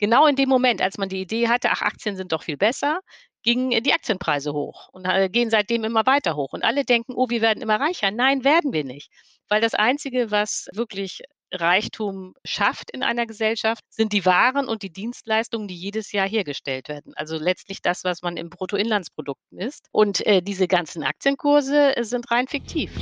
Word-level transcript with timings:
genau 0.00 0.26
in 0.26 0.36
dem 0.36 0.48
Moment, 0.48 0.82
als 0.82 0.98
man 0.98 1.08
die 1.08 1.20
Idee 1.20 1.48
hatte, 1.48 1.70
ach, 1.70 1.82
Aktien 1.82 2.16
sind 2.16 2.32
doch 2.32 2.42
viel 2.42 2.56
besser, 2.56 3.00
gingen 3.42 3.82
die 3.82 3.92
Aktienpreise 3.92 4.52
hoch 4.52 4.88
und 4.92 5.06
äh, 5.06 5.28
gehen 5.28 5.50
seitdem 5.50 5.84
immer 5.84 6.06
weiter 6.06 6.36
hoch. 6.36 6.52
Und 6.52 6.64
alle 6.64 6.84
denken, 6.84 7.14
oh, 7.14 7.28
wir 7.28 7.40
werden 7.40 7.62
immer 7.62 7.80
reicher. 7.80 8.10
Nein, 8.10 8.44
werden 8.44 8.72
wir 8.72 8.84
nicht. 8.84 9.10
Weil 9.48 9.60
das 9.60 9.74
Einzige, 9.74 10.30
was 10.30 10.68
wirklich 10.72 11.22
Reichtum 11.52 12.34
schafft 12.44 12.90
in 12.90 13.02
einer 13.02 13.26
Gesellschaft, 13.26 13.82
sind 13.90 14.12
die 14.12 14.24
Waren 14.24 14.68
und 14.68 14.82
die 14.82 14.92
Dienstleistungen, 14.92 15.68
die 15.68 15.76
jedes 15.76 16.12
Jahr 16.12 16.28
hergestellt 16.28 16.88
werden. 16.88 17.12
Also 17.16 17.38
letztlich 17.38 17.82
das, 17.82 18.04
was 18.04 18.22
man 18.22 18.36
im 18.36 18.50
Bruttoinlandsprodukt 18.50 19.40
misst. 19.50 19.88
Und 19.90 20.24
äh, 20.26 20.42
diese 20.42 20.68
ganzen 20.68 21.02
Aktienkurse 21.02 21.96
äh, 21.96 22.04
sind 22.04 22.30
rein 22.30 22.46
fiktiv. 22.46 22.92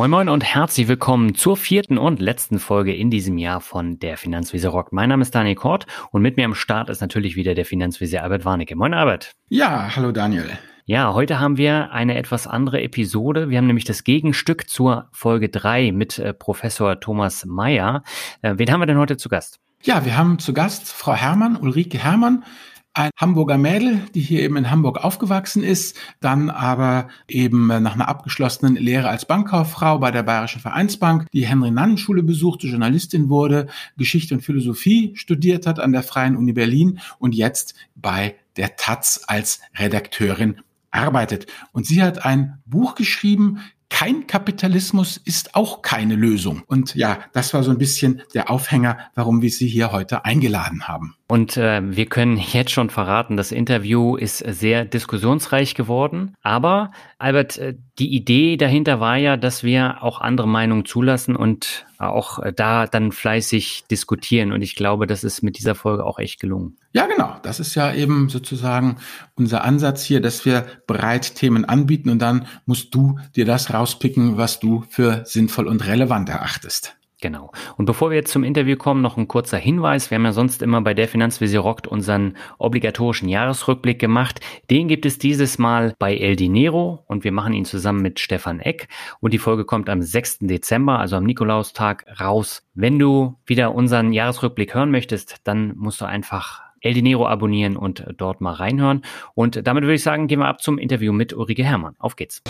Moin 0.00 0.10
Moin 0.10 0.28
und 0.30 0.42
herzlich 0.42 0.88
willkommen 0.88 1.34
zur 1.34 1.58
vierten 1.58 1.98
und 1.98 2.20
letzten 2.20 2.58
Folge 2.58 2.96
in 2.96 3.10
diesem 3.10 3.36
Jahr 3.36 3.60
von 3.60 3.98
der 3.98 4.16
Finanzwiese 4.16 4.68
Rock. 4.68 4.94
Mein 4.94 5.10
Name 5.10 5.20
ist 5.20 5.34
Daniel 5.34 5.56
Kort 5.56 5.84
und 6.10 6.22
mit 6.22 6.38
mir 6.38 6.46
am 6.46 6.54
Start 6.54 6.88
ist 6.88 7.02
natürlich 7.02 7.36
wieder 7.36 7.54
der 7.54 7.66
Finanzwiese 7.66 8.22
Albert 8.22 8.46
Warnecke. 8.46 8.76
Moin 8.76 8.94
Albert. 8.94 9.32
Ja, 9.50 9.94
hallo 9.94 10.10
Daniel. 10.10 10.58
Ja, 10.86 11.12
heute 11.12 11.38
haben 11.38 11.58
wir 11.58 11.92
eine 11.92 12.16
etwas 12.16 12.46
andere 12.46 12.80
Episode. 12.80 13.50
Wir 13.50 13.58
haben 13.58 13.66
nämlich 13.66 13.84
das 13.84 14.02
Gegenstück 14.02 14.70
zur 14.70 15.10
Folge 15.12 15.50
3 15.50 15.92
mit 15.92 16.18
äh, 16.18 16.32
Professor 16.32 16.98
Thomas 16.98 17.44
Mayer. 17.44 18.02
Äh, 18.40 18.54
wen 18.56 18.72
haben 18.72 18.80
wir 18.80 18.86
denn 18.86 18.96
heute 18.96 19.18
zu 19.18 19.28
Gast? 19.28 19.60
Ja, 19.82 20.06
wir 20.06 20.16
haben 20.16 20.38
zu 20.38 20.54
Gast 20.54 20.90
Frau 20.90 21.12
Hermann, 21.12 21.56
Ulrike 21.56 21.98
Hermann 21.98 22.44
ein 22.92 23.10
Hamburger 23.16 23.56
Mädel, 23.56 24.00
die 24.14 24.20
hier 24.20 24.42
eben 24.42 24.56
in 24.56 24.70
Hamburg 24.70 25.04
aufgewachsen 25.04 25.62
ist, 25.62 25.96
dann 26.20 26.50
aber 26.50 27.08
eben 27.28 27.68
nach 27.68 27.94
einer 27.94 28.08
abgeschlossenen 28.08 28.76
Lehre 28.76 29.08
als 29.08 29.26
Bankkauffrau 29.26 29.98
bei 29.98 30.10
der 30.10 30.24
Bayerischen 30.24 30.60
Vereinsbank 30.60 31.26
die 31.32 31.46
Henry-Nannen-Schule 31.46 32.22
besuchte, 32.22 32.66
Journalistin 32.66 33.28
wurde, 33.28 33.68
Geschichte 33.96 34.34
und 34.34 34.40
Philosophie 34.40 35.12
studiert 35.14 35.66
hat 35.66 35.78
an 35.78 35.92
der 35.92 36.02
Freien 36.02 36.36
Uni 36.36 36.52
Berlin 36.52 36.98
und 37.18 37.34
jetzt 37.34 37.74
bei 37.94 38.34
der 38.56 38.76
Taz 38.76 39.22
als 39.26 39.60
Redakteurin 39.78 40.60
arbeitet. 40.90 41.46
Und 41.72 41.86
sie 41.86 42.02
hat 42.02 42.24
ein 42.24 42.58
Buch 42.66 42.96
geschrieben, 42.96 43.60
kein 43.90 44.26
Kapitalismus 44.26 45.18
ist 45.18 45.54
auch 45.54 45.82
keine 45.82 46.14
Lösung. 46.14 46.62
Und 46.66 46.94
ja, 46.94 47.18
das 47.32 47.52
war 47.52 47.62
so 47.62 47.70
ein 47.70 47.76
bisschen 47.76 48.22
der 48.32 48.50
Aufhänger, 48.50 48.96
warum 49.14 49.42
wir 49.42 49.50
Sie 49.50 49.68
hier 49.68 49.92
heute 49.92 50.24
eingeladen 50.24 50.88
haben. 50.88 51.16
Und 51.28 51.56
äh, 51.56 51.82
wir 51.84 52.06
können 52.06 52.38
jetzt 52.38 52.70
schon 52.70 52.88
verraten, 52.88 53.36
das 53.36 53.52
Interview 53.52 54.16
ist 54.16 54.38
sehr 54.38 54.84
diskussionsreich 54.84 55.74
geworden. 55.74 56.34
Aber 56.40 56.92
Albert, 57.18 57.58
äh, 57.58 57.74
die 57.98 58.14
Idee 58.14 58.56
dahinter 58.56 59.00
war 59.00 59.16
ja, 59.16 59.36
dass 59.36 59.64
wir 59.64 60.02
auch 60.02 60.20
andere 60.20 60.48
Meinungen 60.48 60.86
zulassen 60.86 61.36
und 61.36 61.84
auch 62.08 62.38
äh, 62.38 62.52
da 62.52 62.86
dann 62.86 63.12
fleißig 63.12 63.84
diskutieren. 63.90 64.52
Und 64.52 64.62
ich 64.62 64.74
glaube, 64.74 65.06
das 65.06 65.24
ist 65.24 65.42
mit 65.42 65.58
dieser 65.58 65.74
Folge 65.74 66.04
auch 66.04 66.18
echt 66.18 66.40
gelungen. 66.40 66.76
Ja, 66.92 67.06
genau. 67.06 67.36
Das 67.42 67.60
ist 67.60 67.74
ja 67.74 67.92
eben 67.92 68.28
sozusagen 68.28 68.96
unser 69.34 69.64
Ansatz 69.64 70.02
hier, 70.02 70.20
dass 70.20 70.44
wir 70.44 70.66
breit 70.86 71.34
Themen 71.36 71.64
anbieten 71.64 72.10
und 72.10 72.18
dann 72.20 72.46
musst 72.66 72.94
du 72.94 73.18
dir 73.36 73.44
das 73.44 73.72
rauspicken, 73.72 74.36
was 74.36 74.60
du 74.60 74.84
für 74.88 75.22
sinnvoll 75.24 75.68
und 75.68 75.86
relevant 75.86 76.28
erachtest. 76.28 76.96
Genau. 77.20 77.52
Und 77.76 77.84
bevor 77.84 78.10
wir 78.10 78.16
jetzt 78.16 78.32
zum 78.32 78.44
Interview 78.44 78.76
kommen, 78.76 79.02
noch 79.02 79.16
ein 79.16 79.28
kurzer 79.28 79.58
Hinweis. 79.58 80.10
Wir 80.10 80.16
haben 80.16 80.24
ja 80.24 80.32
sonst 80.32 80.62
immer 80.62 80.80
bei 80.80 80.94
der 80.94 81.08
Finanzvisier 81.08 81.60
rockt 81.60 81.86
unseren 81.86 82.36
obligatorischen 82.58 83.28
Jahresrückblick 83.28 83.98
gemacht. 83.98 84.40
Den 84.70 84.88
gibt 84.88 85.04
es 85.04 85.18
dieses 85.18 85.58
Mal 85.58 85.94
bei 85.98 86.16
El 86.16 86.36
Dinero 86.36 87.04
und 87.06 87.24
wir 87.24 87.32
machen 87.32 87.52
ihn 87.52 87.64
zusammen 87.64 88.00
mit 88.00 88.20
Stefan 88.20 88.60
Eck. 88.60 88.88
Und 89.20 89.34
die 89.34 89.38
Folge 89.38 89.64
kommt 89.64 89.90
am 89.90 90.00
6. 90.00 90.38
Dezember, 90.40 90.98
also 90.98 91.16
am 91.16 91.24
Nikolaustag, 91.24 92.06
raus. 92.20 92.62
Wenn 92.74 92.98
du 92.98 93.36
wieder 93.44 93.74
unseren 93.74 94.12
Jahresrückblick 94.12 94.74
hören 94.74 94.90
möchtest, 94.90 95.36
dann 95.44 95.74
musst 95.76 96.00
du 96.00 96.06
einfach 96.06 96.62
El 96.80 96.94
Dinero 96.94 97.26
abonnieren 97.26 97.76
und 97.76 98.06
dort 98.16 98.40
mal 98.40 98.54
reinhören. 98.54 99.02
Und 99.34 99.66
damit 99.66 99.82
würde 99.84 99.94
ich 99.94 100.02
sagen, 100.02 100.26
gehen 100.26 100.38
wir 100.38 100.48
ab 100.48 100.62
zum 100.62 100.78
Interview 100.78 101.12
mit 101.12 101.34
Ulrike 101.34 101.64
Herrmann. 101.64 101.94
Auf 101.98 102.16
geht's. 102.16 102.42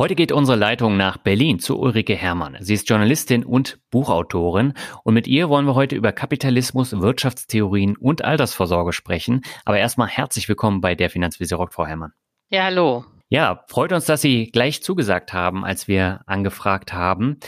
Heute 0.00 0.14
geht 0.14 0.32
unsere 0.32 0.56
Leitung 0.56 0.96
nach 0.96 1.18
Berlin 1.18 1.58
zu 1.58 1.78
Ulrike 1.78 2.14
Herrmann. 2.14 2.56
Sie 2.60 2.72
ist 2.72 2.88
Journalistin 2.88 3.44
und 3.44 3.78
Buchautorin 3.90 4.72
und 5.04 5.12
mit 5.12 5.28
ihr 5.28 5.50
wollen 5.50 5.66
wir 5.66 5.74
heute 5.74 5.94
über 5.94 6.10
Kapitalismus, 6.10 6.98
Wirtschaftstheorien 6.98 7.98
und 7.98 8.24
Altersvorsorge 8.24 8.94
sprechen. 8.94 9.42
Aber 9.66 9.76
erstmal 9.76 10.08
herzlich 10.08 10.48
willkommen 10.48 10.80
bei 10.80 10.94
der 10.94 11.10
Finanzvisier 11.10 11.58
Rock, 11.58 11.74
Frau 11.74 11.84
Herrmann. 11.84 12.14
Ja, 12.48 12.64
hallo. 12.64 13.04
Ja, 13.28 13.62
freut 13.68 13.92
uns, 13.92 14.06
dass 14.06 14.22
Sie 14.22 14.46
gleich 14.46 14.82
zugesagt 14.82 15.34
haben, 15.34 15.66
als 15.66 15.86
wir 15.86 16.22
angefragt 16.24 16.94
haben. 16.94 17.38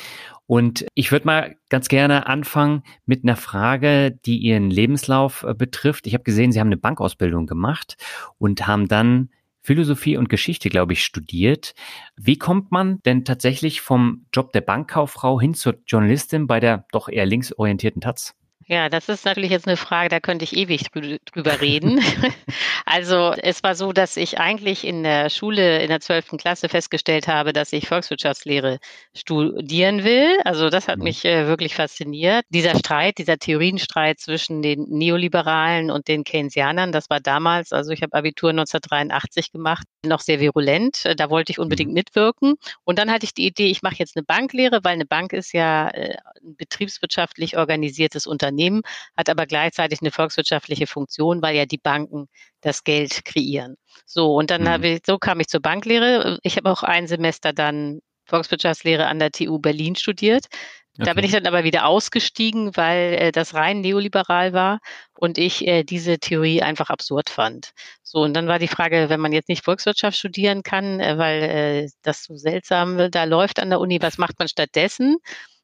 Und 0.44 0.84
ich 0.92 1.10
würde 1.10 1.24
mal 1.24 1.56
ganz 1.70 1.88
gerne 1.88 2.26
anfangen 2.26 2.82
mit 3.06 3.24
einer 3.24 3.36
Frage, 3.36 4.18
die 4.26 4.36
Ihren 4.36 4.68
Lebenslauf 4.68 5.42
äh, 5.44 5.54
betrifft. 5.54 6.06
Ich 6.06 6.12
habe 6.12 6.24
gesehen, 6.24 6.52
Sie 6.52 6.60
haben 6.60 6.68
eine 6.68 6.76
Bankausbildung 6.76 7.46
gemacht 7.46 7.96
und 8.36 8.66
haben 8.66 8.88
dann 8.88 9.30
Philosophie 9.62 10.16
und 10.16 10.28
Geschichte, 10.28 10.68
glaube 10.68 10.92
ich, 10.92 11.04
studiert. 11.04 11.74
Wie 12.16 12.38
kommt 12.38 12.72
man 12.72 13.00
denn 13.02 13.24
tatsächlich 13.24 13.80
vom 13.80 14.26
Job 14.32 14.52
der 14.52 14.60
Bankkauffrau 14.60 15.40
hin 15.40 15.54
zur 15.54 15.78
Journalistin 15.86 16.46
bei 16.46 16.60
der 16.60 16.86
doch 16.90 17.08
eher 17.08 17.26
linksorientierten 17.26 18.00
Taz? 18.00 18.34
Ja, 18.68 18.88
das 18.88 19.08
ist 19.08 19.24
natürlich 19.24 19.50
jetzt 19.50 19.66
eine 19.66 19.76
Frage, 19.76 20.08
da 20.08 20.20
könnte 20.20 20.44
ich 20.44 20.56
ewig 20.56 20.90
drüber 21.24 21.60
reden. 21.60 22.00
also 22.86 23.32
es 23.32 23.62
war 23.62 23.74
so, 23.74 23.92
dass 23.92 24.16
ich 24.16 24.38
eigentlich 24.38 24.86
in 24.86 25.02
der 25.02 25.30
Schule 25.30 25.82
in 25.82 25.88
der 25.88 26.00
12. 26.00 26.36
Klasse 26.38 26.68
festgestellt 26.68 27.26
habe, 27.26 27.52
dass 27.52 27.72
ich 27.72 27.88
Volkswirtschaftslehre 27.88 28.78
studieren 29.14 30.04
will. 30.04 30.38
Also 30.44 30.70
das 30.70 30.86
hat 30.86 30.98
mhm. 30.98 31.04
mich 31.04 31.24
äh, 31.24 31.46
wirklich 31.46 31.74
fasziniert. 31.74 32.44
Dieser 32.50 32.78
Streit, 32.78 33.18
dieser 33.18 33.38
Theorienstreit 33.38 34.20
zwischen 34.20 34.62
den 34.62 34.84
Neoliberalen 34.88 35.90
und 35.90 36.06
den 36.06 36.22
Keynesianern, 36.22 36.92
das 36.92 37.10
war 37.10 37.20
damals, 37.20 37.72
also 37.72 37.90
ich 37.90 38.02
habe 38.02 38.14
Abitur 38.14 38.50
1983 38.50 39.50
gemacht, 39.50 39.86
noch 40.04 40.20
sehr 40.20 40.38
virulent. 40.38 41.02
Da 41.16 41.30
wollte 41.30 41.50
ich 41.50 41.58
unbedingt 41.58 41.90
mhm. 41.90 41.94
mitwirken. 41.94 42.54
Und 42.84 42.98
dann 42.98 43.10
hatte 43.10 43.24
ich 43.24 43.34
die 43.34 43.46
Idee, 43.46 43.70
ich 43.70 43.82
mache 43.82 43.96
jetzt 43.98 44.16
eine 44.16 44.24
Banklehre, 44.24 44.80
weil 44.84 44.92
eine 44.92 45.06
Bank 45.06 45.32
ist 45.32 45.52
ja 45.52 45.88
äh, 45.88 46.16
ein 46.44 46.54
betriebswirtschaftlich 46.56 47.56
organisiertes 47.56 48.26
Unternehmen. 48.26 48.51
Unternehmen, 48.52 48.82
hat 49.16 49.28
aber 49.28 49.46
gleichzeitig 49.46 50.00
eine 50.00 50.10
volkswirtschaftliche 50.10 50.86
Funktion, 50.86 51.42
weil 51.42 51.56
ja 51.56 51.66
die 51.66 51.78
Banken 51.78 52.28
das 52.60 52.84
Geld 52.84 53.24
kreieren. 53.24 53.76
So, 54.06 54.34
und 54.34 54.50
dann 54.50 54.62
mhm. 54.62 54.68
habe 54.68 54.88
ich, 54.88 55.00
so 55.06 55.18
kam 55.18 55.40
ich 55.40 55.48
zur 55.48 55.60
Banklehre. 55.60 56.38
Ich 56.42 56.56
habe 56.56 56.70
auch 56.70 56.82
ein 56.82 57.06
Semester 57.06 57.52
dann 57.52 58.00
Volkswirtschaftslehre 58.26 59.06
an 59.06 59.18
der 59.18 59.32
TU 59.32 59.58
Berlin 59.58 59.96
studiert. 59.96 60.46
Okay. 60.94 61.06
Da 61.06 61.14
bin 61.14 61.24
ich 61.24 61.32
dann 61.32 61.46
aber 61.46 61.64
wieder 61.64 61.86
ausgestiegen, 61.86 62.76
weil 62.76 63.14
äh, 63.14 63.32
das 63.32 63.54
rein 63.54 63.80
neoliberal 63.80 64.52
war 64.52 64.78
und 65.14 65.38
ich 65.38 65.66
äh, 65.66 65.84
diese 65.84 66.18
Theorie 66.18 66.60
einfach 66.60 66.90
absurd 66.90 67.30
fand. 67.30 67.72
So, 68.02 68.18
und 68.18 68.34
dann 68.34 68.46
war 68.46 68.58
die 68.58 68.68
Frage, 68.68 69.08
wenn 69.08 69.20
man 69.20 69.32
jetzt 69.32 69.48
nicht 69.48 69.64
Volkswirtschaft 69.64 70.18
studieren 70.18 70.62
kann, 70.62 71.00
äh, 71.00 71.16
weil 71.16 71.42
äh, 71.42 71.88
das 72.02 72.24
so 72.24 72.36
seltsam 72.36 73.10
da 73.10 73.24
läuft 73.24 73.58
an 73.58 73.70
der 73.70 73.80
Uni, 73.80 74.02
was 74.02 74.18
macht 74.18 74.38
man 74.38 74.48
stattdessen? 74.48 75.16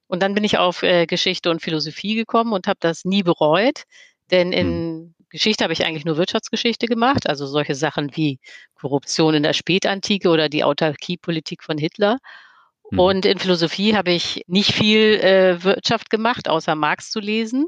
Und 0.09 0.23
dann 0.23 0.35
bin 0.35 0.43
ich 0.43 0.59
auf 0.59 0.83
äh, 0.83 1.07
Geschichte 1.07 1.51
und 1.51 1.63
Philosophie 1.63 2.15
gekommen 2.15 2.53
und 2.53 2.67
habe 2.67 2.79
das 2.81 3.05
nie 3.05 3.23
bereut, 3.23 3.85
denn 4.31 4.53
in 4.53 4.67
hm. 4.67 5.15
Geschichte 5.31 5.63
habe 5.63 5.75
ich 5.75 5.85
eigentlich 5.85 6.07
nur 6.07 6.17
Wirtschaftsgeschichte 6.17 6.87
gemacht, 6.87 7.29
also 7.29 7.47
solche 7.47 7.75
Sachen 7.75 8.17
wie 8.17 8.41
Korruption 8.75 9.35
in 9.35 9.43
der 9.43 9.53
Spätantike 9.53 10.31
oder 10.31 10.49
die 10.49 10.65
Autarkiepolitik 10.65 11.63
von 11.63 11.77
Hitler. 11.77 12.19
Hm. 12.91 12.99
Und 12.99 13.27
in 13.27 13.39
Philosophie 13.39 13.95
habe 13.95 14.13
ich 14.13 14.43
nicht 14.47 14.73
viel 14.73 15.21
äh, 15.21 15.63
Wirtschaft 15.63 16.09
gemacht, 16.11 16.49
außer 16.49 16.75
Marx 16.75 17.11
zu 17.11 17.21
lesen. 17.21 17.67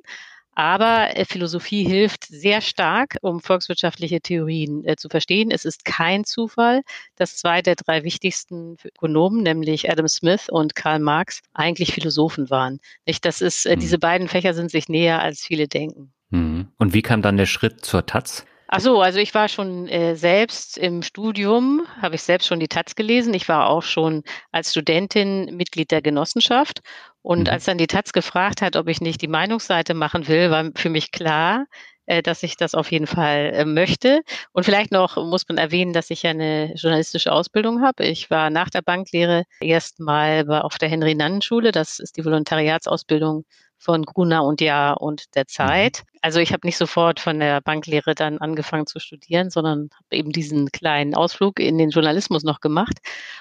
Aber 0.54 1.16
äh, 1.16 1.24
Philosophie 1.24 1.84
hilft 1.84 2.24
sehr 2.26 2.60
stark, 2.60 3.16
um 3.22 3.40
volkswirtschaftliche 3.40 4.20
Theorien 4.20 4.84
äh, 4.84 4.96
zu 4.96 5.08
verstehen. 5.08 5.50
Es 5.50 5.64
ist 5.64 5.84
kein 5.84 6.24
Zufall, 6.24 6.82
dass 7.16 7.36
zwei 7.36 7.62
der 7.62 7.76
drei 7.76 8.04
wichtigsten 8.04 8.76
Ökonomen, 8.84 9.42
nämlich 9.42 9.90
Adam 9.90 10.08
Smith 10.08 10.48
und 10.48 10.74
Karl 10.74 10.98
Marx, 10.98 11.40
eigentlich 11.54 11.92
Philosophen 11.92 12.50
waren. 12.50 12.80
Nicht? 13.06 13.24
Das 13.24 13.40
ist, 13.40 13.66
äh, 13.66 13.76
mhm. 13.76 13.80
diese 13.80 13.98
beiden 13.98 14.28
Fächer 14.28 14.54
sind 14.54 14.70
sich 14.70 14.88
näher, 14.88 15.22
als 15.22 15.40
viele 15.42 15.68
denken. 15.68 16.12
Mhm. 16.30 16.68
Und 16.78 16.94
wie 16.94 17.02
kam 17.02 17.22
dann 17.22 17.36
der 17.36 17.46
Schritt 17.46 17.84
zur 17.84 18.06
Taz? 18.06 18.44
Ach 18.72 18.78
so, 18.78 19.00
also 19.00 19.18
ich 19.18 19.34
war 19.34 19.48
schon 19.48 19.88
äh, 19.88 20.14
selbst 20.14 20.78
im 20.78 21.02
Studium, 21.02 21.82
habe 22.00 22.14
ich 22.14 22.22
selbst 22.22 22.46
schon 22.46 22.60
die 22.60 22.68
Taz 22.68 22.94
gelesen. 22.94 23.34
Ich 23.34 23.48
war 23.48 23.68
auch 23.68 23.82
schon 23.82 24.22
als 24.52 24.70
Studentin 24.70 25.56
Mitglied 25.56 25.90
der 25.90 26.02
Genossenschaft. 26.02 26.78
Und 27.20 27.48
mhm. 27.48 27.52
als 27.52 27.64
dann 27.64 27.78
die 27.78 27.88
Taz 27.88 28.12
gefragt 28.12 28.62
hat, 28.62 28.76
ob 28.76 28.86
ich 28.86 29.00
nicht 29.00 29.22
die 29.22 29.28
Meinungsseite 29.28 29.92
machen 29.92 30.28
will, 30.28 30.52
war 30.52 30.70
für 30.76 30.88
mich 30.88 31.10
klar, 31.10 31.66
äh, 32.06 32.22
dass 32.22 32.44
ich 32.44 32.56
das 32.56 32.76
auf 32.76 32.92
jeden 32.92 33.08
Fall 33.08 33.50
äh, 33.54 33.64
möchte. 33.64 34.20
Und 34.52 34.62
vielleicht 34.62 34.92
noch 34.92 35.16
muss 35.16 35.48
man 35.48 35.58
erwähnen, 35.58 35.92
dass 35.92 36.10
ich 36.10 36.22
ja 36.22 36.30
eine 36.30 36.72
journalistische 36.76 37.32
Ausbildung 37.32 37.82
habe. 37.82 38.04
Ich 38.04 38.30
war 38.30 38.50
nach 38.50 38.70
der 38.70 38.82
Banklehre 38.82 39.46
erstmal 39.60 40.48
auf 40.48 40.78
der 40.78 40.88
Henry-Nannen-Schule. 40.88 41.72
Das 41.72 41.98
ist 41.98 42.16
die 42.16 42.24
Volontariatsausbildung 42.24 43.44
von 43.80 44.04
Gruner 44.04 44.44
und 44.44 44.60
Jahr 44.60 45.00
und 45.00 45.34
der 45.34 45.46
Zeit. 45.46 46.02
Mhm. 46.04 46.18
Also 46.22 46.38
ich 46.38 46.52
habe 46.52 46.66
nicht 46.66 46.76
sofort 46.76 47.18
von 47.18 47.40
der 47.40 47.62
Banklehre 47.62 48.14
dann 48.14 48.38
angefangen 48.38 48.86
zu 48.86 49.00
studieren, 49.00 49.48
sondern 49.48 49.88
habe 49.94 50.16
eben 50.16 50.32
diesen 50.32 50.70
kleinen 50.70 51.14
Ausflug 51.14 51.58
in 51.58 51.78
den 51.78 51.90
Journalismus 51.90 52.44
noch 52.44 52.60
gemacht. 52.60 52.98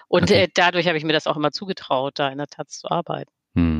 Und 0.08 0.24
okay. 0.24 0.44
äh, 0.44 0.48
dadurch 0.54 0.88
habe 0.88 0.98
ich 0.98 1.04
mir 1.04 1.14
das 1.14 1.28
auch 1.28 1.36
immer 1.36 1.52
zugetraut, 1.52 2.18
da 2.18 2.30
in 2.30 2.38
der 2.38 2.48
Taz 2.48 2.80
zu 2.80 2.90
arbeiten. 2.90 3.30
Mhm. 3.54 3.79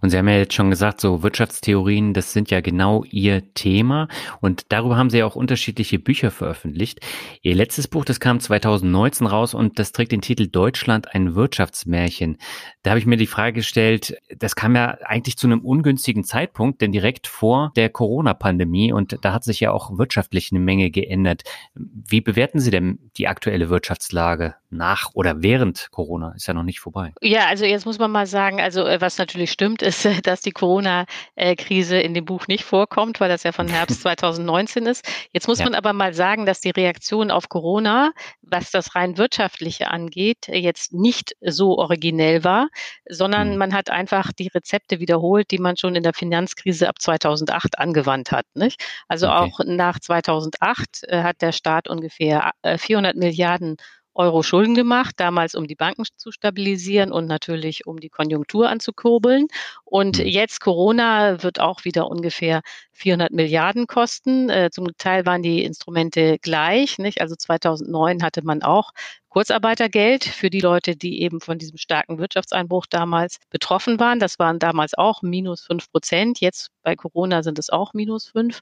Und 0.00 0.10
Sie 0.10 0.18
haben 0.18 0.28
ja 0.28 0.36
jetzt 0.36 0.54
schon 0.54 0.70
gesagt, 0.70 1.00
so 1.00 1.22
Wirtschaftstheorien, 1.22 2.14
das 2.14 2.32
sind 2.32 2.50
ja 2.50 2.60
genau 2.60 3.04
Ihr 3.04 3.54
Thema. 3.54 4.08
Und 4.40 4.66
darüber 4.70 4.96
haben 4.96 5.10
Sie 5.10 5.18
ja 5.18 5.26
auch 5.26 5.36
unterschiedliche 5.36 5.98
Bücher 5.98 6.30
veröffentlicht. 6.30 7.00
Ihr 7.42 7.54
letztes 7.54 7.88
Buch, 7.88 8.04
das 8.04 8.20
kam 8.20 8.40
2019 8.40 9.26
raus 9.26 9.54
und 9.54 9.78
das 9.78 9.92
trägt 9.92 10.12
den 10.12 10.20
Titel 10.20 10.46
Deutschland 10.46 11.14
ein 11.14 11.34
Wirtschaftsmärchen. 11.34 12.38
Da 12.82 12.90
habe 12.90 13.00
ich 13.00 13.06
mir 13.06 13.16
die 13.16 13.26
Frage 13.26 13.54
gestellt, 13.54 14.16
das 14.36 14.56
kam 14.56 14.76
ja 14.76 14.98
eigentlich 15.04 15.36
zu 15.36 15.46
einem 15.46 15.60
ungünstigen 15.60 16.24
Zeitpunkt, 16.24 16.80
denn 16.80 16.92
direkt 16.92 17.26
vor 17.26 17.72
der 17.76 17.88
Corona-Pandemie 17.88 18.92
und 18.92 19.18
da 19.22 19.32
hat 19.32 19.44
sich 19.44 19.60
ja 19.60 19.72
auch 19.72 19.98
wirtschaftlich 19.98 20.52
eine 20.52 20.60
Menge 20.60 20.90
geändert. 20.90 21.42
Wie 21.74 22.20
bewerten 22.20 22.60
Sie 22.60 22.70
denn 22.70 22.98
die 23.16 23.28
aktuelle 23.28 23.70
Wirtschaftslage 23.70 24.54
nach 24.70 25.10
oder 25.14 25.42
während 25.42 25.88
Corona? 25.90 26.32
Ist 26.36 26.46
ja 26.46 26.54
noch 26.54 26.62
nicht 26.62 26.80
vorbei. 26.80 27.12
Ja, 27.20 27.46
also 27.48 27.64
jetzt 27.64 27.86
muss 27.86 27.98
man 27.98 28.10
mal 28.10 28.26
sagen, 28.26 28.60
also 28.60 28.84
äh, 28.84 29.00
was 29.00 29.18
natürlich 29.18 29.45
stimmt, 29.50 29.82
ist, 29.82 30.06
dass 30.24 30.40
die 30.40 30.52
Corona-Krise 30.52 31.98
in 31.98 32.14
dem 32.14 32.24
Buch 32.24 32.46
nicht 32.46 32.64
vorkommt, 32.64 33.20
weil 33.20 33.28
das 33.28 33.42
ja 33.42 33.52
von 33.52 33.68
Herbst 33.68 34.00
2019 34.02 34.86
ist. 34.86 35.06
Jetzt 35.32 35.48
muss 35.48 35.58
ja. 35.58 35.64
man 35.64 35.74
aber 35.74 35.92
mal 35.92 36.14
sagen, 36.14 36.46
dass 36.46 36.60
die 36.60 36.70
Reaktion 36.70 37.30
auf 37.30 37.48
Corona, 37.48 38.12
was 38.42 38.70
das 38.70 38.94
rein 38.94 39.18
wirtschaftliche 39.18 39.90
angeht, 39.90 40.48
jetzt 40.48 40.92
nicht 40.92 41.36
so 41.40 41.78
originell 41.78 42.44
war, 42.44 42.68
sondern 43.08 43.52
mhm. 43.52 43.58
man 43.58 43.74
hat 43.74 43.90
einfach 43.90 44.32
die 44.32 44.48
Rezepte 44.48 45.00
wiederholt, 45.00 45.50
die 45.50 45.58
man 45.58 45.76
schon 45.76 45.94
in 45.94 46.02
der 46.02 46.14
Finanzkrise 46.14 46.88
ab 46.88 47.00
2008 47.00 47.78
angewandt 47.78 48.32
hat. 48.32 48.46
Nicht? 48.54 48.82
Also 49.08 49.28
okay. 49.28 49.36
auch 49.36 49.60
nach 49.64 49.98
2008 50.00 51.04
äh, 51.04 51.22
hat 51.22 51.42
der 51.42 51.52
Staat 51.52 51.88
ungefähr 51.88 52.52
400 52.64 53.14
äh, 53.14 53.18
Milliarden 53.18 53.76
Euro 54.16 54.42
Schulden 54.42 54.74
gemacht, 54.74 55.14
damals 55.18 55.54
um 55.54 55.66
die 55.66 55.74
Banken 55.74 56.04
zu 56.16 56.32
stabilisieren 56.32 57.12
und 57.12 57.26
natürlich 57.26 57.86
um 57.86 58.00
die 58.00 58.08
Konjunktur 58.08 58.68
anzukurbeln. 58.68 59.46
Und 59.84 60.18
mhm. 60.18 60.26
jetzt 60.26 60.60
Corona 60.60 61.42
wird 61.42 61.60
auch 61.60 61.84
wieder 61.84 62.08
ungefähr 62.08 62.62
400 62.92 63.30
Milliarden 63.32 63.86
kosten. 63.86 64.48
Äh, 64.48 64.70
zum 64.70 64.88
Teil 64.96 65.26
waren 65.26 65.42
die 65.42 65.62
Instrumente 65.64 66.38
gleich. 66.40 66.98
Nicht? 66.98 67.20
Also 67.20 67.36
2009 67.36 68.22
hatte 68.22 68.44
man 68.44 68.62
auch 68.62 68.92
Kurzarbeitergeld 69.28 70.24
für 70.24 70.48
die 70.48 70.60
Leute, 70.60 70.96
die 70.96 71.20
eben 71.20 71.42
von 71.42 71.58
diesem 71.58 71.76
starken 71.76 72.18
Wirtschaftseinbruch 72.18 72.86
damals 72.86 73.36
betroffen 73.50 74.00
waren. 74.00 74.18
Das 74.18 74.38
waren 74.38 74.58
damals 74.58 74.94
auch 74.94 75.20
minus 75.20 75.60
fünf 75.60 75.90
Prozent. 75.92 76.40
Jetzt 76.40 76.70
bei 76.82 76.96
Corona 76.96 77.42
sind 77.42 77.58
es 77.58 77.68
auch 77.68 77.92
minus 77.92 78.28
fünf 78.28 78.60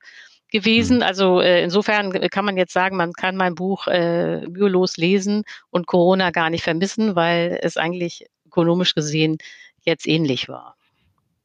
gewesen. 0.54 0.98
Mhm. 0.98 1.02
Also 1.02 1.40
äh, 1.40 1.62
insofern 1.62 2.12
kann 2.30 2.44
man 2.44 2.56
jetzt 2.56 2.72
sagen, 2.72 2.96
man 2.96 3.12
kann 3.12 3.36
mein 3.36 3.56
Buch 3.56 3.88
äh, 3.88 4.46
mühelos 4.46 4.96
lesen 4.96 5.42
und 5.70 5.86
Corona 5.86 6.30
gar 6.30 6.48
nicht 6.48 6.62
vermissen, 6.62 7.16
weil 7.16 7.58
es 7.60 7.76
eigentlich 7.76 8.26
ökonomisch 8.46 8.94
gesehen 8.94 9.38
jetzt 9.82 10.06
ähnlich 10.06 10.48
war. 10.48 10.76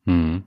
Mhm. 0.05 0.43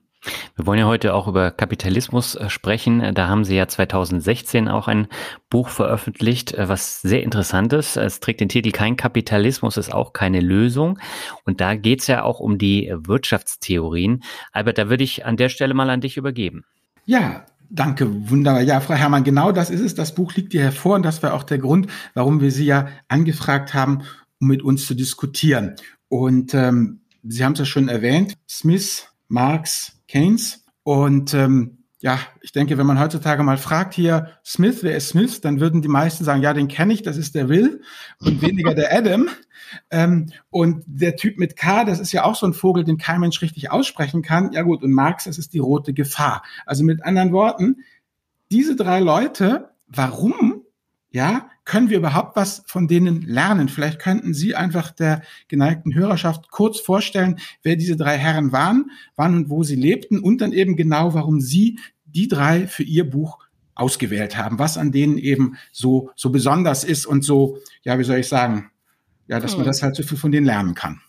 Wir 0.54 0.66
wollen 0.66 0.78
ja 0.78 0.86
heute 0.86 1.14
auch 1.14 1.26
über 1.26 1.50
Kapitalismus 1.50 2.36
äh, 2.36 2.48
sprechen. 2.48 3.12
Da 3.14 3.26
haben 3.26 3.42
Sie 3.42 3.56
ja 3.56 3.66
2016 3.66 4.68
auch 4.68 4.86
ein 4.86 5.08
Buch 5.50 5.68
veröffentlicht, 5.68 6.54
äh, 6.54 6.68
was 6.68 7.02
sehr 7.02 7.24
interessant 7.24 7.72
ist. 7.72 7.96
Es 7.96 8.20
trägt 8.20 8.40
den 8.40 8.48
Titel 8.48 8.70
Kein 8.70 8.96
Kapitalismus 8.96 9.76
ist 9.76 9.92
auch 9.92 10.12
keine 10.12 10.38
Lösung. 10.38 11.00
Und 11.44 11.60
da 11.60 11.74
geht 11.74 12.02
es 12.02 12.06
ja 12.06 12.22
auch 12.22 12.38
um 12.38 12.58
die 12.58 12.94
Wirtschaftstheorien. 12.94 14.22
Albert, 14.52 14.78
da 14.78 14.88
würde 14.88 15.02
ich 15.02 15.26
an 15.26 15.36
der 15.36 15.48
Stelle 15.48 15.74
mal 15.74 15.90
an 15.90 16.00
dich 16.00 16.16
übergeben. 16.16 16.64
Ja, 17.04 17.44
Danke, 17.70 18.30
wunderbar. 18.30 18.62
Ja, 18.62 18.80
Frau 18.80 18.94
Herrmann, 18.94 19.24
genau 19.24 19.52
das 19.52 19.70
ist 19.70 19.80
es. 19.80 19.94
Das 19.94 20.14
Buch 20.14 20.34
liegt 20.34 20.52
dir 20.52 20.62
hervor 20.62 20.96
und 20.96 21.02
das 21.04 21.22
war 21.22 21.34
auch 21.34 21.42
der 21.42 21.58
Grund, 21.58 21.86
warum 22.14 22.40
wir 22.40 22.50
Sie 22.50 22.64
ja 22.64 22.88
angefragt 23.08 23.74
haben, 23.74 24.02
um 24.40 24.48
mit 24.48 24.62
uns 24.62 24.86
zu 24.86 24.94
diskutieren. 24.94 25.76
Und 26.08 26.54
ähm, 26.54 27.00
Sie 27.22 27.44
haben 27.44 27.52
es 27.52 27.60
ja 27.60 27.64
schon 27.64 27.88
erwähnt, 27.88 28.34
Smith, 28.48 29.06
Marx, 29.28 30.02
Keynes. 30.08 30.64
Und 30.82 31.32
ähm, 31.34 31.78
ja, 32.00 32.18
ich 32.40 32.50
denke, 32.50 32.76
wenn 32.78 32.86
man 32.86 32.98
heutzutage 32.98 33.44
mal 33.44 33.56
fragt 33.56 33.94
hier, 33.94 34.32
Smith, 34.44 34.78
wer 34.82 34.96
ist 34.96 35.10
Smith, 35.10 35.40
dann 35.40 35.60
würden 35.60 35.82
die 35.82 35.88
meisten 35.88 36.24
sagen, 36.24 36.42
ja, 36.42 36.52
den 36.52 36.66
kenne 36.66 36.92
ich, 36.92 37.02
das 37.02 37.16
ist 37.16 37.36
der 37.36 37.48
Will 37.48 37.80
und 38.18 38.42
weniger 38.42 38.74
der 38.74 38.92
Adam. 38.96 39.28
Ähm, 39.90 40.30
und 40.50 40.84
der 40.86 41.16
Typ 41.16 41.38
mit 41.38 41.56
K, 41.56 41.84
das 41.84 42.00
ist 42.00 42.12
ja 42.12 42.24
auch 42.24 42.34
so 42.34 42.46
ein 42.46 42.54
Vogel, 42.54 42.84
den 42.84 42.98
kein 42.98 43.20
Mensch 43.20 43.40
richtig 43.42 43.70
aussprechen 43.70 44.22
kann. 44.22 44.52
Ja 44.52 44.62
gut, 44.62 44.82
und 44.82 44.92
Marx, 44.92 45.24
das 45.24 45.38
ist 45.38 45.54
die 45.54 45.58
rote 45.58 45.92
Gefahr. 45.92 46.42
Also 46.66 46.84
mit 46.84 47.04
anderen 47.04 47.32
Worten, 47.32 47.76
diese 48.50 48.76
drei 48.76 49.00
Leute, 49.00 49.70
warum, 49.86 50.62
ja, 51.10 51.48
können 51.64 51.90
wir 51.90 51.98
überhaupt 51.98 52.36
was 52.36 52.64
von 52.66 52.88
denen 52.88 53.22
lernen? 53.22 53.68
Vielleicht 53.68 54.00
könnten 54.00 54.34
Sie 54.34 54.54
einfach 54.54 54.90
der 54.90 55.22
geneigten 55.48 55.94
Hörerschaft 55.94 56.50
kurz 56.50 56.80
vorstellen, 56.80 57.38
wer 57.62 57.76
diese 57.76 57.96
drei 57.96 58.18
Herren 58.18 58.52
waren, 58.52 58.90
wann 59.14 59.36
und 59.36 59.48
wo 59.48 59.62
sie 59.62 59.76
lebten 59.76 60.18
und 60.18 60.40
dann 60.40 60.52
eben 60.52 60.76
genau, 60.76 61.14
warum 61.14 61.40
Sie 61.40 61.78
die 62.04 62.28
drei 62.28 62.66
für 62.66 62.82
Ihr 62.82 63.08
Buch 63.08 63.38
ausgewählt 63.74 64.36
haben, 64.36 64.58
was 64.58 64.76
an 64.76 64.92
denen 64.92 65.18
eben 65.18 65.56
so, 65.70 66.10
so 66.16 66.30
besonders 66.30 66.84
ist 66.84 67.06
und 67.06 67.24
so, 67.24 67.58
ja, 67.84 67.98
wie 67.98 68.04
soll 68.04 68.18
ich 68.18 68.28
sagen, 68.28 68.70
ja, 69.32 69.40
dass 69.40 69.52
hm. 69.52 69.60
man 69.60 69.66
das 69.66 69.82
halt 69.82 69.96
so 69.96 70.02
viel 70.02 70.18
von 70.18 70.30
denen 70.30 70.46
lernen 70.46 70.74
kann. 70.74 71.00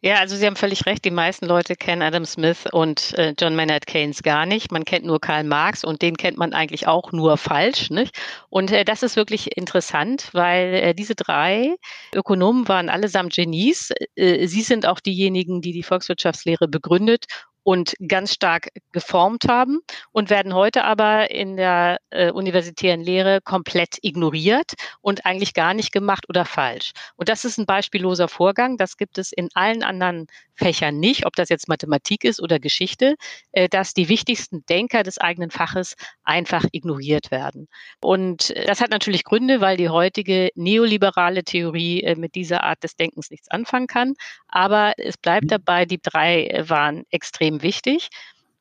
Ja, 0.00 0.20
also 0.20 0.36
Sie 0.36 0.46
haben 0.46 0.54
völlig 0.54 0.86
recht. 0.86 1.04
Die 1.04 1.10
meisten 1.10 1.44
Leute 1.44 1.74
kennen 1.74 2.02
Adam 2.02 2.24
Smith 2.24 2.66
und 2.70 3.18
äh, 3.18 3.34
John 3.36 3.56
Maynard 3.56 3.86
Keynes 3.86 4.22
gar 4.22 4.46
nicht. 4.46 4.70
Man 4.70 4.84
kennt 4.84 5.04
nur 5.04 5.20
Karl 5.20 5.42
Marx 5.42 5.82
und 5.82 6.02
den 6.02 6.16
kennt 6.16 6.38
man 6.38 6.52
eigentlich 6.52 6.86
auch 6.86 7.10
nur 7.10 7.36
falsch. 7.36 7.90
Nicht? 7.90 8.16
Und 8.48 8.70
äh, 8.70 8.84
das 8.84 9.02
ist 9.02 9.16
wirklich 9.16 9.56
interessant, 9.56 10.30
weil 10.32 10.72
äh, 10.74 10.94
diese 10.94 11.16
drei 11.16 11.74
Ökonomen 12.14 12.68
waren 12.68 12.88
allesamt 12.88 13.34
Genies. 13.34 13.90
Äh, 14.14 14.46
sie 14.46 14.62
sind 14.62 14.86
auch 14.86 15.00
diejenigen, 15.00 15.60
die 15.60 15.72
die 15.72 15.82
Volkswirtschaftslehre 15.82 16.68
begründet 16.68 17.26
und 17.68 17.92
ganz 18.08 18.32
stark 18.32 18.70
geformt 18.92 19.44
haben 19.46 19.80
und 20.10 20.30
werden 20.30 20.54
heute 20.54 20.84
aber 20.84 21.30
in 21.30 21.58
der 21.58 21.98
äh, 22.08 22.30
universitären 22.30 23.02
Lehre 23.02 23.42
komplett 23.42 23.98
ignoriert 24.00 24.72
und 25.02 25.26
eigentlich 25.26 25.52
gar 25.52 25.74
nicht 25.74 25.92
gemacht 25.92 26.30
oder 26.30 26.46
falsch. 26.46 26.92
Und 27.16 27.28
das 27.28 27.44
ist 27.44 27.58
ein 27.58 27.66
beispielloser 27.66 28.26
Vorgang. 28.26 28.78
Das 28.78 28.96
gibt 28.96 29.18
es 29.18 29.32
in 29.32 29.50
allen 29.52 29.82
anderen 29.82 30.28
Fächern 30.58 30.98
nicht, 30.98 31.24
ob 31.24 31.36
das 31.36 31.48
jetzt 31.48 31.68
Mathematik 31.68 32.24
ist 32.24 32.42
oder 32.42 32.58
Geschichte, 32.58 33.14
äh, 33.52 33.68
dass 33.68 33.94
die 33.94 34.08
wichtigsten 34.08 34.66
Denker 34.66 35.04
des 35.04 35.18
eigenen 35.18 35.50
Faches 35.50 35.94
einfach 36.24 36.64
ignoriert 36.72 37.30
werden. 37.30 37.68
Und 38.00 38.50
äh, 38.50 38.66
das 38.66 38.80
hat 38.80 38.90
natürlich 38.90 39.24
Gründe, 39.24 39.60
weil 39.60 39.76
die 39.76 39.88
heutige 39.88 40.50
neoliberale 40.56 41.44
Theorie 41.44 42.02
äh, 42.02 42.16
mit 42.16 42.34
dieser 42.34 42.64
Art 42.64 42.82
des 42.82 42.96
Denkens 42.96 43.30
nichts 43.30 43.48
anfangen 43.50 43.86
kann. 43.86 44.14
Aber 44.48 44.94
es 44.96 45.16
bleibt 45.16 45.50
dabei, 45.50 45.86
die 45.86 46.00
drei 46.02 46.64
waren 46.66 47.04
extrem 47.10 47.62
wichtig. 47.62 48.08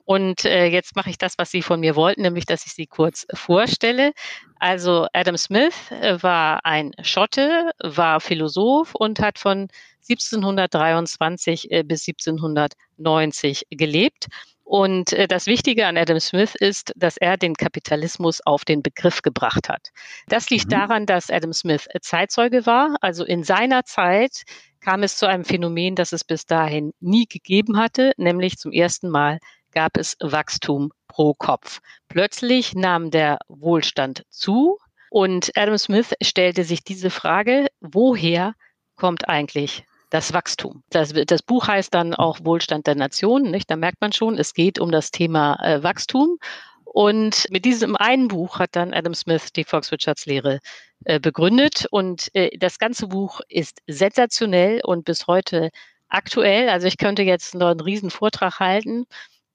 Und 0.08 0.46
äh, 0.46 0.68
jetzt 0.68 0.96
mache 0.96 1.10
ich 1.10 1.18
das, 1.18 1.38
was 1.38 1.52
Sie 1.52 1.62
von 1.62 1.82
mir 1.82 1.98
wollten, 1.98 2.22
nämlich, 2.22 2.46
dass 2.46 2.66
ich 2.66 2.72
Sie 2.72 2.88
kurz 2.88 3.28
vorstelle. 3.34 4.14
Also 4.58 5.06
Adam 5.12 5.36
Smith 5.36 5.76
war 6.22 6.66
ein 6.66 6.94
Schotte, 7.02 7.72
war 7.84 8.22
Philosoph 8.22 8.96
und 8.96 9.20
hat 9.20 9.38
von 9.38 9.68
1723 10.10 11.72
äh, 11.72 11.84
bis 11.84 12.08
1790 12.08 13.68
gelebt. 13.72 14.28
Und 14.64 15.12
äh, 15.12 15.28
das 15.28 15.46
Wichtige 15.46 15.88
an 15.88 15.98
Adam 15.98 16.22
Smith 16.22 16.56
ist, 16.56 16.94
dass 16.96 17.18
er 17.18 17.36
den 17.36 17.56
Kapitalismus 17.56 18.40
auf 18.46 18.64
den 18.64 18.82
Begriff 18.82 19.22
gebracht 19.22 19.68
hat. 19.68 19.90
Das 20.30 20.50
liegt 20.50 20.68
mhm. 20.68 20.72
daran, 20.72 21.06
dass 21.06 21.30
Adam 21.30 21.52
Smith 21.52 21.86
Zeitzeuge 22.00 22.66
war. 22.66 22.96
Also 23.02 23.26
in 23.26 23.44
seiner 23.44 23.84
Zeit 23.84 24.44
kam 24.80 25.04
es 25.04 25.18
zu 25.18 25.26
einem 25.26 25.44
Phänomen, 25.44 25.96
das 25.96 26.14
es 26.14 26.24
bis 26.24 26.46
dahin 26.46 26.94
nie 27.02 27.26
gegeben 27.26 27.78
hatte, 27.78 28.14
nämlich 28.16 28.58
zum 28.58 28.72
ersten 28.72 29.10
Mal 29.10 29.40
gab 29.78 29.96
es 29.96 30.18
Wachstum 30.20 30.92
pro 31.08 31.36
Kopf. 31.36 31.82
Plötzlich 32.08 32.74
nahm 32.74 33.12
der 33.12 33.38
Wohlstand 33.48 34.24
zu 34.32 34.80
und 35.12 35.52
Adam 35.56 35.78
Smith 35.78 36.16
stellte 36.20 36.64
sich 36.64 36.84
diese 36.84 37.12
Frage, 37.12 37.68
woher 37.80 38.56
kommt 38.96 39.30
eigentlich 39.30 39.86
das 40.10 40.34
Wachstum. 40.34 40.82
Das, 40.90 41.14
das, 41.14 41.44
Buch 41.44 41.68
heißt 41.68 41.94
dann 41.94 42.16
auch 42.16 42.40
Wohlstand 42.42 42.88
der 42.88 42.96
Nationen. 42.96 43.52
Nicht? 43.52 43.70
Da 43.70 43.76
merkt 43.76 44.02
man 44.02 44.14
schon, 44.14 44.40
es 44.40 44.56
geht 44.56 44.80
um 44.80 44.92
das 44.92 45.12
Thema 45.12 45.64
äh, 45.64 45.84
Wachstum. 45.84 46.40
Und 46.86 47.46
mit 47.52 47.64
diesem 47.64 47.96
einen 47.96 48.30
Buch 48.30 48.58
hat 48.58 48.76
dann 48.76 48.96
Adam 48.96 49.14
Smith 49.14 49.54
die 49.54 49.64
Volkswirtschaftslehre 49.64 50.58
äh, 51.06 51.20
begründet. 51.20 51.86
Und 51.92 52.34
äh, 52.34 52.58
das 52.58 52.80
ganze 52.80 53.10
Buch 53.10 53.42
ist 53.48 53.78
sensationell 53.86 54.82
und 54.84 55.06
bis 55.06 55.28
heute 55.28 55.70
aktuell. 56.10 56.68
Also 56.68 56.88
ich 56.88 56.98
könnte 56.98 57.22
jetzt 57.22 57.54
noch 57.54 57.68
einen 57.68 57.82
riesen 57.82 58.10
Vortrag 58.10 58.60
halten 58.60 59.06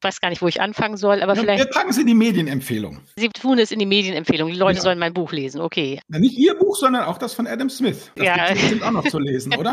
weiß 0.03 0.21
gar 0.21 0.31
nicht, 0.31 0.43
wo 0.43 0.49
ich 0.49 0.61
anfangen 0.61 0.97
soll, 0.97 1.23
aber 1.23 1.35
ja, 1.35 1.41
vielleicht. 1.41 1.65
Wir 1.65 1.71
packen 1.71 1.93
Sie 1.93 2.03
in 2.03 2.07
die 2.07 2.15
Medienempfehlung. 2.15 3.01
Sie 3.17 3.29
tun 3.29 3.59
es 3.59 3.71
in 3.71 3.79
die 3.79 3.87
Medienempfehlung. 3.87 4.51
Die 4.51 4.59
Leute 4.59 4.77
ja. 4.77 4.83
sollen 4.83 4.99
mein 4.99 5.15
Buch 5.15 5.33
lesen, 5.33 5.61
okay. 5.61 6.01
Na, 6.09 6.19
nicht 6.19 6.37
Ihr 6.39 6.55
Buch, 6.55 6.77
sondern 6.77 7.05
auch 7.05 7.19
das 7.19 7.35
von 7.35 7.47
Adam 7.47 7.71
Smith. 7.71 8.11
Das 8.17 8.27
ja. 8.27 8.49
gibt 8.49 8.61
bestimmt 8.61 8.83
auch 8.83 8.91
noch 8.91 9.09
zu 9.09 9.19
lesen, 9.19 9.55
oder? 9.59 9.73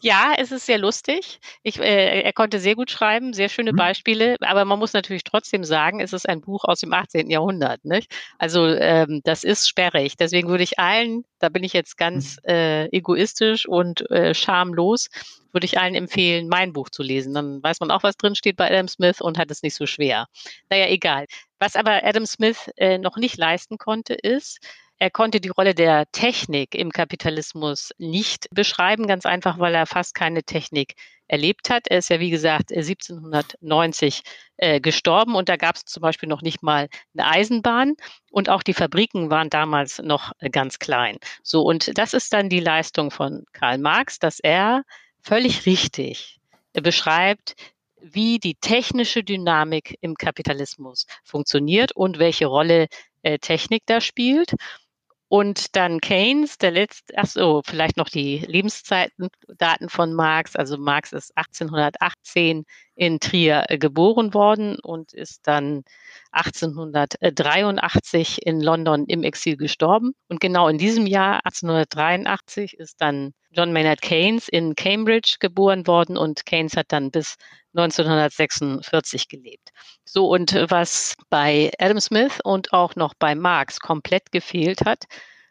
ja, 0.00 0.32
es 0.36 0.52
ist 0.52 0.66
sehr 0.66 0.78
lustig. 0.78 1.40
Ich, 1.62 1.78
äh, 1.78 2.22
er 2.22 2.32
konnte 2.32 2.60
sehr 2.60 2.74
gut 2.74 2.90
schreiben, 2.90 3.32
sehr 3.32 3.48
schöne 3.48 3.70
hm. 3.70 3.76
Beispiele, 3.76 4.36
aber 4.40 4.64
man 4.64 4.78
muss 4.78 4.92
natürlich 4.92 5.24
trotzdem 5.24 5.64
sagen, 5.64 6.00
es 6.00 6.12
ist 6.12 6.28
ein 6.28 6.40
Buch 6.40 6.64
aus 6.64 6.80
dem 6.80 6.92
18. 6.92 7.30
Jahrhundert. 7.30 7.84
Nicht? 7.84 8.12
Also 8.38 8.66
ähm, 8.66 9.20
das 9.24 9.44
ist 9.44 9.68
sperrig. 9.68 10.16
Deswegen 10.16 10.48
würde 10.48 10.64
ich 10.64 10.78
allen, 10.78 11.24
da 11.38 11.48
bin 11.48 11.64
ich 11.64 11.72
jetzt 11.72 11.96
ganz 11.96 12.36
hm. 12.44 12.54
äh, 12.54 12.86
egoistisch 12.96 13.66
und 13.66 14.10
äh, 14.10 14.34
schamlos, 14.34 15.08
würde 15.52 15.66
ich 15.66 15.78
allen 15.78 15.94
empfehlen, 15.94 16.48
mein 16.48 16.72
Buch 16.72 16.90
zu 16.90 17.02
lesen. 17.02 17.34
Dann 17.34 17.62
weiß 17.62 17.80
man 17.80 17.90
auch, 17.90 18.02
was 18.02 18.16
drin 18.16 18.34
steht 18.34 18.56
bei 18.56 18.70
Adam 18.70 18.88
Smith 18.88 19.20
und 19.20 19.38
hat 19.38 19.50
es 19.50 19.62
nicht 19.62 19.74
so 19.74 19.86
schwer. 19.86 20.26
Naja, 20.68 20.86
egal. 20.88 21.26
Was 21.58 21.76
aber 21.76 22.04
Adam 22.04 22.26
Smith 22.26 22.70
äh, 22.76 22.98
noch 22.98 23.16
nicht 23.16 23.36
leisten 23.36 23.78
konnte, 23.78 24.14
ist, 24.14 24.60
er 25.02 25.10
konnte 25.10 25.40
die 25.40 25.48
Rolle 25.48 25.74
der 25.74 26.10
Technik 26.12 26.74
im 26.74 26.92
Kapitalismus 26.92 27.90
nicht 27.96 28.48
beschreiben, 28.50 29.06
ganz 29.06 29.24
einfach, 29.24 29.58
weil 29.58 29.74
er 29.74 29.86
fast 29.86 30.14
keine 30.14 30.42
Technik 30.42 30.94
erlebt 31.26 31.70
hat. 31.70 31.88
Er 31.88 31.98
ist 31.98 32.10
ja, 32.10 32.20
wie 32.20 32.28
gesagt, 32.28 32.70
1790 32.70 34.22
äh, 34.58 34.76
äh, 34.76 34.80
gestorben 34.80 35.36
und 35.36 35.48
da 35.48 35.56
gab 35.56 35.76
es 35.76 35.86
zum 35.86 36.02
Beispiel 36.02 36.28
noch 36.28 36.42
nicht 36.42 36.62
mal 36.62 36.88
eine 37.16 37.28
Eisenbahn 37.28 37.94
und 38.30 38.50
auch 38.50 38.62
die 38.62 38.74
Fabriken 38.74 39.30
waren 39.30 39.48
damals 39.48 40.00
noch 40.00 40.32
äh, 40.40 40.50
ganz 40.50 40.78
klein. 40.78 41.16
So, 41.42 41.62
und 41.62 41.96
das 41.96 42.12
ist 42.12 42.32
dann 42.34 42.50
die 42.50 42.60
Leistung 42.60 43.10
von 43.10 43.44
Karl 43.54 43.78
Marx, 43.78 44.18
dass 44.18 44.38
er 44.38 44.82
völlig 45.22 45.66
richtig 45.66 46.40
beschreibt, 46.72 47.54
wie 48.00 48.38
die 48.38 48.54
technische 48.54 49.22
Dynamik 49.22 49.98
im 50.00 50.14
Kapitalismus 50.14 51.06
funktioniert 51.24 51.92
und 51.92 52.18
welche 52.18 52.46
Rolle 52.46 52.86
äh, 53.22 53.38
Technik 53.38 53.82
da 53.86 54.00
spielt. 54.00 54.54
Und 55.28 55.76
dann 55.76 56.00
Keynes, 56.00 56.58
der 56.58 56.72
letzte, 56.72 57.14
ach 57.16 57.26
so, 57.26 57.62
vielleicht 57.64 57.96
noch 57.96 58.08
die 58.08 58.38
Lebenszeitendaten 58.38 59.88
von 59.88 60.12
Marx. 60.12 60.56
Also 60.56 60.76
Marx 60.76 61.12
ist 61.12 61.30
1818 61.36 62.64
in 63.00 63.18
Trier 63.18 63.64
äh, 63.68 63.78
geboren 63.78 64.34
worden 64.34 64.78
und 64.78 65.14
ist 65.14 65.46
dann 65.46 65.84
1883 66.32 68.46
in 68.46 68.60
London 68.60 69.06
im 69.06 69.22
Exil 69.22 69.56
gestorben. 69.56 70.12
Und 70.28 70.38
genau 70.38 70.68
in 70.68 70.76
diesem 70.76 71.06
Jahr, 71.06 71.36
1883, 71.46 72.74
ist 72.74 73.00
dann 73.00 73.32
John 73.52 73.72
Maynard 73.72 74.02
Keynes 74.02 74.50
in 74.50 74.74
Cambridge 74.74 75.36
geboren 75.40 75.86
worden 75.86 76.18
und 76.18 76.44
Keynes 76.44 76.76
hat 76.76 76.92
dann 76.92 77.10
bis 77.10 77.36
1946 77.74 79.28
gelebt. 79.28 79.70
So, 80.04 80.28
und 80.28 80.52
was 80.68 81.16
bei 81.30 81.70
Adam 81.78 82.00
Smith 82.00 82.38
und 82.44 82.74
auch 82.74 82.96
noch 82.96 83.14
bei 83.18 83.34
Marx 83.34 83.80
komplett 83.80 84.30
gefehlt 84.30 84.84
hat, 84.84 85.04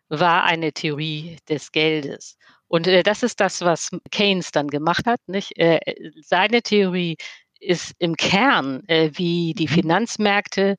war 0.07 0.43
eine 0.43 0.71
Theorie 0.71 1.37
des 1.49 1.71
Geldes. 1.71 2.37
Und 2.69 2.87
äh, 2.87 3.03
das 3.03 3.23
ist 3.23 3.41
das, 3.41 3.61
was 3.61 3.89
Keynes 4.11 4.51
dann 4.51 4.67
gemacht 4.67 5.05
hat. 5.07 5.19
Nicht? 5.27 5.57
Äh, 5.57 5.79
seine 6.21 6.61
Theorie 6.61 7.17
ist 7.59 7.93
im 7.99 8.15
Kern, 8.15 8.83
äh, 8.87 9.11
wie 9.13 9.53
die 9.53 9.67
mhm. 9.67 9.73
Finanzmärkte 9.73 10.75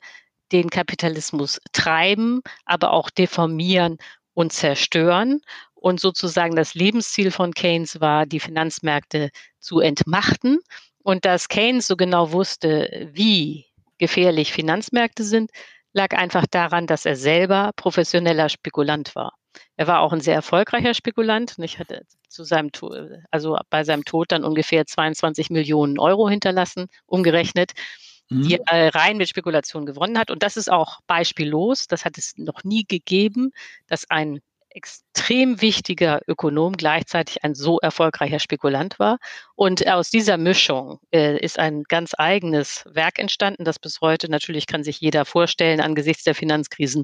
den 0.51 0.69
Kapitalismus 0.69 1.59
treiben, 1.71 2.41
aber 2.65 2.91
auch 2.91 3.09
deformieren 3.09 3.97
und 4.33 4.51
zerstören. 4.53 5.41
Und 5.73 5.99
sozusagen 5.99 6.55
das 6.55 6.75
Lebensziel 6.75 7.31
von 7.31 7.53
Keynes 7.53 8.01
war, 8.01 8.25
die 8.25 8.39
Finanzmärkte 8.39 9.29
zu 9.59 9.79
entmachten 9.79 10.59
und 11.03 11.25
dass 11.25 11.47
Keynes 11.47 11.87
so 11.87 11.95
genau 11.95 12.31
wusste, 12.31 13.09
wie 13.13 13.65
gefährlich 13.97 14.53
Finanzmärkte 14.53 15.23
sind, 15.23 15.51
lag 15.93 16.15
einfach 16.15 16.45
daran, 16.47 16.87
dass 16.87 17.05
er 17.05 17.15
selber 17.15 17.71
professioneller 17.75 18.49
Spekulant 18.49 19.15
war. 19.15 19.33
Er 19.75 19.87
war 19.87 20.01
auch 20.01 20.13
ein 20.13 20.21
sehr 20.21 20.35
erfolgreicher 20.35 20.93
Spekulant. 20.93 21.55
Ich 21.59 21.79
hatte 21.79 22.05
zu 22.27 22.43
seinem 22.43 22.69
also 23.31 23.57
bei 23.69 23.83
seinem 23.83 24.05
Tod 24.05 24.31
dann 24.31 24.43
ungefähr 24.43 24.85
22 24.85 25.49
Millionen 25.49 25.99
Euro 25.99 26.29
hinterlassen, 26.29 26.87
umgerechnet, 27.05 27.71
mhm. 28.29 28.43
die 28.43 28.59
er 28.65 28.95
rein 28.95 29.17
mit 29.17 29.29
Spekulation 29.29 29.85
gewonnen 29.85 30.17
hat. 30.17 30.31
Und 30.31 30.43
das 30.43 30.57
ist 30.57 30.71
auch 30.71 30.99
beispiellos. 31.07 31.87
Das 31.87 32.05
hat 32.05 32.17
es 32.17 32.37
noch 32.37 32.63
nie 32.63 32.85
gegeben, 32.85 33.51
dass 33.87 34.09
ein 34.09 34.39
extrem 34.73 35.61
wichtiger 35.61 36.21
Ökonom 36.27 36.77
gleichzeitig 36.77 37.43
ein 37.43 37.55
so 37.55 37.79
erfolgreicher 37.79 38.39
Spekulant 38.39 38.99
war. 38.99 39.17
Und 39.55 39.87
aus 39.87 40.09
dieser 40.09 40.37
Mischung 40.37 40.99
äh, 41.11 41.37
ist 41.39 41.59
ein 41.59 41.83
ganz 41.83 42.13
eigenes 42.17 42.85
Werk 42.85 43.19
entstanden, 43.19 43.65
das 43.65 43.79
bis 43.79 44.01
heute 44.01 44.29
natürlich 44.29 44.67
kann 44.67 44.83
sich 44.83 45.01
jeder 45.01 45.25
vorstellen, 45.25 45.81
angesichts 45.81 46.23
der 46.23 46.35
Finanzkrisen 46.35 47.03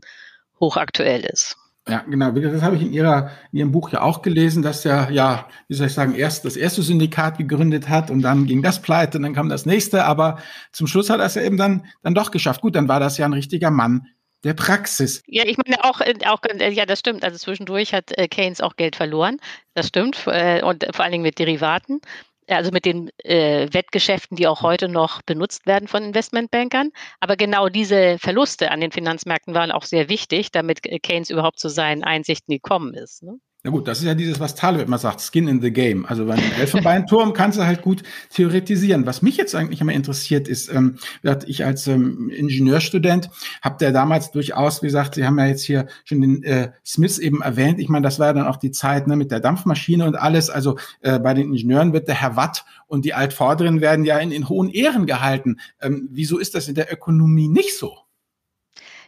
hochaktuell 0.60 1.26
ist. 1.26 1.58
Ja, 1.88 2.04
genau. 2.10 2.32
Das 2.32 2.62
habe 2.62 2.76
ich 2.76 2.82
in, 2.82 2.94
ihrer, 2.94 3.32
in 3.52 3.60
Ihrem 3.60 3.72
Buch 3.72 3.92
ja 3.92 4.02
auch 4.02 4.22
gelesen, 4.22 4.62
dass 4.62 4.86
er, 4.86 5.10
ja, 5.12 5.48
wie 5.68 5.76
soll 5.76 5.88
ich 5.88 5.94
sagen, 5.94 6.16
erst 6.16 6.46
das 6.46 6.58
erste 6.58 6.82
Syndikat 6.82 7.38
gegründet 7.38 7.88
hat 7.88 8.12
und 8.12 8.22
dann 8.22 8.46
ging 8.46 8.62
das 8.62 8.82
pleite 8.82 9.18
und 9.18 9.24
dann 9.24 9.34
kam 9.34 9.50
das 9.50 9.66
nächste. 9.66 10.04
Aber 10.06 10.40
zum 10.72 10.88
Schluss 10.88 11.10
hat 11.10 11.20
er 11.20 11.28
es 11.28 11.36
ja 11.36 11.44
eben 11.44 11.58
dann, 11.58 11.86
dann 12.04 12.14
doch 12.14 12.32
geschafft. 12.32 12.62
Gut, 12.62 12.76
dann 12.76 12.88
war 12.88 13.00
das 13.00 13.18
ja 13.18 13.26
ein 13.26 13.34
richtiger 13.34 13.72
Mann 13.72 14.08
der 14.44 14.54
Praxis. 14.54 15.24
Ja, 15.28 15.44
ich 15.46 15.58
meine 15.58 15.84
auch, 15.84 16.02
äh, 16.02 16.14
auch 16.28 16.40
äh, 16.44 16.72
ja, 16.72 16.86
das 16.86 17.00
stimmt. 17.00 17.24
Also 17.24 17.38
zwischendurch 17.38 17.94
hat 17.94 18.18
äh, 18.18 18.28
Keynes 18.28 18.62
auch 18.62 18.76
Geld 18.76 18.96
verloren. 18.96 19.38
Das 19.74 19.88
stimmt. 19.88 20.18
Und 20.26 20.86
vor 20.92 21.04
allen 21.04 21.12
Dingen 21.12 21.24
mit 21.24 21.38
Derivaten. 21.38 22.02
Also 22.48 22.72
mit 22.72 22.86
den 22.86 23.10
äh, 23.24 23.68
Wettgeschäften, 23.72 24.38
die 24.38 24.48
auch 24.48 24.62
heute 24.62 24.88
noch 24.88 25.22
benutzt 25.22 25.66
werden 25.66 25.88
von 25.88 26.04
Investmentbankern. 26.04 26.92
Aber 27.20 27.36
genau 27.36 27.68
diese 27.70 28.18
Verluste 28.20 28.72
an 28.72 28.80
den 28.82 28.92
Finanzmärkten 28.92 29.54
waren 29.54 29.72
auch 29.72 29.84
sehr 29.84 30.10
wichtig, 30.10 30.52
damit 30.52 30.82
Keynes 31.04 31.30
überhaupt 31.30 31.60
zu 31.60 31.70
seinen 31.70 32.04
Einsichten 32.04 32.54
gekommen 32.54 32.94
ist. 32.94 33.24
Ne? 33.24 33.40
Na 33.64 33.72
gut, 33.72 33.88
das 33.88 34.00
ist 34.00 34.06
ja 34.06 34.14
dieses, 34.14 34.40
was 34.40 34.56
Taleb 34.56 34.88
immer 34.88 35.00
sagt, 35.00 35.20
Skin 35.20 35.48
in 35.48 35.62
the 35.62 35.72
Game. 35.72 36.06
Also 36.06 36.26
bei 36.26 36.36
einem 36.36 36.52
Elfenbeinturm 36.60 37.34
kannst 37.34 37.58
du 37.58 37.66
halt 37.66 37.82
gut 37.82 38.04
theoretisieren. 38.30 39.06
Was 39.06 39.24
mich 39.24 39.36
jetzt 39.36 39.56
eigentlich 39.56 39.82
immer 39.82 39.94
interessiert 39.94 40.48
ist, 40.48 40.72
ähm, 40.72 41.00
ich 41.48 41.66
als 41.66 41.88
ähm, 41.88 42.30
Ingenieurstudent 42.30 43.30
habe 43.62 43.78
der 43.80 43.92
damals 43.92 44.32
durchaus, 44.32 44.84
wie 44.84 44.88
gesagt, 44.88 45.16
Sie 45.16 45.26
haben 45.26 45.40
ja 45.40 45.48
jetzt 45.48 45.64
hier 45.64 45.88
schon 46.06 46.22
den 46.22 46.44
äh, 46.44 46.72
Smith 46.86 47.18
eben 47.18 47.42
erwähnt. 47.42 47.80
Ich 47.80 47.90
meine, 47.90 48.04
das 48.04 48.20
war 48.20 48.28
ja 48.28 48.34
dann 48.34 48.48
auch 48.48 48.58
die 48.58 48.72
Zeit 48.72 49.08
ne, 49.08 49.16
mit 49.16 49.32
der 49.32 49.40
Dampfmaschine 49.40 50.06
und 50.06 50.16
alles. 50.16 50.52
Also 50.52 50.78
äh, 51.02 51.20
bei 51.20 51.34
den 51.34 51.48
Ingenieuren 51.48 51.94
wird 51.94 52.08
der 52.08 52.16
Herr 52.16 52.36
Watt 52.36 52.64
und 52.86 53.06
die 53.06 53.16
Altvorderen 53.16 53.82
werden 53.82 54.06
ja 54.06 54.20
in, 54.20 54.32
in 54.32 54.48
hohen 54.48 54.70
Ehren 54.70 55.08
gehalten. 55.08 55.60
Ähm, 55.82 56.08
wieso 56.12 56.38
ist 56.38 56.54
das 56.54 56.68
in 56.68 56.76
der 56.76 56.94
Ökonomie 56.94 57.48
nicht 57.48 57.76
so? 57.76 57.98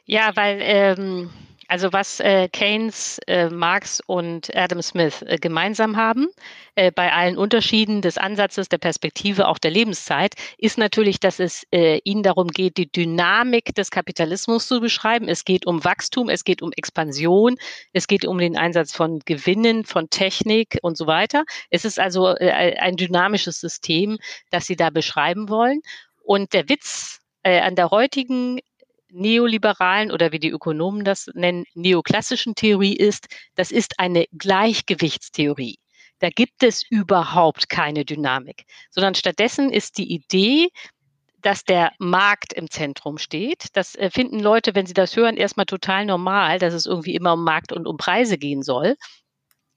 Ja, 0.06 0.32
weil 0.36 0.60
ähm 0.62 1.30
also 1.70 1.94
was 1.94 2.20
äh, 2.20 2.50
Keynes, 2.50 3.20
äh, 3.28 3.50
Marx 3.50 4.02
und 4.08 4.54
Adam 4.56 4.82
Smith 4.82 5.22
äh, 5.22 5.38
gemeinsam 5.38 5.96
haben, 5.96 6.28
äh, 6.74 6.92
bei 6.92 7.14
allen 7.14 7.38
Unterschieden 7.38 8.02
des 8.02 8.18
Ansatzes, 8.18 8.70
der 8.70 8.80
Perspektive, 8.80 9.48
auch 9.48 9.60
der 9.60 9.70
Lebenszeit, 9.70 10.34
ist 10.58 10.80
natürlich, 10.80 11.20
dass 11.20 11.40
es 11.40 11.68
äh, 11.72 12.00
ihnen 12.04 12.24
darum 12.24 12.48
geht, 12.48 12.78
die 12.78 12.92
Dynamik 12.92 13.76
des 13.76 13.92
Kapitalismus 13.92 14.68
zu 14.68 14.82
beschreiben. 14.82 15.28
Es 15.28 15.46
geht 15.46 15.68
um 15.68 15.84
Wachstum, 15.84 16.30
es 16.30 16.44
geht 16.44 16.64
um 16.64 16.72
Expansion, 16.76 17.56
es 17.94 18.08
geht 18.08 18.26
um 18.26 18.40
den 18.40 18.58
Einsatz 18.58 18.96
von 18.96 19.20
Gewinnen, 19.26 19.86
von 19.86 20.10
Technik 20.10 20.80
und 20.82 20.98
so 20.98 21.06
weiter. 21.06 21.46
Es 21.70 21.86
ist 21.86 22.00
also 22.00 22.36
äh, 22.36 22.78
ein 22.80 22.96
dynamisches 22.96 23.60
System, 23.60 24.18
das 24.50 24.66
sie 24.66 24.76
da 24.76 24.90
beschreiben 24.90 25.50
wollen. 25.50 25.82
Und 26.24 26.54
der 26.54 26.68
Witz 26.68 27.20
an 27.44 27.76
der 27.76 27.90
heutigen 27.90 28.60
neoliberalen 29.12 30.12
oder 30.12 30.32
wie 30.32 30.40
die 30.40 30.50
Ökonomen 30.50 31.04
das 31.04 31.28
nennen, 31.34 31.66
neoklassischen 31.74 32.56
Theorie 32.56 32.96
ist, 32.96 33.28
das 33.56 33.72
ist 33.72 34.00
eine 34.00 34.26
Gleichgewichtstheorie. 34.38 35.78
Da 36.20 36.30
gibt 36.30 36.64
es 36.64 36.84
überhaupt 36.90 37.70
keine 37.70 38.06
Dynamik, 38.06 38.66
sondern 38.90 39.16
stattdessen 39.16 39.72
ist 39.72 39.98
die 39.98 40.12
Idee, 40.12 40.70
dass 41.42 41.64
der 41.64 41.94
Markt 42.00 42.54
im 42.54 42.70
Zentrum 42.70 43.18
steht. 43.18 43.68
Das 43.74 43.96
äh, 43.96 44.10
finden 44.10 44.40
Leute, 44.40 44.76
wenn 44.76 44.86
sie 44.86 44.94
das 44.94 45.16
hören, 45.16 45.38
erstmal 45.38 45.66
total 45.66 46.06
normal, 46.06 46.60
dass 46.60 46.74
es 46.74 46.86
irgendwie 46.86 47.16
immer 47.16 47.34
um 47.34 47.44
Markt 47.44 47.72
und 47.72 47.88
um 47.88 47.98
Preise 47.98 48.38
gehen 48.38 48.62
soll. 48.62 48.96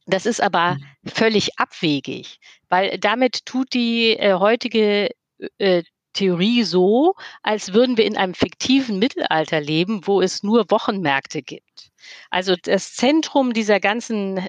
Das 0.07 0.27
ist 0.27 0.41
aber 0.41 0.75
mhm. 0.75 1.09
völlig 1.09 1.59
abwegig, 1.59 2.39
weil 2.69 2.99
damit 2.99 3.47
tut 3.47 3.73
die 3.73 4.17
äh, 4.17 4.35
heutige 4.35 5.11
äh, 5.59 5.85
Theorie 6.13 6.63
so, 6.65 7.15
als 7.43 7.73
würden 7.73 7.97
wir 7.97 8.05
in 8.05 8.17
einem 8.17 8.35
fiktiven 8.35 8.99
Mittelalter 8.99 9.61
leben, 9.61 10.07
wo 10.07 10.21
es 10.21 10.43
nur 10.43 10.71
Wochenmärkte 10.71 11.43
gibt. 11.43 11.91
Also 12.31 12.55
das 12.57 12.95
Zentrum 12.95 13.53
dieser 13.53 13.81
ganzen 13.81 14.47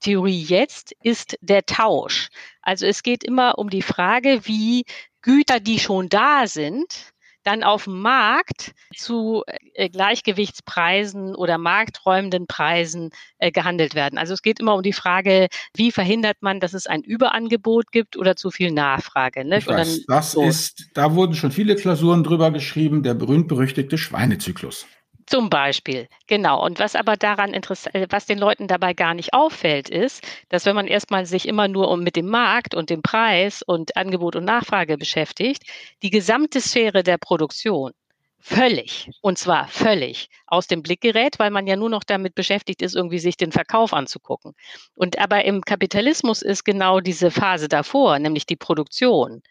Theorie 0.00 0.42
jetzt 0.42 0.92
ist 1.02 1.36
der 1.40 1.64
Tausch. 1.66 2.28
Also 2.62 2.86
es 2.86 3.02
geht 3.02 3.24
immer 3.24 3.58
um 3.58 3.70
die 3.70 3.82
Frage, 3.82 4.40
wie 4.44 4.84
Güter, 5.22 5.60
die 5.60 5.78
schon 5.78 6.08
da 6.08 6.46
sind, 6.46 7.12
dann 7.48 7.62
auf 7.62 7.84
dem 7.84 8.00
Markt 8.02 8.74
zu 8.94 9.42
äh, 9.72 9.88
Gleichgewichtspreisen 9.88 11.34
oder 11.34 11.56
markträumenden 11.56 12.46
Preisen 12.46 13.08
äh, 13.38 13.50
gehandelt 13.50 13.94
werden. 13.94 14.18
Also 14.18 14.34
es 14.34 14.42
geht 14.42 14.60
immer 14.60 14.74
um 14.74 14.82
die 14.82 14.92
Frage, 14.92 15.48
wie 15.74 15.90
verhindert 15.90 16.36
man, 16.42 16.60
dass 16.60 16.74
es 16.74 16.86
ein 16.86 17.02
Überangebot 17.02 17.90
gibt 17.90 18.18
oder 18.18 18.36
zu 18.36 18.50
viel 18.50 18.70
Nachfrage. 18.70 19.46
Ne? 19.46 19.66
Weiß, 19.66 20.04
das 20.06 20.32
so. 20.32 20.42
ist, 20.42 20.90
da 20.92 21.14
wurden 21.14 21.34
schon 21.34 21.50
viele 21.50 21.74
Klausuren 21.74 22.22
drüber 22.22 22.50
geschrieben, 22.50 23.02
der 23.02 23.14
berühmt-berüchtigte 23.14 23.96
Schweinezyklus. 23.96 24.86
Zum 25.28 25.50
Beispiel, 25.50 26.08
genau. 26.26 26.64
Und 26.64 26.78
was 26.78 26.94
aber 26.96 27.16
daran 27.18 27.52
interessant, 27.52 27.94
äh, 27.94 28.06
was 28.08 28.24
den 28.24 28.38
Leuten 28.38 28.66
dabei 28.66 28.94
gar 28.94 29.12
nicht 29.12 29.34
auffällt, 29.34 29.90
ist, 29.90 30.26
dass 30.48 30.64
wenn 30.64 30.74
man 30.74 30.86
erstmal 30.86 31.26
sich 31.26 31.46
immer 31.46 31.68
nur 31.68 31.94
mit 31.98 32.16
dem 32.16 32.28
Markt 32.28 32.74
und 32.74 32.88
dem 32.88 33.02
Preis 33.02 33.62
und 33.62 33.94
Angebot 33.96 34.36
und 34.36 34.44
Nachfrage 34.44 34.96
beschäftigt, 34.96 35.64
die 36.02 36.08
gesamte 36.08 36.62
Sphäre 36.62 37.02
der 37.02 37.18
Produktion 37.18 37.92
völlig, 38.40 39.10
und 39.20 39.36
zwar 39.36 39.68
völlig 39.68 40.28
aus 40.46 40.66
dem 40.66 40.82
Blick 40.82 41.02
gerät, 41.02 41.38
weil 41.38 41.50
man 41.50 41.66
ja 41.66 41.76
nur 41.76 41.90
noch 41.90 42.04
damit 42.04 42.34
beschäftigt 42.34 42.80
ist, 42.80 42.94
irgendwie 42.96 43.18
sich 43.18 43.36
den 43.36 43.52
Verkauf 43.52 43.92
anzugucken. 43.92 44.54
Und 44.94 45.18
aber 45.18 45.44
im 45.44 45.60
Kapitalismus 45.60 46.40
ist 46.40 46.64
genau 46.64 47.00
diese 47.00 47.30
Phase 47.30 47.68
davor, 47.68 48.18
nämlich 48.18 48.46
die 48.46 48.56
Produktion, 48.56 49.42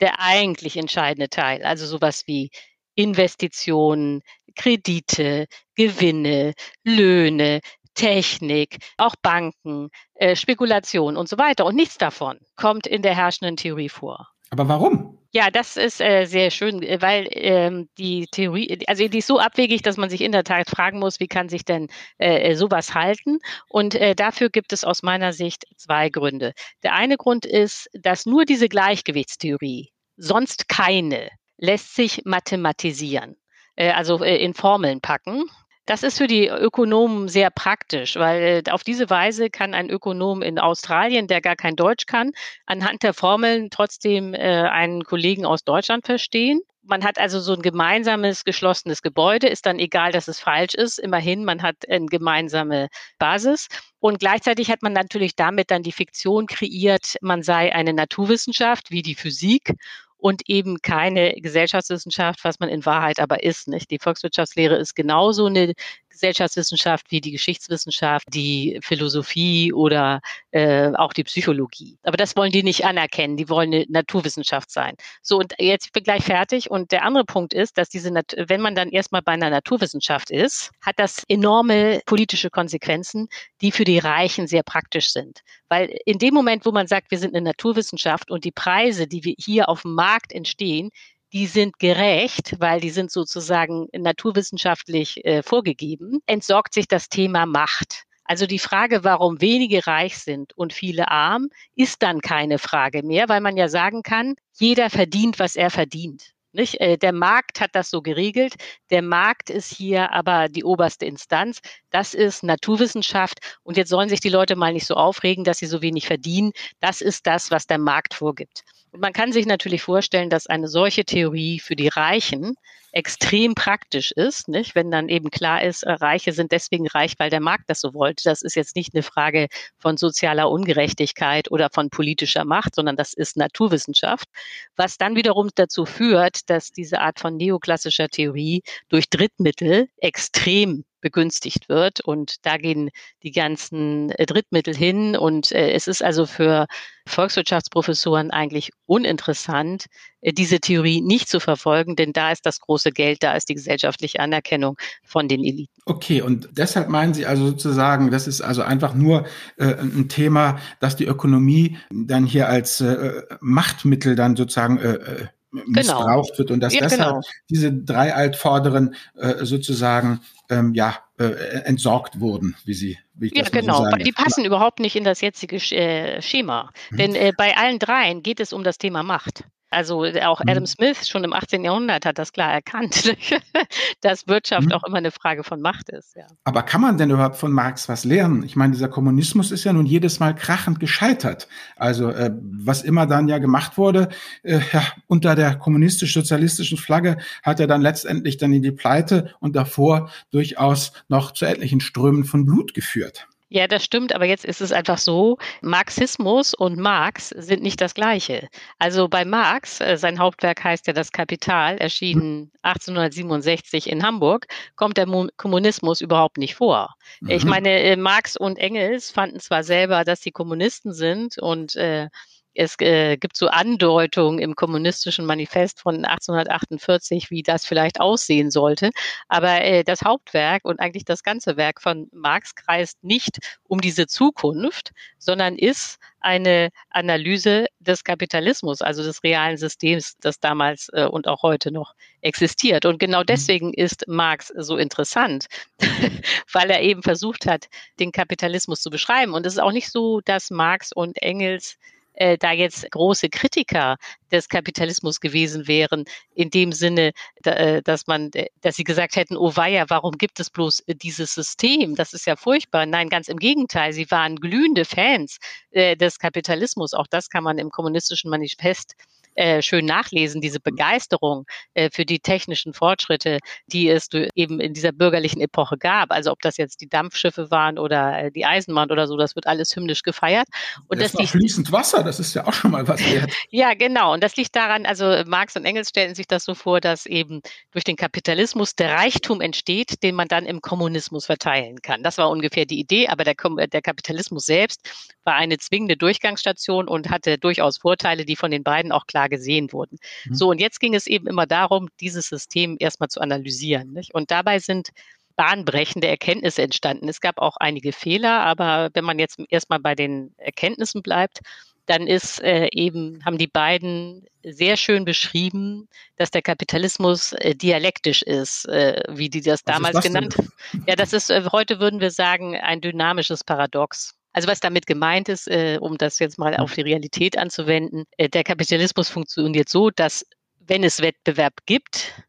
der 0.00 0.18
eigentlich 0.20 0.76
entscheidende 0.76 1.28
Teil. 1.28 1.62
Also 1.62 1.86
sowas 1.86 2.24
wie 2.26 2.50
Investitionen, 2.94 4.22
Kredite, 4.54 5.46
Gewinne, 5.74 6.54
Löhne, 6.84 7.60
Technik, 7.94 8.78
auch 8.96 9.14
Banken, 9.20 9.90
äh, 10.14 10.36
Spekulation 10.36 11.16
und 11.16 11.28
so 11.28 11.38
weiter. 11.38 11.66
Und 11.66 11.76
nichts 11.76 11.98
davon 11.98 12.38
kommt 12.56 12.86
in 12.86 13.02
der 13.02 13.14
herrschenden 13.14 13.56
Theorie 13.56 13.88
vor. 13.88 14.28
Aber 14.50 14.68
warum? 14.68 15.18
Ja, 15.34 15.50
das 15.50 15.78
ist 15.78 16.02
äh, 16.02 16.26
sehr 16.26 16.50
schön, 16.50 16.82
äh, 16.82 17.00
weil 17.00 17.26
ähm, 17.30 17.88
die 17.96 18.26
Theorie, 18.30 18.84
also 18.86 19.08
die 19.08 19.18
ist 19.18 19.26
so 19.26 19.38
abwegig, 19.38 19.80
dass 19.80 19.96
man 19.96 20.10
sich 20.10 20.20
in 20.20 20.32
der 20.32 20.44
Tat 20.44 20.68
fragen 20.68 20.98
muss, 20.98 21.20
wie 21.20 21.26
kann 21.26 21.48
sich 21.48 21.64
denn 21.64 21.88
äh, 22.18 22.50
äh, 22.50 22.54
sowas 22.54 22.94
halten? 22.94 23.38
Und 23.66 23.94
äh, 23.94 24.14
dafür 24.14 24.50
gibt 24.50 24.74
es 24.74 24.84
aus 24.84 25.02
meiner 25.02 25.32
Sicht 25.32 25.64
zwei 25.76 26.10
Gründe. 26.10 26.52
Der 26.82 26.92
eine 26.92 27.16
Grund 27.16 27.46
ist, 27.46 27.88
dass 27.94 28.26
nur 28.26 28.44
diese 28.44 28.68
Gleichgewichtstheorie, 28.68 29.90
sonst 30.18 30.68
keine, 30.68 31.30
lässt 31.56 31.94
sich 31.94 32.22
mathematisieren. 32.26 33.36
Äh, 33.82 33.90
also 33.90 34.22
äh, 34.22 34.36
in 34.36 34.54
Formeln 34.54 35.00
packen. 35.00 35.44
Das 35.86 36.04
ist 36.04 36.18
für 36.18 36.28
die 36.28 36.46
Ökonomen 36.46 37.26
sehr 37.26 37.50
praktisch, 37.50 38.14
weil 38.14 38.62
äh, 38.64 38.70
auf 38.70 38.84
diese 38.84 39.10
Weise 39.10 39.50
kann 39.50 39.74
ein 39.74 39.90
Ökonom 39.90 40.40
in 40.42 40.60
Australien, 40.60 41.26
der 41.26 41.40
gar 41.40 41.56
kein 41.56 41.74
Deutsch 41.74 42.06
kann, 42.06 42.30
anhand 42.66 43.02
der 43.02 43.12
Formeln 43.12 43.70
trotzdem 43.70 44.34
einen 44.34 45.02
Kollegen 45.02 45.44
aus 45.44 45.64
Deutschland 45.64 46.06
verstehen. 46.06 46.60
Man 46.84 47.04
hat 47.04 47.18
also 47.18 47.40
so 47.40 47.54
ein 47.54 47.62
gemeinsames 47.62 48.44
geschlossenes 48.44 49.02
Gebäude, 49.02 49.48
ist 49.48 49.66
dann 49.66 49.78
egal, 49.78 50.12
dass 50.12 50.28
es 50.28 50.40
falsch 50.40 50.74
ist. 50.74 50.98
Immerhin, 50.98 51.44
man 51.44 51.62
hat 51.62 51.76
eine 51.88 52.06
gemeinsame 52.06 52.88
Basis. 53.18 53.68
Und 54.00 54.18
gleichzeitig 54.18 54.70
hat 54.70 54.82
man 54.82 54.92
natürlich 54.92 55.36
damit 55.36 55.70
dann 55.70 55.82
die 55.82 55.92
Fiktion 55.92 56.46
kreiert, 56.46 57.16
man 57.20 57.42
sei 57.42 57.72
eine 57.72 57.92
Naturwissenschaft 57.92 58.90
wie 58.90 59.02
die 59.02 59.14
Physik 59.14 59.74
und 60.22 60.48
eben 60.48 60.78
keine 60.82 61.34
Gesellschaftswissenschaft, 61.34 62.44
was 62.44 62.60
man 62.60 62.68
in 62.68 62.86
Wahrheit 62.86 63.18
aber 63.18 63.42
ist. 63.42 63.66
Nicht? 63.66 63.90
Die 63.90 63.98
Volkswirtschaftslehre 63.98 64.76
ist 64.76 64.94
genauso 64.94 65.46
eine 65.46 65.74
Gesellschaftswissenschaft 66.12 67.10
wie 67.10 67.20
die 67.20 67.32
Geschichtswissenschaft, 67.32 68.26
die 68.32 68.78
Philosophie 68.82 69.72
oder 69.72 70.20
äh, 70.50 70.92
auch 70.94 71.12
die 71.12 71.24
Psychologie. 71.24 71.98
Aber 72.02 72.16
das 72.16 72.36
wollen 72.36 72.52
die 72.52 72.62
nicht 72.62 72.84
anerkennen. 72.84 73.36
Die 73.36 73.48
wollen 73.48 73.72
eine 73.72 73.86
Naturwissenschaft 73.88 74.70
sein. 74.70 74.94
So, 75.22 75.38
und 75.38 75.54
jetzt 75.58 75.92
bin 75.92 76.02
ich 76.02 76.04
gleich 76.04 76.24
fertig. 76.24 76.70
Und 76.70 76.92
der 76.92 77.04
andere 77.04 77.24
Punkt 77.24 77.54
ist, 77.54 77.78
dass 77.78 77.88
diese, 77.88 78.10
Nat 78.10 78.34
wenn 78.36 78.60
man 78.60 78.74
dann 78.74 78.90
erstmal 78.90 79.22
bei 79.22 79.32
einer 79.32 79.50
Naturwissenschaft 79.50 80.30
ist, 80.30 80.70
hat 80.80 80.98
das 80.98 81.24
enorme 81.28 82.00
politische 82.06 82.50
Konsequenzen, 82.50 83.28
die 83.60 83.72
für 83.72 83.84
die 83.84 83.98
Reichen 83.98 84.46
sehr 84.46 84.62
praktisch 84.62 85.10
sind. 85.10 85.40
Weil 85.68 85.96
in 86.04 86.18
dem 86.18 86.34
Moment, 86.34 86.66
wo 86.66 86.72
man 86.72 86.86
sagt, 86.86 87.10
wir 87.10 87.18
sind 87.18 87.34
eine 87.34 87.44
Naturwissenschaft 87.44 88.30
und 88.30 88.44
die 88.44 88.52
Preise, 88.52 89.06
die 89.06 89.24
wir 89.24 89.34
hier 89.38 89.68
auf 89.68 89.82
dem 89.82 89.94
Markt 89.94 90.32
entstehen, 90.32 90.90
die 91.32 91.46
sind 91.46 91.78
gerecht, 91.78 92.60
weil 92.60 92.80
die 92.80 92.90
sind 92.90 93.10
sozusagen 93.10 93.88
naturwissenschaftlich 93.92 95.24
äh, 95.24 95.42
vorgegeben, 95.42 96.20
entsorgt 96.26 96.74
sich 96.74 96.86
das 96.88 97.08
Thema 97.08 97.46
Macht. 97.46 98.04
Also 98.24 98.46
die 98.46 98.58
Frage, 98.58 99.02
warum 99.02 99.40
wenige 99.40 99.86
reich 99.86 100.18
sind 100.18 100.52
und 100.56 100.72
viele 100.72 101.10
arm, 101.10 101.48
ist 101.74 102.02
dann 102.02 102.20
keine 102.20 102.58
Frage 102.58 103.02
mehr, 103.02 103.28
weil 103.28 103.40
man 103.40 103.56
ja 103.56 103.68
sagen 103.68 104.02
kann, 104.02 104.34
jeder 104.58 104.90
verdient, 104.90 105.38
was 105.38 105.56
er 105.56 105.70
verdient. 105.70 106.32
Nicht? 106.52 106.80
Äh, 106.80 106.98
der 106.98 107.12
Markt 107.12 107.60
hat 107.60 107.70
das 107.72 107.88
so 107.88 108.02
geregelt. 108.02 108.54
Der 108.90 109.00
Markt 109.00 109.48
ist 109.48 109.74
hier 109.74 110.12
aber 110.12 110.48
die 110.48 110.64
oberste 110.64 111.06
Instanz. 111.06 111.60
Das 111.90 112.12
ist 112.12 112.42
Naturwissenschaft. 112.42 113.38
Und 113.62 113.78
jetzt 113.78 113.88
sollen 113.88 114.10
sich 114.10 114.20
die 114.20 114.28
Leute 114.28 114.54
mal 114.54 114.74
nicht 114.74 114.86
so 114.86 114.94
aufregen, 114.94 115.44
dass 115.44 115.58
sie 115.58 115.66
so 115.66 115.80
wenig 115.80 116.06
verdienen. 116.06 116.52
Das 116.80 117.00
ist 117.00 117.26
das, 117.26 117.50
was 117.50 117.66
der 117.66 117.78
Markt 117.78 118.12
vorgibt. 118.12 118.64
Und 118.92 119.00
man 119.00 119.14
kann 119.14 119.32
sich 119.32 119.46
natürlich 119.46 119.82
vorstellen, 119.82 120.28
dass 120.28 120.46
eine 120.46 120.68
solche 120.68 121.04
Theorie 121.04 121.58
für 121.58 121.76
die 121.76 121.88
Reichen 121.88 122.56
extrem 122.92 123.54
praktisch 123.54 124.12
ist, 124.12 124.48
nicht? 124.48 124.74
wenn 124.74 124.90
dann 124.90 125.08
eben 125.08 125.30
klar 125.30 125.62
ist, 125.62 125.82
äh, 125.82 125.92
Reiche 125.92 126.32
sind 126.34 126.52
deswegen 126.52 126.86
reich, 126.86 127.14
weil 127.18 127.30
der 127.30 127.40
Markt 127.40 127.64
das 127.70 127.80
so 127.80 127.94
wollte. 127.94 128.24
Das 128.24 128.42
ist 128.42 128.54
jetzt 128.54 128.76
nicht 128.76 128.94
eine 128.94 129.02
Frage 129.02 129.48
von 129.78 129.96
sozialer 129.96 130.50
Ungerechtigkeit 130.50 131.50
oder 131.50 131.70
von 131.72 131.88
politischer 131.88 132.44
Macht, 132.44 132.74
sondern 132.74 132.96
das 132.96 133.14
ist 133.14 133.38
Naturwissenschaft, 133.38 134.28
was 134.76 134.98
dann 134.98 135.16
wiederum 135.16 135.48
dazu 135.54 135.86
führt, 135.86 136.50
dass 136.50 136.70
diese 136.70 137.00
Art 137.00 137.18
von 137.18 137.38
neoklassischer 137.38 138.08
Theorie 138.08 138.62
durch 138.90 139.08
Drittmittel 139.08 139.88
extrem 139.96 140.84
begünstigt 141.02 141.68
wird. 141.68 142.00
Und 142.00 142.46
da 142.46 142.56
gehen 142.56 142.88
die 143.22 143.32
ganzen 143.32 144.10
äh, 144.12 144.24
Drittmittel 144.24 144.74
hin. 144.74 145.14
Und 145.14 145.52
äh, 145.52 145.72
es 145.72 145.86
ist 145.86 146.02
also 146.02 146.24
für 146.24 146.66
Volkswirtschaftsprofessoren 147.06 148.30
eigentlich 148.30 148.70
uninteressant, 148.86 149.86
äh, 150.22 150.32
diese 150.32 150.60
Theorie 150.60 151.02
nicht 151.02 151.28
zu 151.28 151.40
verfolgen, 151.40 151.96
denn 151.96 152.12
da 152.12 152.32
ist 152.32 152.46
das 152.46 152.60
große 152.60 152.92
Geld, 152.92 153.22
da 153.22 153.34
ist 153.34 153.48
die 153.48 153.54
gesellschaftliche 153.54 154.20
Anerkennung 154.20 154.78
von 155.04 155.28
den 155.28 155.44
Eliten. 155.44 155.72
Okay, 155.84 156.22
und 156.22 156.48
deshalb 156.52 156.88
meinen 156.88 157.12
Sie 157.12 157.26
also 157.26 157.48
sozusagen, 157.48 158.10
das 158.10 158.26
ist 158.26 158.40
also 158.40 158.62
einfach 158.62 158.94
nur 158.94 159.26
äh, 159.58 159.74
ein 159.74 160.08
Thema, 160.08 160.58
dass 160.80 160.96
die 160.96 161.06
Ökonomie 161.06 161.76
dann 161.90 162.24
hier 162.24 162.48
als 162.48 162.80
äh, 162.80 163.22
Machtmittel 163.40 164.14
dann 164.14 164.36
sozusagen 164.36 164.78
äh. 164.78 165.26
Missbraucht 165.52 166.30
genau. 166.30 166.38
wird 166.38 166.50
und 166.50 166.60
dass 166.60 166.74
ja, 166.74 166.80
deshalb 166.80 167.00
genau. 167.00 167.20
diese 167.50 167.72
drei 167.72 168.14
Altvorderen 168.14 168.94
äh, 169.14 169.44
sozusagen 169.44 170.20
ähm, 170.48 170.74
ja 170.74 170.98
äh, 171.18 171.24
entsorgt 171.64 172.20
wurden, 172.20 172.56
wie 172.64 172.74
sie 172.74 172.98
wie 173.14 173.26
ich 173.26 173.34
ja, 173.34 173.42
das 173.42 173.52
genau. 173.52 173.78
So 173.78 173.84
sage. 173.84 174.04
Die 174.04 174.12
passen 174.12 174.44
überhaupt 174.44 174.80
nicht 174.80 174.96
in 174.96 175.04
das 175.04 175.20
jetzige 175.20 175.56
äh, 175.56 176.22
Schema, 176.22 176.70
mhm. 176.90 176.96
denn 176.96 177.14
äh, 177.14 177.32
bei 177.36 177.56
allen 177.56 177.78
dreien 177.78 178.22
geht 178.22 178.40
es 178.40 178.52
um 178.52 178.64
das 178.64 178.78
Thema 178.78 179.02
Macht. 179.02 179.44
Also 179.72 180.04
äh, 180.04 180.22
auch 180.22 180.40
Adam 180.40 180.62
mhm. 180.62 180.66
Smith 180.66 181.08
schon 181.08 181.24
im 181.24 181.32
18. 181.32 181.64
Jahrhundert 181.64 182.04
hat 182.06 182.18
das 182.18 182.32
klar 182.32 182.52
erkannt, 182.52 183.16
dass 184.00 184.28
Wirtschaft 184.28 184.68
mhm. 184.68 184.72
auch 184.72 184.84
immer 184.84 184.98
eine 184.98 185.10
Frage 185.10 185.44
von 185.44 185.60
Macht 185.60 185.88
ist. 185.88 186.14
Ja. 186.16 186.26
Aber 186.44 186.62
kann 186.62 186.80
man 186.80 186.98
denn 186.98 187.10
überhaupt 187.10 187.36
von 187.36 187.52
Marx 187.52 187.88
was 187.88 188.04
lernen? 188.04 188.42
Ich 188.42 188.56
meine, 188.56 188.72
dieser 188.72 188.88
Kommunismus 188.88 189.50
ist 189.50 189.64
ja 189.64 189.72
nun 189.72 189.86
jedes 189.86 190.20
Mal 190.20 190.34
krachend 190.34 190.80
gescheitert. 190.80 191.48
Also 191.76 192.10
äh, 192.10 192.30
was 192.40 192.82
immer 192.82 193.06
dann 193.06 193.28
ja 193.28 193.38
gemacht 193.38 193.78
wurde, 193.78 194.08
äh, 194.42 194.60
ja, 194.72 194.82
unter 195.06 195.34
der 195.34 195.56
kommunistisch-sozialistischen 195.56 196.78
Flagge 196.78 197.16
hat 197.42 197.60
er 197.60 197.66
dann 197.66 197.80
letztendlich 197.80 198.36
dann 198.36 198.52
in 198.52 198.62
die 198.62 198.72
Pleite 198.72 199.34
und 199.40 199.56
davor 199.56 200.10
durchaus 200.30 200.92
noch 201.08 201.32
zu 201.32 201.46
etlichen 201.46 201.80
Strömen 201.80 202.24
von 202.24 202.44
Blut 202.44 202.74
geführt. 202.74 203.26
Ja, 203.54 203.66
das 203.66 203.84
stimmt, 203.84 204.14
aber 204.14 204.24
jetzt 204.24 204.46
ist 204.46 204.62
es 204.62 204.72
einfach 204.72 204.96
so, 204.96 205.36
Marxismus 205.60 206.54
und 206.54 206.78
Marx 206.78 207.28
sind 207.28 207.62
nicht 207.62 207.82
das 207.82 207.92
gleiche. 207.92 208.48
Also 208.78 209.08
bei 209.08 209.26
Marx, 209.26 209.78
äh, 209.82 209.98
sein 209.98 210.18
Hauptwerk 210.18 210.64
heißt 210.64 210.86
ja 210.86 210.94
Das 210.94 211.12
Kapital, 211.12 211.76
erschienen 211.76 212.50
1867 212.62 213.90
in 213.90 214.02
Hamburg, 214.02 214.46
kommt 214.74 214.96
der 214.96 215.06
Kommunismus 215.36 216.00
überhaupt 216.00 216.38
nicht 216.38 216.54
vor. 216.54 216.94
Mhm. 217.20 217.28
Ich 217.28 217.44
meine, 217.44 217.68
äh, 217.82 217.96
Marx 217.96 218.38
und 218.38 218.56
Engels 218.56 219.10
fanden 219.10 219.38
zwar 219.38 219.64
selber, 219.64 220.04
dass 220.04 220.22
sie 220.22 220.30
Kommunisten 220.30 220.94
sind 220.94 221.36
und 221.36 221.76
äh, 221.76 222.08
es 222.54 222.78
äh, 222.80 223.16
gibt 223.16 223.36
so 223.36 223.48
Andeutungen 223.48 224.38
im 224.38 224.54
kommunistischen 224.54 225.24
Manifest 225.24 225.80
von 225.80 226.04
1848, 226.04 227.30
wie 227.30 227.42
das 227.42 227.64
vielleicht 227.64 228.00
aussehen 228.00 228.50
sollte. 228.50 228.90
Aber 229.28 229.62
äh, 229.62 229.84
das 229.84 230.02
Hauptwerk 230.02 230.64
und 230.64 230.80
eigentlich 230.80 231.04
das 231.04 231.22
ganze 231.22 231.56
Werk 231.56 231.80
von 231.80 232.08
Marx 232.12 232.54
kreist 232.54 233.02
nicht 233.02 233.38
um 233.64 233.80
diese 233.80 234.06
Zukunft, 234.06 234.92
sondern 235.18 235.56
ist 235.56 235.98
eine 236.20 236.70
Analyse 236.90 237.66
des 237.80 238.04
Kapitalismus, 238.04 238.80
also 238.80 239.02
des 239.02 239.22
realen 239.24 239.56
Systems, 239.56 240.16
das 240.20 240.38
damals 240.38 240.88
äh, 240.92 241.04
und 241.04 241.26
auch 241.26 241.42
heute 241.42 241.72
noch 241.72 241.94
existiert. 242.20 242.84
Und 242.84 242.98
genau 242.98 243.20
mhm. 243.20 243.26
deswegen 243.26 243.74
ist 243.74 244.06
Marx 244.06 244.52
so 244.56 244.76
interessant, 244.76 245.46
weil 246.52 246.70
er 246.70 246.82
eben 246.82 247.02
versucht 247.02 247.46
hat, 247.46 247.66
den 247.98 248.12
Kapitalismus 248.12 248.80
zu 248.82 248.90
beschreiben. 248.90 249.34
Und 249.34 249.46
es 249.46 249.54
ist 249.54 249.58
auch 249.58 249.72
nicht 249.72 249.90
so, 249.90 250.20
dass 250.20 250.50
Marx 250.50 250.92
und 250.92 251.20
Engels 251.20 251.78
äh, 252.14 252.38
da 252.38 252.52
jetzt 252.52 252.90
große 252.90 253.28
Kritiker 253.28 253.96
des 254.30 254.48
Kapitalismus 254.48 255.20
gewesen 255.20 255.66
wären, 255.68 256.04
in 256.34 256.50
dem 256.50 256.72
Sinne, 256.72 257.12
äh, 257.44 257.82
dass 257.82 258.06
man, 258.06 258.30
äh, 258.34 258.46
dass 258.60 258.76
sie 258.76 258.84
gesagt 258.84 259.16
hätten, 259.16 259.36
oh 259.36 259.54
weia, 259.56 259.86
warum 259.88 260.18
gibt 260.18 260.40
es 260.40 260.50
bloß 260.50 260.80
äh, 260.86 260.94
dieses 260.94 261.34
System? 261.34 261.94
Das 261.94 262.12
ist 262.12 262.26
ja 262.26 262.36
furchtbar. 262.36 262.86
Nein, 262.86 263.08
ganz 263.08 263.28
im 263.28 263.38
Gegenteil. 263.38 263.92
Sie 263.92 264.10
waren 264.10 264.36
glühende 264.36 264.84
Fans 264.84 265.38
des 265.74 266.18
Kapitalismus. 266.18 266.92
Auch 266.92 267.06
das 267.06 267.28
kann 267.28 267.44
man 267.44 267.58
im 267.58 267.70
kommunistischen 267.70 268.30
Manifest 268.30 268.94
äh, 269.34 269.62
schön 269.62 269.86
nachlesen, 269.86 270.40
diese 270.40 270.60
Begeisterung 270.60 271.46
äh, 271.74 271.90
für 271.92 272.04
die 272.04 272.20
technischen 272.20 272.74
Fortschritte, 272.74 273.38
die 273.66 273.88
es 273.88 274.08
eben 274.34 274.60
in 274.60 274.74
dieser 274.74 274.92
bürgerlichen 274.92 275.40
Epoche 275.40 275.78
gab. 275.78 276.10
Also 276.10 276.30
ob 276.30 276.40
das 276.40 276.56
jetzt 276.56 276.80
die 276.80 276.88
Dampfschiffe 276.88 277.50
waren 277.50 277.78
oder 277.78 278.24
äh, 278.24 278.30
die 278.30 278.44
Eisenbahn 278.44 278.90
oder 278.90 279.06
so, 279.06 279.16
das 279.16 279.34
wird 279.34 279.46
alles 279.46 279.74
hymnisch 279.74 280.02
gefeiert. 280.02 280.46
Und 280.88 281.00
das, 281.00 281.12
das 281.12 281.20
liegt 281.20 281.30
fließend 281.32 281.72
Wasser, 281.72 282.02
das 282.02 282.20
ist 282.20 282.34
ja 282.34 282.46
auch 282.46 282.52
schon 282.52 282.70
mal 282.70 282.86
was 282.86 283.00
wert. 283.00 283.32
ja, 283.50 283.74
genau. 283.74 284.12
Und 284.12 284.22
das 284.22 284.36
liegt 284.36 284.54
daran, 284.54 284.86
also 284.86 285.22
Marx 285.26 285.56
und 285.56 285.64
Engels 285.64 285.88
stellen 285.88 286.14
sich 286.14 286.26
das 286.26 286.44
so 286.44 286.54
vor, 286.54 286.80
dass 286.80 287.06
eben 287.06 287.40
durch 287.70 287.84
den 287.84 287.96
Kapitalismus 287.96 288.74
der 288.74 288.92
Reichtum 288.94 289.40
entsteht, 289.40 290.02
den 290.02 290.14
man 290.14 290.28
dann 290.28 290.46
im 290.46 290.60
Kommunismus 290.60 291.26
verteilen 291.26 291.80
kann. 291.82 292.02
Das 292.02 292.18
war 292.18 292.30
ungefähr 292.30 292.66
die 292.66 292.78
Idee, 292.78 293.08
aber 293.08 293.24
der, 293.24 293.34
der 293.68 293.82
Kapitalismus 293.82 294.46
selbst 294.46 294.80
war 295.24 295.34
eine 295.34 295.58
zwingende 295.58 295.96
Durchgangsstation 295.96 296.88
und 296.88 297.10
hatte 297.10 297.38
durchaus 297.38 297.78
Vorteile, 297.78 298.24
die 298.24 298.36
von 298.36 298.50
den 298.50 298.62
beiden 298.62 298.92
auch 298.92 299.06
klar 299.06 299.21
gesehen 299.28 299.72
wurden. 299.72 299.98
Mhm. 300.24 300.34
So, 300.34 300.50
und 300.50 300.60
jetzt 300.60 300.80
ging 300.80 300.94
es 300.94 301.06
eben 301.06 301.26
immer 301.26 301.46
darum, 301.46 301.88
dieses 302.00 302.28
System 302.28 302.76
erstmal 302.78 303.08
zu 303.08 303.20
analysieren. 303.20 303.92
Nicht? 303.92 304.14
Und 304.14 304.30
dabei 304.30 304.58
sind 304.58 304.90
bahnbrechende 305.36 306.08
Erkenntnisse 306.08 306.62
entstanden. 306.62 307.08
Es 307.08 307.20
gab 307.20 307.38
auch 307.38 307.56
einige 307.56 307.92
Fehler, 307.92 308.40
aber 308.40 308.90
wenn 308.94 309.04
man 309.04 309.18
jetzt 309.18 309.40
erstmal 309.48 309.80
bei 309.80 309.94
den 309.94 310.34
Erkenntnissen 310.36 311.02
bleibt, 311.02 311.40
dann 311.86 312.06
ist 312.06 312.40
äh, 312.42 312.68
eben, 312.72 313.24
haben 313.24 313.38
die 313.38 313.48
beiden 313.48 314.24
sehr 314.44 314.76
schön 314.76 315.04
beschrieben, 315.04 315.88
dass 316.16 316.30
der 316.30 316.42
Kapitalismus 316.42 317.32
äh, 317.32 317.54
dialektisch 317.54 318.22
ist, 318.22 318.68
äh, 318.68 319.02
wie 319.08 319.28
die 319.28 319.40
das 319.40 319.60
Was 319.64 319.74
damals 319.74 320.00
genannt 320.00 320.36
haben. 320.38 320.52
Ja, 320.86 320.96
das 320.96 321.12
ist, 321.12 321.30
äh, 321.30 321.42
heute 321.50 321.80
würden 321.80 322.00
wir 322.00 322.10
sagen, 322.10 322.56
ein 322.56 322.80
dynamisches 322.80 323.42
Paradox. 323.42 324.14
Also 324.32 324.48
was 324.48 324.60
damit 324.60 324.86
gemeint 324.86 325.28
ist, 325.28 325.48
äh, 325.48 325.78
um 325.80 325.98
das 325.98 326.18
jetzt 326.18 326.38
mal 326.38 326.56
auf 326.56 326.74
die 326.74 326.80
Realität 326.80 327.36
anzuwenden, 327.36 328.04
äh, 328.16 328.28
der 328.28 328.44
Kapitalismus 328.44 329.08
funktioniert 329.08 329.68
so, 329.68 329.90
dass 329.90 330.26
wenn 330.58 330.84
es 330.84 331.00
Wettbewerb 331.02 331.54
gibt, 331.66 332.24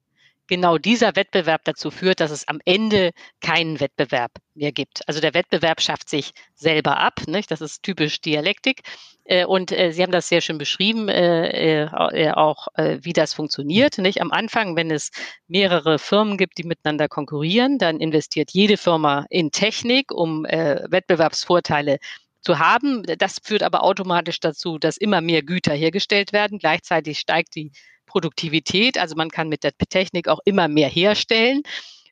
genau 0.47 0.77
dieser 0.77 1.15
Wettbewerb 1.15 1.61
dazu 1.63 1.91
führt, 1.91 2.19
dass 2.19 2.31
es 2.31 2.47
am 2.47 2.59
Ende 2.65 3.11
keinen 3.41 3.79
Wettbewerb 3.79 4.31
mehr 4.53 4.71
gibt. 4.71 5.07
Also 5.07 5.21
der 5.21 5.33
Wettbewerb 5.33 5.81
schafft 5.81 6.09
sich 6.09 6.31
selber 6.53 6.97
ab. 6.97 7.21
Nicht? 7.27 7.51
Das 7.51 7.61
ist 7.61 7.83
typisch 7.83 8.21
Dialektik. 8.21 8.81
Äh, 9.25 9.45
und 9.45 9.71
äh, 9.71 9.91
Sie 9.91 10.03
haben 10.03 10.11
das 10.11 10.27
sehr 10.27 10.41
schön 10.41 10.57
beschrieben, 10.57 11.07
äh, 11.09 11.87
auch 12.33 12.67
wie 12.75 13.13
das 13.13 13.33
funktioniert. 13.33 13.97
Nicht? 13.97 14.21
Am 14.21 14.31
Anfang, 14.31 14.75
wenn 14.75 14.91
es 14.91 15.11
mehrere 15.47 15.99
Firmen 15.99 16.37
gibt, 16.37 16.57
die 16.57 16.63
miteinander 16.63 17.07
konkurrieren, 17.07 17.77
dann 17.77 17.99
investiert 17.99 18.51
jede 18.51 18.77
Firma 18.77 19.25
in 19.29 19.51
Technik, 19.51 20.11
um 20.11 20.43
Wettbewerbsvorteile 20.43 21.97
zu 22.41 22.59
haben. 22.59 23.03
Das 23.17 23.39
führt 23.43 23.63
aber 23.63 23.83
automatisch 23.83 24.39
dazu, 24.39 24.77
dass 24.77 24.97
immer 24.97 25.21
mehr 25.21 25.43
Güter 25.43 25.73
hergestellt 25.73 26.33
werden. 26.33 26.59
Gleichzeitig 26.59 27.19
steigt 27.19 27.55
die 27.55 27.71
Produktivität. 28.13 28.99
Also 28.99 29.15
man 29.15 29.29
kann 29.29 29.49
mit 29.49 29.63
der 29.63 29.71
Technik 29.89 30.27
auch 30.27 30.39
immer 30.45 30.67
mehr 30.67 30.87
herstellen. 30.87 31.63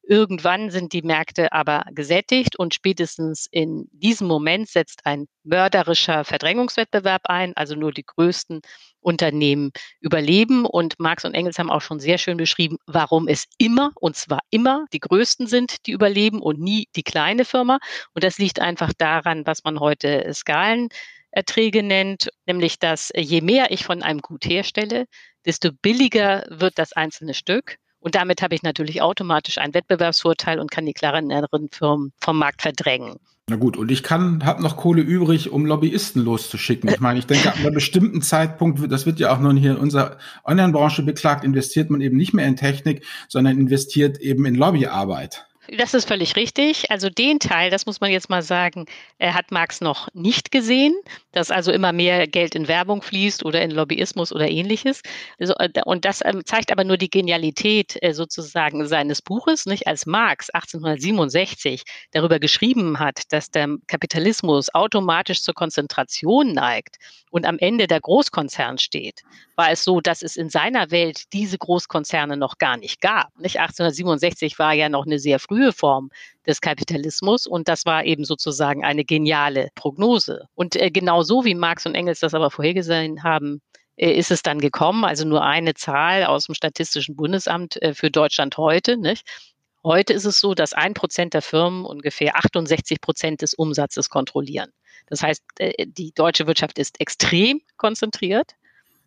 Irgendwann 0.04 0.72
sind 0.72 0.94
die 0.94 1.04
Märkte 1.04 1.54
aber 1.54 1.84
gesättigt 1.92 2.58
und 2.58 2.74
spätestens 2.74 3.48
in 3.52 3.88
diesem 3.92 4.28
Moment 4.28 4.68
setzt 4.68 5.06
ein 5.06 5.28
mörderischer 5.44 6.26
Verdrängungswettbewerb 6.26 7.22
ein. 7.26 7.56
Also 7.56 7.76
nur 7.76 7.92
die 7.92 8.04
größten 8.04 8.62
Unternehmen 9.00 9.72
überleben. 10.00 10.66
Und 10.66 11.00
Marx 11.00 11.24
und 11.24 11.36
Engels 11.36 11.60
haben 11.60 11.70
auch 11.70 11.82
schon 11.82 12.00
sehr 12.00 12.18
schön 12.18 12.38
beschrieben, 12.38 12.78
warum 12.88 13.28
es 13.28 13.46
immer, 13.60 13.92
und 14.00 14.16
zwar 14.16 14.40
immer, 14.50 14.86
die 14.92 15.00
größten 15.00 15.46
sind, 15.46 15.86
die 15.86 15.92
überleben 15.92 16.42
und 16.42 16.60
nie 16.60 16.88
die 16.96 17.04
kleine 17.04 17.46
Firma. 17.46 17.78
Und 18.16 18.24
das 18.24 18.40
liegt 18.40 18.60
einfach 18.60 18.94
daran, 18.98 19.46
was 19.46 19.64
man 19.64 19.80
heute 19.80 20.28
Skalen 20.34 20.90
Erträge 21.32 21.84
nennt, 21.84 22.30
nämlich 22.46 22.80
dass 22.80 23.10
äh, 23.12 23.22
je 23.22 23.42
mehr 23.42 23.72
ich 23.72 23.86
von 23.86 24.04
einem 24.04 24.20
Gut 24.20 24.46
herstelle, 24.46 25.06
desto 25.46 25.72
billiger 25.72 26.46
wird 26.50 26.78
das 26.78 26.94
einzelne 26.94 27.34
Stück. 27.34 27.78
Und 28.00 28.16
damit 28.16 28.42
habe 28.42 28.56
ich 28.56 28.64
natürlich 28.64 29.02
automatisch 29.02 29.58
einen 29.60 29.74
Wettbewerbsvorteil 29.74 30.60
und 30.60 30.72
kann 30.72 30.86
die 30.86 30.94
kleineren 30.94 31.70
Firmen 31.72 32.14
vom 32.20 32.40
Markt 32.40 32.62
verdrängen. 32.64 33.18
Na 33.48 33.58
gut, 33.58 33.76
und 33.76 33.92
ich 33.92 34.02
kann, 34.02 34.46
habe 34.46 34.64
noch 34.64 34.78
Kohle 34.78 35.02
übrig, 35.02 35.52
um 35.52 35.66
Lobbyisten 35.66 36.24
loszuschicken. 36.24 36.90
Ich 36.90 37.00
meine, 37.00 37.20
ich 37.20 37.28
denke, 37.28 37.50
ab 37.50 37.58
einem 37.58 37.74
bestimmten 37.74 38.22
Zeitpunkt, 38.22 38.92
das 38.92 39.06
wird 39.06 39.20
ja 39.20 39.34
auch 39.34 39.40
nur 39.40 39.54
hier 39.54 39.72
in 39.72 39.78
unserer 39.78 40.18
Online-Branche 40.46 41.04
beklagt, 41.04 41.44
investiert 41.44 41.90
man 41.90 42.02
eben 42.02 42.18
nicht 42.18 42.34
mehr 42.34 42.48
in 42.48 42.56
Technik, 42.56 43.06
sondern 43.28 43.58
investiert 43.58 44.20
eben 44.20 44.46
in 44.46 44.56
Lobbyarbeit. 44.56 45.48
Das 45.78 45.94
ist 45.94 46.06
völlig 46.06 46.36
richtig. 46.36 46.92
Also 46.92 47.10
den 47.10 47.40
Teil, 47.40 47.70
das 47.70 47.86
muss 47.86 48.02
man 48.02 48.12
jetzt 48.12 48.30
mal 48.30 48.42
sagen, 48.42 48.88
hat 49.22 49.52
Marx 49.52 49.80
noch 49.80 50.10
nicht 50.14 50.52
gesehen, 50.52 50.94
dass 51.32 51.50
also 51.50 51.72
immer 51.72 51.94
mehr 51.94 52.28
Geld 52.28 52.56
in 52.56 52.68
Werbung 52.68 53.02
fließt 53.02 53.46
oder 53.46 53.62
in 53.62 53.72
Lobbyismus 53.72 54.34
oder 54.34 54.50
ähnliches. 54.50 55.02
Äh, 55.38 55.70
und 55.86 56.04
das 56.04 56.20
ähm, 56.26 56.44
zeigt 56.46 56.74
aber 56.74 56.84
nur 56.84 56.98
die 56.98 57.10
Genialität 57.10 57.98
äh, 58.02 58.14
sozusagen 58.14 58.86
seines 58.86 59.22
Buches, 59.22 59.66
nicht? 59.66 59.88
Als 59.88 60.06
Marx 60.06 60.50
1867 60.50 61.84
darüber 62.12 62.40
geschrieben 62.40 63.00
hat, 63.00 63.32
dass 63.32 63.50
der 63.50 63.70
Kapitalismus 63.88 64.74
automatisch 64.74 65.42
zur 65.42 65.54
Konzentration 65.54 66.52
neigt 66.52 66.98
und 67.32 67.46
am 67.46 67.58
Ende 67.58 67.88
der 67.88 68.00
Großkonzern 68.00 68.78
steht, 68.78 69.22
war 69.56 69.72
es 69.72 69.84
so, 69.84 70.02
dass 70.02 70.22
es 70.22 70.36
in 70.36 70.50
seiner 70.50 70.92
Welt 70.92 71.34
diese 71.34 71.58
Großkonzerne 71.58 72.38
noch 72.38 72.58
gar 72.60 72.78
nicht 72.78 73.02
gab. 73.02 73.30
Nicht 73.40 73.60
1867 73.60 74.60
war 74.60 74.74
ja 74.74 74.90
noch 74.90 75.06
eine 75.06 75.18
sehr 75.18 75.40
frühe 75.40 75.74
Form 75.74 76.10
des 76.46 76.62
Kapitalismus 76.62 77.48
und 77.48 77.68
das 77.68 77.86
war 77.86 78.06
eben 78.06 78.26
sozusagen 78.26 78.84
eine 78.84 79.06
geniale 79.06 79.70
Prognose. 79.76 80.46
Und 80.54 80.76
äh, 80.76 80.92
genau 80.92 81.24
so 81.24 81.46
wie 81.46 81.56
Marx 81.56 81.86
und 81.86 81.96
Engels 81.96 82.20
das 82.20 82.34
aber 82.34 82.52
vorhergesehen 82.52 83.24
haben, 83.24 83.62
äh, 83.96 84.12
ist 84.12 84.32
es 84.32 84.42
dann 84.42 84.60
gekommen. 84.60 85.06
Also 85.06 85.26
nur 85.26 85.44
eine 85.44 85.74
Zahl 85.74 86.26
aus 86.26 86.48
dem 86.48 86.56
Statistischen 86.56 87.16
Bundesamt 87.16 87.82
äh, 87.82 87.94
für 87.94 88.12
Deutschland 88.12 88.58
heute. 88.58 88.98
Nicht? 88.98 89.51
Heute 89.84 90.14
ist 90.14 90.26
es 90.26 90.40
so, 90.40 90.54
dass 90.54 90.74
ein 90.74 90.94
Prozent 90.94 91.34
der 91.34 91.42
Firmen 91.42 91.86
ungefähr 91.86 92.36
68 92.36 93.02
Prozent 93.02 93.42
des 93.42 93.56
Umsatzes 93.56 94.10
kontrollieren. 94.10 94.72
Das 95.08 95.24
heißt, 95.24 95.44
äh, 95.58 95.88
die 95.88 96.14
deutsche 96.14 96.46
Wirtschaft 96.46 96.78
ist 96.78 97.00
extrem 97.02 97.62
konzentriert. 97.78 98.52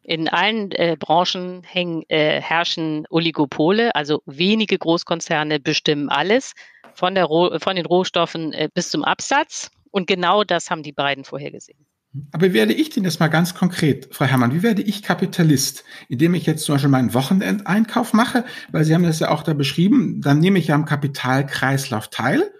In 0.02 0.28
allen 0.28 0.72
äh, 0.72 0.96
Branchen 0.98 1.62
hängen, 1.62 2.02
äh, 2.08 2.40
herrschen 2.40 3.06
Oligopole, 3.08 3.94
also 3.94 4.20
wenige 4.26 4.76
Großkonzerne 4.76 5.60
bestimmen 5.60 6.08
alles, 6.08 6.52
von, 6.92 7.14
der 7.14 7.28
von 7.28 7.76
den 7.76 7.86
Rohstoffen 7.86 8.52
äh, 8.52 8.68
bis 8.72 8.90
zum 8.90 9.04
Absatz. 9.04 9.70
Und 9.90 10.06
genau 10.08 10.42
das 10.42 10.70
haben 10.70 10.82
die 10.82 10.92
beiden 10.92 11.24
vorhergesehen. 11.24 11.86
Aber 12.30 12.46
wie 12.46 12.52
werde 12.52 12.72
ich 12.72 12.90
denn 12.90 13.04
jetzt 13.04 13.18
mal 13.18 13.28
ganz 13.28 13.54
konkret, 13.54 14.14
Frau 14.14 14.24
Herrmann, 14.24 14.54
wie 14.54 14.62
werde 14.62 14.82
ich 14.82 15.02
Kapitalist? 15.02 15.84
Indem 16.08 16.34
ich 16.34 16.46
jetzt 16.46 16.64
zum 16.64 16.76
Beispiel 16.76 16.90
meinen 16.90 17.12
Wochenendeinkauf 17.14 18.12
mache, 18.12 18.44
weil 18.70 18.84
Sie 18.84 18.94
haben 18.94 19.02
das 19.02 19.18
ja 19.18 19.30
auch 19.30 19.42
da 19.42 19.52
beschrieben, 19.52 20.20
dann 20.20 20.38
nehme 20.38 20.58
ich 20.58 20.68
ja 20.68 20.76
am 20.76 20.84
Kapitalkreislauf 20.84 22.08
teil 22.08 22.50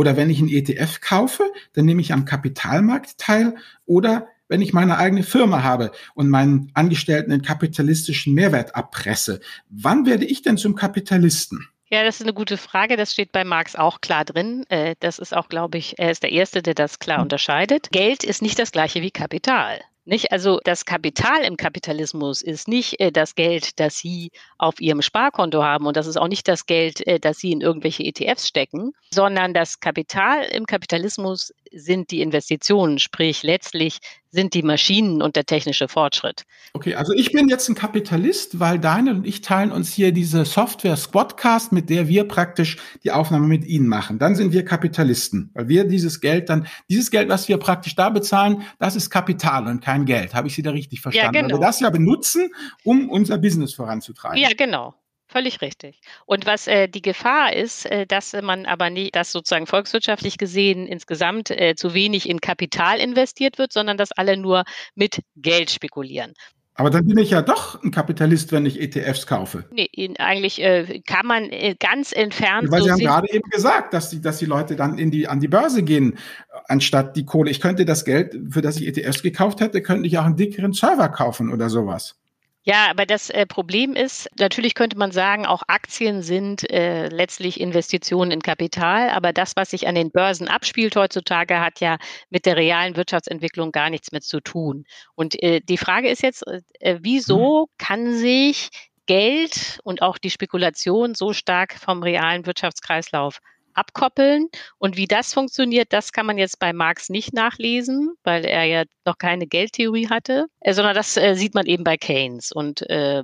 oder 0.00 0.16
wenn 0.16 0.30
ich 0.30 0.38
einen 0.38 0.48
ETF 0.48 1.02
kaufe, 1.02 1.42
dann 1.74 1.84
nehme 1.84 2.00
ich 2.00 2.14
am 2.14 2.24
Kapitalmarkt 2.24 3.18
teil. 3.18 3.56
Oder 3.84 4.28
wenn 4.48 4.62
ich 4.62 4.72
meine 4.72 4.96
eigene 4.96 5.22
Firma 5.22 5.62
habe 5.62 5.92
und 6.14 6.30
meinen 6.30 6.70
Angestellten 6.72 7.30
einen 7.32 7.42
kapitalistischen 7.42 8.32
Mehrwert 8.32 8.74
abpresse. 8.74 9.40
Wann 9.68 10.06
werde 10.06 10.24
ich 10.24 10.40
denn 10.40 10.56
zum 10.56 10.74
Kapitalisten? 10.74 11.68
Ja, 11.92 12.04
das 12.04 12.16
ist 12.16 12.22
eine 12.22 12.34
gute 12.34 12.56
Frage. 12.56 12.96
Das 12.96 13.12
steht 13.12 13.32
bei 13.32 13.42
Marx 13.42 13.74
auch 13.74 14.00
klar 14.00 14.24
drin. 14.24 14.64
Äh, 14.68 14.94
das 15.00 15.18
ist 15.18 15.36
auch, 15.36 15.48
glaube 15.48 15.76
ich, 15.78 15.98
er 15.98 16.12
ist 16.12 16.22
der 16.22 16.30
Erste, 16.30 16.62
der 16.62 16.74
das 16.74 17.00
klar 17.00 17.20
unterscheidet. 17.20 17.90
Geld 17.90 18.22
ist 18.22 18.42
nicht 18.42 18.60
das 18.60 18.70
gleiche 18.70 19.02
wie 19.02 19.10
Kapital. 19.10 19.80
Nicht? 20.04 20.32
Also 20.32 20.60
das 20.64 20.86
Kapital 20.86 21.42
im 21.42 21.56
Kapitalismus 21.56 22.42
ist 22.42 22.68
nicht 22.68 22.98
äh, 23.00 23.12
das 23.12 23.34
Geld, 23.34 23.78
das 23.80 23.98
Sie 23.98 24.30
auf 24.56 24.80
Ihrem 24.80 25.02
Sparkonto 25.02 25.62
haben 25.62 25.86
und 25.86 25.96
das 25.96 26.06
ist 26.06 26.16
auch 26.16 26.28
nicht 26.28 26.48
das 26.48 26.64
Geld, 26.66 27.06
äh, 27.06 27.20
das 27.20 27.38
Sie 27.38 27.52
in 27.52 27.60
irgendwelche 27.60 28.04
ETFs 28.04 28.48
stecken, 28.48 28.92
sondern 29.10 29.52
das 29.52 29.80
Kapital 29.80 30.44
im 30.44 30.66
Kapitalismus 30.66 31.52
sind 31.70 32.10
die 32.12 32.22
Investitionen, 32.22 32.98
sprich 32.98 33.42
letztlich 33.42 33.98
sind 34.30 34.54
die 34.54 34.62
Maschinen 34.62 35.22
und 35.22 35.36
der 35.36 35.44
technische 35.44 35.88
Fortschritt. 35.88 36.44
Okay, 36.72 36.94
also 36.94 37.12
ich 37.12 37.32
bin 37.32 37.48
jetzt 37.48 37.68
ein 37.68 37.74
Kapitalist, 37.74 38.60
weil 38.60 38.78
Daniel 38.78 39.16
und 39.16 39.26
ich 39.26 39.40
teilen 39.40 39.72
uns 39.72 39.92
hier 39.92 40.12
diese 40.12 40.44
Software 40.44 40.96
Squadcast, 40.96 41.72
mit 41.72 41.90
der 41.90 42.08
wir 42.08 42.24
praktisch 42.24 42.76
die 43.02 43.10
Aufnahme 43.10 43.46
mit 43.46 43.64
Ihnen 43.64 43.88
machen. 43.88 44.18
Dann 44.18 44.36
sind 44.36 44.52
wir 44.52 44.64
Kapitalisten, 44.64 45.50
weil 45.54 45.68
wir 45.68 45.84
dieses 45.84 46.20
Geld 46.20 46.48
dann, 46.48 46.66
dieses 46.88 47.10
Geld, 47.10 47.28
was 47.28 47.48
wir 47.48 47.58
praktisch 47.58 47.96
da 47.96 48.08
bezahlen, 48.10 48.62
das 48.78 48.96
ist 48.96 49.10
Kapital 49.10 49.66
und 49.66 49.82
kein 49.82 50.04
Geld. 50.04 50.34
Habe 50.34 50.48
ich 50.48 50.54
Sie 50.54 50.62
da 50.62 50.70
richtig 50.70 51.00
verstanden? 51.00 51.34
Ja, 51.34 51.42
genau. 51.42 51.54
Weil 51.54 51.60
wir 51.60 51.66
das 51.66 51.80
ja 51.80 51.90
benutzen, 51.90 52.50
um 52.84 53.10
unser 53.10 53.38
Business 53.38 53.74
voranzutreiben. 53.74 54.38
Ja, 54.38 54.50
genau. 54.56 54.94
Völlig 55.30 55.60
richtig. 55.60 56.00
Und 56.26 56.44
was 56.44 56.66
äh, 56.66 56.88
die 56.88 57.02
Gefahr 57.02 57.52
ist, 57.52 57.86
äh, 57.86 58.04
dass 58.04 58.32
man 58.32 58.66
aber 58.66 58.90
nicht, 58.90 59.14
dass 59.14 59.30
sozusagen 59.30 59.66
volkswirtschaftlich 59.66 60.38
gesehen 60.38 60.88
insgesamt 60.88 61.50
äh, 61.50 61.76
zu 61.76 61.94
wenig 61.94 62.28
in 62.28 62.40
Kapital 62.40 62.98
investiert 62.98 63.56
wird, 63.56 63.72
sondern 63.72 63.96
dass 63.96 64.10
alle 64.10 64.36
nur 64.36 64.64
mit 64.96 65.20
Geld 65.36 65.70
spekulieren. 65.70 66.34
Aber 66.74 66.90
dann 66.90 67.06
bin 67.06 67.18
ich 67.18 67.30
ja 67.30 67.42
doch 67.42 67.80
ein 67.82 67.92
Kapitalist, 67.92 68.50
wenn 68.52 68.66
ich 68.66 68.80
ETFs 68.80 69.26
kaufe. 69.26 69.66
Nee, 69.70 69.90
eigentlich 70.18 70.60
äh, 70.62 71.00
kann 71.06 71.26
man 71.26 71.44
äh, 71.50 71.76
ganz 71.78 72.10
entfernt. 72.10 72.70
Weil 72.70 72.80
so 72.80 72.86
Sie 72.86 72.92
haben 72.92 72.98
gerade 73.00 73.30
eben 73.30 73.48
gesagt, 73.50 73.92
dass 73.92 74.10
die, 74.10 74.20
dass 74.20 74.38
die 74.38 74.46
Leute 74.46 74.74
dann 74.76 74.98
in 74.98 75.12
die, 75.12 75.28
an 75.28 75.38
die 75.38 75.48
Börse 75.48 75.84
gehen, 75.84 76.18
anstatt 76.66 77.16
die 77.16 77.24
Kohle. 77.24 77.50
Ich 77.50 77.60
könnte 77.60 77.84
das 77.84 78.04
Geld, 78.04 78.36
für 78.50 78.62
das 78.62 78.80
ich 78.80 78.86
ETFs 78.88 79.22
gekauft 79.22 79.60
hätte, 79.60 79.80
könnte 79.82 80.08
ich 80.08 80.18
auch 80.18 80.24
einen 80.24 80.36
dickeren 80.36 80.72
Server 80.72 81.08
kaufen 81.10 81.52
oder 81.52 81.68
sowas. 81.68 82.16
Ja, 82.62 82.90
aber 82.90 83.06
das 83.06 83.30
äh, 83.30 83.46
Problem 83.46 83.94
ist, 83.94 84.28
natürlich 84.38 84.74
könnte 84.74 84.98
man 84.98 85.12
sagen, 85.12 85.46
auch 85.46 85.62
Aktien 85.66 86.22
sind 86.22 86.70
äh, 86.70 87.08
letztlich 87.08 87.58
Investitionen 87.58 88.30
in 88.30 88.42
Kapital, 88.42 89.08
aber 89.08 89.32
das, 89.32 89.56
was 89.56 89.70
sich 89.70 89.88
an 89.88 89.94
den 89.94 90.10
Börsen 90.10 90.46
abspielt 90.46 90.94
heutzutage, 90.94 91.58
hat 91.60 91.80
ja 91.80 91.96
mit 92.28 92.44
der 92.44 92.56
realen 92.56 92.96
Wirtschaftsentwicklung 92.96 93.72
gar 93.72 93.88
nichts 93.88 94.12
mehr 94.12 94.20
zu 94.20 94.40
tun. 94.40 94.84
Und 95.14 95.42
äh, 95.42 95.60
die 95.60 95.78
Frage 95.78 96.10
ist 96.10 96.22
jetzt, 96.22 96.44
äh, 96.46 96.98
wieso 97.00 97.62
mhm. 97.62 97.74
kann 97.78 98.12
sich 98.12 98.68
Geld 99.06 99.80
und 99.82 100.02
auch 100.02 100.18
die 100.18 100.30
Spekulation 100.30 101.14
so 101.14 101.32
stark 101.32 101.74
vom 101.74 102.02
realen 102.02 102.44
Wirtschaftskreislauf 102.44 103.38
abkoppeln. 103.74 104.48
Und 104.78 104.96
wie 104.96 105.06
das 105.06 105.32
funktioniert, 105.34 105.92
das 105.92 106.12
kann 106.12 106.26
man 106.26 106.38
jetzt 106.38 106.58
bei 106.58 106.72
Marx 106.72 107.08
nicht 107.08 107.32
nachlesen, 107.32 108.14
weil 108.22 108.44
er 108.44 108.64
ja 108.64 108.84
noch 109.04 109.18
keine 109.18 109.46
Geldtheorie 109.46 110.08
hatte, 110.08 110.46
äh, 110.60 110.72
sondern 110.72 110.94
das 110.94 111.16
äh, 111.16 111.34
sieht 111.34 111.54
man 111.54 111.66
eben 111.66 111.84
bei 111.84 111.96
Keynes. 111.96 112.52
Und 112.52 112.88
äh, 112.90 113.22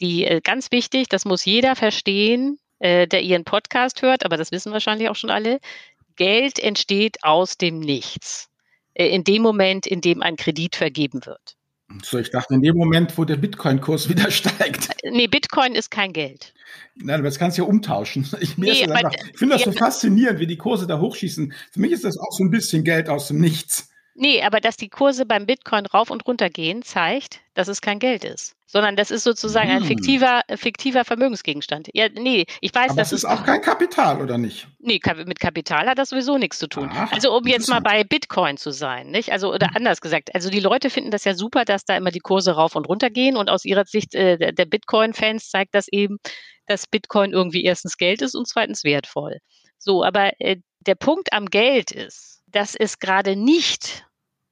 die 0.00 0.24
äh, 0.24 0.40
ganz 0.40 0.70
wichtig, 0.70 1.08
das 1.08 1.24
muss 1.24 1.44
jeder 1.44 1.76
verstehen, 1.76 2.58
äh, 2.78 3.06
der 3.06 3.22
ihren 3.22 3.44
Podcast 3.44 4.02
hört, 4.02 4.24
aber 4.24 4.36
das 4.36 4.52
wissen 4.52 4.72
wahrscheinlich 4.72 5.08
auch 5.08 5.16
schon 5.16 5.30
alle. 5.30 5.58
Geld 6.16 6.58
entsteht 6.58 7.22
aus 7.22 7.56
dem 7.56 7.80
Nichts. 7.80 8.48
Äh, 8.94 9.08
in 9.08 9.24
dem 9.24 9.42
Moment, 9.42 9.86
in 9.86 10.00
dem 10.00 10.22
ein 10.22 10.36
Kredit 10.36 10.76
vergeben 10.76 11.24
wird. 11.26 11.57
So, 12.02 12.18
ich 12.18 12.30
dachte 12.30 12.54
in 12.54 12.62
dem 12.62 12.76
Moment, 12.76 13.16
wo 13.16 13.24
der 13.24 13.36
Bitcoin-Kurs 13.36 14.08
wieder 14.10 14.30
steigt. 14.30 14.88
Nee, 15.10 15.26
Bitcoin 15.26 15.74
ist 15.74 15.90
kein 15.90 16.12
Geld. 16.12 16.52
Nein, 16.96 17.16
aber 17.16 17.24
das 17.24 17.38
kannst 17.38 17.56
du 17.56 17.62
ja 17.62 17.68
umtauschen. 17.68 18.28
Ich, 18.40 18.58
nee, 18.58 18.70
ich 18.70 18.78
finde 19.36 19.54
das 19.54 19.64
ja, 19.64 19.72
so 19.72 19.72
faszinierend, 19.72 20.38
wie 20.38 20.46
die 20.46 20.58
Kurse 20.58 20.86
da 20.86 21.00
hochschießen. 21.00 21.52
Für 21.72 21.80
mich 21.80 21.92
ist 21.92 22.04
das 22.04 22.18
auch 22.18 22.32
so 22.32 22.44
ein 22.44 22.50
bisschen 22.50 22.84
Geld 22.84 23.08
aus 23.08 23.28
dem 23.28 23.40
Nichts. 23.40 23.87
Nee, 24.20 24.42
aber 24.42 24.60
dass 24.60 24.76
die 24.76 24.88
Kurse 24.88 25.26
beim 25.26 25.46
Bitcoin 25.46 25.86
rauf 25.86 26.10
und 26.10 26.26
runter 26.26 26.50
gehen, 26.50 26.82
zeigt, 26.82 27.38
dass 27.54 27.68
es 27.68 27.80
kein 27.80 28.00
Geld 28.00 28.24
ist. 28.24 28.56
Sondern 28.66 28.96
das 28.96 29.12
ist 29.12 29.22
sozusagen 29.22 29.68
hm. 29.70 29.76
ein 29.76 29.84
fiktiver, 29.84 30.40
fiktiver 30.56 31.04
Vermögensgegenstand. 31.04 31.88
Ja, 31.94 32.08
nee, 32.08 32.44
ich 32.60 32.74
weiß, 32.74 32.90
aber 32.90 33.00
das 33.00 33.12
ist 33.12 33.24
auch 33.24 33.44
kein 33.44 33.62
Kapital, 33.62 34.20
oder 34.20 34.36
nicht? 34.36 34.66
Nee, 34.80 35.00
mit 35.24 35.38
Kapital 35.38 35.86
hat 35.86 35.98
das 35.98 36.08
sowieso 36.08 36.36
nichts 36.36 36.58
zu 36.58 36.66
tun. 36.66 36.90
Ach, 36.92 37.12
also 37.12 37.32
um 37.32 37.46
jetzt 37.46 37.68
mal 37.68 37.80
bei 37.80 38.02
Bitcoin 38.02 38.56
zu 38.56 38.72
sein, 38.72 39.10
nicht? 39.12 39.30
Also, 39.30 39.54
oder 39.54 39.68
hm. 39.68 39.76
anders 39.76 40.00
gesagt, 40.00 40.34
also 40.34 40.50
die 40.50 40.60
Leute 40.60 40.90
finden 40.90 41.12
das 41.12 41.22
ja 41.22 41.34
super, 41.34 41.64
dass 41.64 41.84
da 41.84 41.96
immer 41.96 42.10
die 42.10 42.18
Kurse 42.18 42.50
rauf 42.50 42.74
und 42.74 42.88
runter 42.88 43.10
gehen 43.10 43.36
und 43.36 43.48
aus 43.48 43.64
ihrer 43.64 43.84
Sicht 43.84 44.16
äh, 44.16 44.52
der 44.52 44.66
Bitcoin-Fans 44.66 45.48
zeigt 45.48 45.76
das 45.76 45.86
eben, 45.86 46.18
dass 46.66 46.88
Bitcoin 46.88 47.32
irgendwie 47.32 47.62
erstens 47.62 47.96
Geld 47.96 48.20
ist 48.20 48.34
und 48.34 48.48
zweitens 48.48 48.82
wertvoll. 48.82 49.38
So, 49.78 50.02
aber 50.02 50.32
äh, 50.40 50.56
der 50.80 50.96
Punkt 50.96 51.32
am 51.32 51.46
Geld 51.46 51.92
ist, 51.92 52.42
dass 52.50 52.74
es 52.74 52.98
gerade 52.98 53.36
nicht 53.36 54.07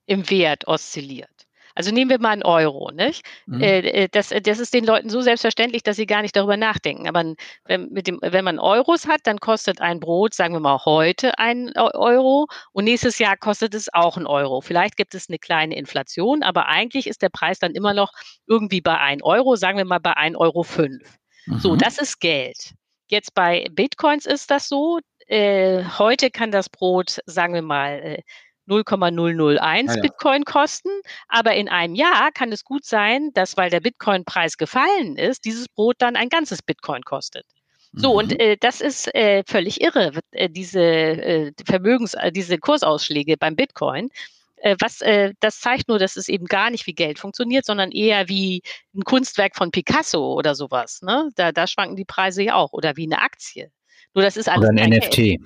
im 0.07 0.29
Wert 0.31 0.67
oszilliert. 0.67 1.29
Also 1.77 1.93
nehmen 1.93 2.11
wir 2.11 2.19
mal 2.19 2.31
einen 2.31 2.43
Euro, 2.43 2.91
nicht? 2.91 3.23
Mhm. 3.45 3.61
Äh, 3.61 3.79
äh, 3.81 4.09
das, 4.11 4.31
das 4.43 4.59
ist 4.59 4.73
den 4.73 4.87
Leuten 4.87 5.11
so 5.11 5.21
selbstverständlich, 5.21 5.83
dass 5.83 5.97
sie 5.97 6.07
gar 6.07 6.23
nicht 6.23 6.35
darüber 6.35 6.57
nachdenken. 6.57 7.07
Aber 7.07 7.35
wenn, 7.67 7.91
mit 7.91 8.07
dem, 8.07 8.19
wenn 8.23 8.45
man 8.47 8.59
Euros 8.59 9.07
hat, 9.07 9.21
dann 9.25 9.41
kostet 9.41 9.83
ein 9.83 10.01
Brot, 10.01 10.33
sagen 10.33 10.55
wir 10.55 10.61
mal 10.61 10.87
heute 10.87 11.39
ein 11.39 11.77
Euro 11.77 12.47
und 12.73 12.85
nächstes 12.85 13.19
Jahr 13.19 13.37
kostet 13.37 13.75
es 13.75 13.93
auch 13.93 14.17
ein 14.17 14.27
Euro. 14.27 14.63
Vielleicht 14.63 14.97
gibt 14.97 15.15
es 15.15 15.29
eine 15.29 15.39
kleine 15.39 15.77
Inflation, 15.77 16.43
aber 16.43 16.67
eigentlich 16.67 17.07
ist 17.07 17.21
der 17.21 17.29
Preis 17.29 17.59
dann 17.59 17.75
immer 17.75 17.93
noch 17.93 18.13
irgendwie 18.47 18.81
bei 18.81 18.99
ein 18.99 19.23
Euro, 19.23 19.57
sagen 19.57 19.77
wir 19.77 19.85
mal 19.85 20.01
bei 20.01 20.17
ein 20.17 20.35
Euro. 20.35 20.63
fünf. 20.63 21.19
Mhm. 21.45 21.59
So, 21.59 21.77
das 21.77 21.99
ist 21.99 22.21
Geld. 22.21 22.73
Jetzt 23.09 23.35
bei 23.35 23.67
Bitcoins 23.71 24.25
ist 24.25 24.51
das 24.51 24.69
so. 24.69 24.99
Äh, 25.29 25.85
heute 25.99 26.31
kann 26.31 26.53
das 26.53 26.71
Brot, 26.71 27.19
sagen 27.27 27.53
wir 27.53 27.63
mal, 27.63 27.99
äh, 27.99 28.23
0,001 28.67 29.59
ah, 29.61 29.95
ja. 29.95 30.03
Bitcoin 30.03 30.45
kosten. 30.45 30.91
Aber 31.29 31.55
in 31.55 31.69
einem 31.69 31.95
Jahr 31.95 32.33
kann 32.33 32.53
es 32.53 32.65
gut 32.65 32.85
sein, 32.85 33.31
dass, 33.35 33.57
weil 33.57 33.71
der 33.71 33.81
Bitcoin-Preis 33.81 34.57
gefallen 34.57 35.17
ist, 35.17 35.45
dieses 35.45 35.69
Brot 35.69 35.97
dann 35.99 36.17
ein 36.17 36.29
ganzes 36.29 36.63
Bitcoin 36.63 37.03
kostet. 37.03 37.47
So, 37.93 38.13
mhm. 38.13 38.19
und 38.19 38.41
äh, 38.41 38.57
das 38.59 38.81
ist 38.81 39.13
äh, 39.15 39.43
völlig 39.47 39.81
irre, 39.81 40.13
äh, 40.33 40.51
diese 40.51 40.81
äh, 40.81 41.53
Vermögens-, 41.65 42.15
äh, 42.15 42.31
diese 42.31 42.59
Kursausschläge 42.59 43.37
beim 43.39 43.57
Bitcoin. 43.57 44.11
Äh, 44.57 44.77
was, 44.81 45.01
äh, 45.01 45.33
das 45.41 45.61
zeigt 45.61 45.89
nur, 45.89 45.99
dass 45.99 46.17
es 46.17 46.29
eben 46.29 46.47
gar 46.47 46.71
nicht 46.71 46.87
wie 46.87 46.95
Geld 46.95 47.19
funktioniert, 47.19 47.65
sondern 47.65 47.93
eher 47.93 48.29
wie 48.29 48.63
ein 48.95 49.03
Kunstwerk 49.03 49.57
von 49.57 49.71
Picasso 49.71 50.35
oder 50.35 50.55
sowas. 50.55 51.01
Ne? 51.03 51.31
Da, 51.37 51.53
da 51.53 51.67
schwanken 51.67 51.97
die 51.97 52.05
Preise 52.05 52.43
ja 52.43 52.55
auch. 52.55 52.73
Oder 52.73 52.97
wie 52.97 53.05
eine 53.05 53.21
Aktie. 53.21 53.71
Nur 54.15 54.25
das 54.25 54.37
ist 54.37 54.49
alles. 54.49 54.69
Oder 54.69 54.83
ein 54.83 54.91
NFT. 54.91 55.15
Geld. 55.15 55.41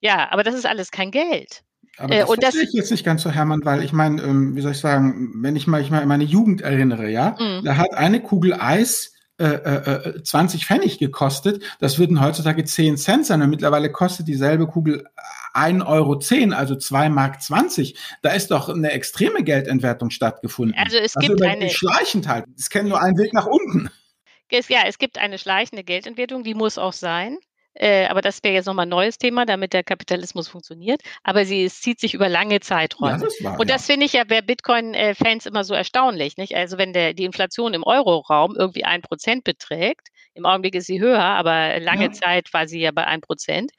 Ja, 0.00 0.30
aber 0.30 0.42
das 0.42 0.54
ist 0.54 0.66
alles 0.66 0.90
kein 0.90 1.10
Geld. 1.10 1.62
Aber 1.98 2.14
das 2.14 2.24
äh, 2.24 2.36
verstehe 2.36 2.62
ich 2.62 2.72
jetzt 2.72 2.90
nicht 2.90 3.04
ganz 3.04 3.22
so, 3.22 3.30
Hermann, 3.30 3.64
weil 3.64 3.82
ich 3.82 3.92
meine, 3.92 4.22
ähm, 4.22 4.56
wie 4.56 4.60
soll 4.60 4.72
ich 4.72 4.78
sagen, 4.78 5.32
wenn 5.36 5.56
ich 5.56 5.66
mal 5.66 5.80
ich 5.80 5.90
mal 5.90 6.02
an 6.02 6.08
meine 6.08 6.24
Jugend 6.24 6.60
erinnere, 6.60 7.08
ja, 7.08 7.36
mhm. 7.38 7.64
da 7.64 7.76
hat 7.76 7.94
eine 7.94 8.20
Kugel 8.20 8.54
Eis 8.54 9.14
äh, 9.36 9.46
äh, 9.46 10.22
20 10.22 10.62
äh, 10.62 10.64
Pfennig 10.64 10.98
gekostet. 10.98 11.62
Das 11.80 11.98
würden 11.98 12.20
heutzutage 12.20 12.64
10 12.64 12.96
Cent 12.96 13.26
sein 13.26 13.42
und 13.42 13.50
mittlerweile 13.50 13.90
kostet 13.90 14.28
dieselbe 14.28 14.68
Kugel 14.68 15.08
1,10 15.54 15.86
Euro, 15.86 16.54
also 16.56 16.76
2 16.76 17.08
Mark 17.08 17.42
20. 17.42 17.98
Da 18.22 18.30
ist 18.30 18.52
doch 18.52 18.68
eine 18.68 18.92
extreme 18.92 19.42
Geldentwertung 19.42 20.10
stattgefunden. 20.10 20.76
Also 20.78 20.98
es 20.98 21.16
also 21.16 21.28
gibt 21.28 21.42
eine 21.42 21.68
schleichend 21.68 22.28
halt. 22.28 22.44
Es 22.56 22.70
kennt 22.70 22.88
nur 22.88 23.02
einen 23.02 23.18
Weg 23.18 23.32
nach 23.32 23.46
unten. 23.46 23.90
ja, 24.50 24.82
es 24.86 24.98
gibt 24.98 25.18
eine 25.18 25.38
schleichende 25.38 25.82
Geldentwertung, 25.82 26.44
die 26.44 26.54
muss 26.54 26.78
auch 26.78 26.92
sein. 26.92 27.38
Äh, 27.74 28.06
aber 28.06 28.20
das 28.20 28.42
wäre 28.42 28.54
jetzt 28.54 28.66
nochmal 28.66 28.86
ein 28.86 28.90
neues 28.90 29.18
Thema, 29.18 29.46
damit 29.46 29.72
der 29.72 29.82
Kapitalismus 29.82 30.48
funktioniert. 30.48 31.02
Aber 31.22 31.44
sie 31.44 31.64
es 31.64 31.80
zieht 31.80 32.00
sich 32.00 32.14
über 32.14 32.28
lange 32.28 32.60
Zeiträume. 32.60 33.18
Ja, 33.18 33.50
das 33.50 33.58
und 33.58 33.70
das 33.70 33.86
ja. 33.88 33.92
finde 33.92 34.06
ich 34.06 34.12
ja 34.12 34.24
bei 34.24 34.40
Bitcoin-Fans 34.42 35.46
immer 35.46 35.64
so 35.64 35.74
erstaunlich. 35.74 36.36
Nicht? 36.36 36.54
Also 36.54 36.78
wenn 36.78 36.92
der, 36.92 37.14
die 37.14 37.24
Inflation 37.24 37.74
im 37.74 37.82
Euro-Raum 37.84 38.54
irgendwie 38.56 38.84
ein 38.84 39.02
Prozent 39.02 39.44
beträgt, 39.44 40.08
im 40.34 40.46
Augenblick 40.46 40.74
ist 40.74 40.86
sie 40.86 41.00
höher, 41.00 41.20
aber 41.20 41.78
lange 41.80 42.06
ja. 42.06 42.12
Zeit 42.12 42.52
war 42.52 42.66
sie 42.66 42.80
ja 42.80 42.90
bei 42.90 43.06
ein 43.06 43.20
Prozent 43.20 43.70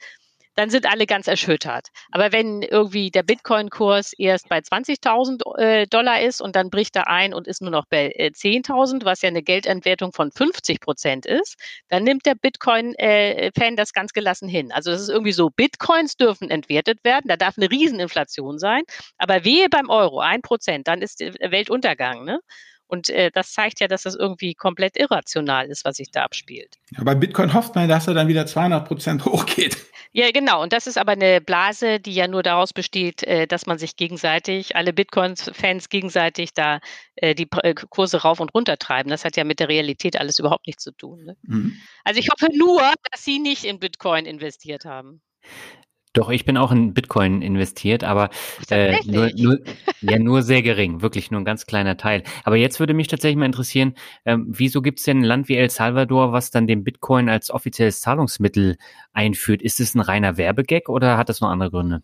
dann 0.56 0.70
sind 0.70 0.90
alle 0.90 1.06
ganz 1.06 1.28
erschüttert. 1.28 1.88
Aber 2.10 2.32
wenn 2.32 2.62
irgendwie 2.62 3.10
der 3.10 3.22
Bitcoin-Kurs 3.22 4.14
erst 4.18 4.48
bei 4.48 4.58
20.000 4.58 5.58
äh, 5.58 5.86
Dollar 5.86 6.20
ist 6.20 6.40
und 6.40 6.56
dann 6.56 6.70
bricht 6.70 6.96
er 6.96 7.08
ein 7.08 7.34
und 7.34 7.46
ist 7.46 7.62
nur 7.62 7.70
noch 7.70 7.84
bei 7.88 8.12
äh, 8.16 8.30
10.000, 8.34 9.04
was 9.04 9.22
ja 9.22 9.28
eine 9.28 9.42
Geldentwertung 9.42 10.12
von 10.12 10.32
50 10.32 10.80
Prozent 10.80 11.26
ist, 11.26 11.56
dann 11.88 12.02
nimmt 12.02 12.26
der 12.26 12.34
Bitcoin-Fan 12.34 13.72
äh, 13.72 13.76
das 13.76 13.92
ganz 13.92 14.12
gelassen 14.12 14.48
hin. 14.48 14.72
Also 14.72 14.90
das 14.90 15.02
ist 15.02 15.10
irgendwie 15.10 15.32
so, 15.32 15.50
Bitcoins 15.50 16.16
dürfen 16.16 16.50
entwertet 16.50 17.04
werden, 17.04 17.28
da 17.28 17.36
darf 17.36 17.58
eine 17.58 17.70
Rieseninflation 17.70 18.58
sein, 18.58 18.82
aber 19.18 19.44
wehe 19.44 19.68
beim 19.68 19.90
Euro, 19.90 20.20
ein 20.20 20.42
Prozent, 20.42 20.88
dann 20.88 21.02
ist 21.02 21.20
Weltuntergang. 21.20 22.24
Ne? 22.24 22.40
Und 22.88 23.10
äh, 23.10 23.30
das 23.32 23.52
zeigt 23.52 23.80
ja, 23.80 23.88
dass 23.88 24.02
das 24.02 24.14
irgendwie 24.14 24.54
komplett 24.54 24.96
irrational 24.96 25.66
ist, 25.66 25.84
was 25.84 25.96
sich 25.96 26.10
da 26.10 26.22
abspielt. 26.22 26.76
Ja, 26.90 27.02
bei 27.02 27.14
Bitcoin 27.14 27.52
hofft 27.52 27.74
man, 27.74 27.88
dass 27.88 28.06
er 28.06 28.14
dann 28.14 28.28
wieder 28.28 28.46
200 28.46 28.86
Prozent 28.86 29.24
hochgeht. 29.24 29.76
Ja, 30.12 30.30
genau. 30.30 30.62
Und 30.62 30.72
das 30.72 30.86
ist 30.86 30.96
aber 30.96 31.12
eine 31.12 31.40
Blase, 31.40 32.00
die 32.00 32.14
ja 32.14 32.28
nur 32.28 32.42
daraus 32.42 32.72
besteht, 32.72 33.22
äh, 33.24 33.46
dass 33.46 33.66
man 33.66 33.78
sich 33.78 33.96
gegenseitig, 33.96 34.76
alle 34.76 34.92
Bitcoin-Fans 34.92 35.88
gegenseitig 35.88 36.54
da 36.54 36.80
äh, 37.16 37.34
die 37.34 37.48
äh, 37.62 37.74
Kurse 37.74 38.22
rauf 38.22 38.40
und 38.40 38.54
runter 38.54 38.78
treiben. 38.78 39.10
Das 39.10 39.24
hat 39.24 39.36
ja 39.36 39.44
mit 39.44 39.60
der 39.60 39.68
Realität 39.68 40.18
alles 40.18 40.38
überhaupt 40.38 40.66
nichts 40.66 40.84
zu 40.84 40.92
tun. 40.92 41.24
Ne? 41.24 41.36
Mhm. 41.42 41.76
Also 42.04 42.20
ich 42.20 42.28
hoffe 42.30 42.48
nur, 42.56 42.80
dass 43.10 43.24
Sie 43.24 43.38
nicht 43.38 43.64
in 43.64 43.78
Bitcoin 43.78 44.26
investiert 44.26 44.84
haben. 44.84 45.20
Doch, 46.16 46.30
ich 46.30 46.46
bin 46.46 46.56
auch 46.56 46.72
in 46.72 46.94
Bitcoin 46.94 47.42
investiert, 47.42 48.02
aber 48.02 48.30
äh, 48.70 48.98
nur, 49.04 49.30
nur, 49.36 49.58
ja, 50.00 50.18
nur 50.18 50.40
sehr 50.42 50.62
gering, 50.62 51.02
wirklich 51.02 51.30
nur 51.30 51.42
ein 51.42 51.44
ganz 51.44 51.66
kleiner 51.66 51.98
Teil. 51.98 52.22
Aber 52.44 52.56
jetzt 52.56 52.80
würde 52.80 52.94
mich 52.94 53.08
tatsächlich 53.08 53.36
mal 53.36 53.44
interessieren, 53.44 53.94
ähm, 54.24 54.46
wieso 54.48 54.80
gibt 54.80 54.98
es 54.98 55.04
denn 55.04 55.18
ein 55.18 55.24
Land 55.24 55.48
wie 55.48 55.56
El 55.56 55.68
Salvador, 55.68 56.32
was 56.32 56.50
dann 56.50 56.66
den 56.66 56.84
Bitcoin 56.84 57.28
als 57.28 57.50
offizielles 57.50 58.00
Zahlungsmittel 58.00 58.78
einführt? 59.12 59.60
Ist 59.60 59.78
es 59.78 59.94
ein 59.94 60.00
reiner 60.00 60.38
Werbegag 60.38 60.88
oder 60.88 61.18
hat 61.18 61.28
das 61.28 61.42
noch 61.42 61.50
andere 61.50 61.70
Gründe? 61.70 62.02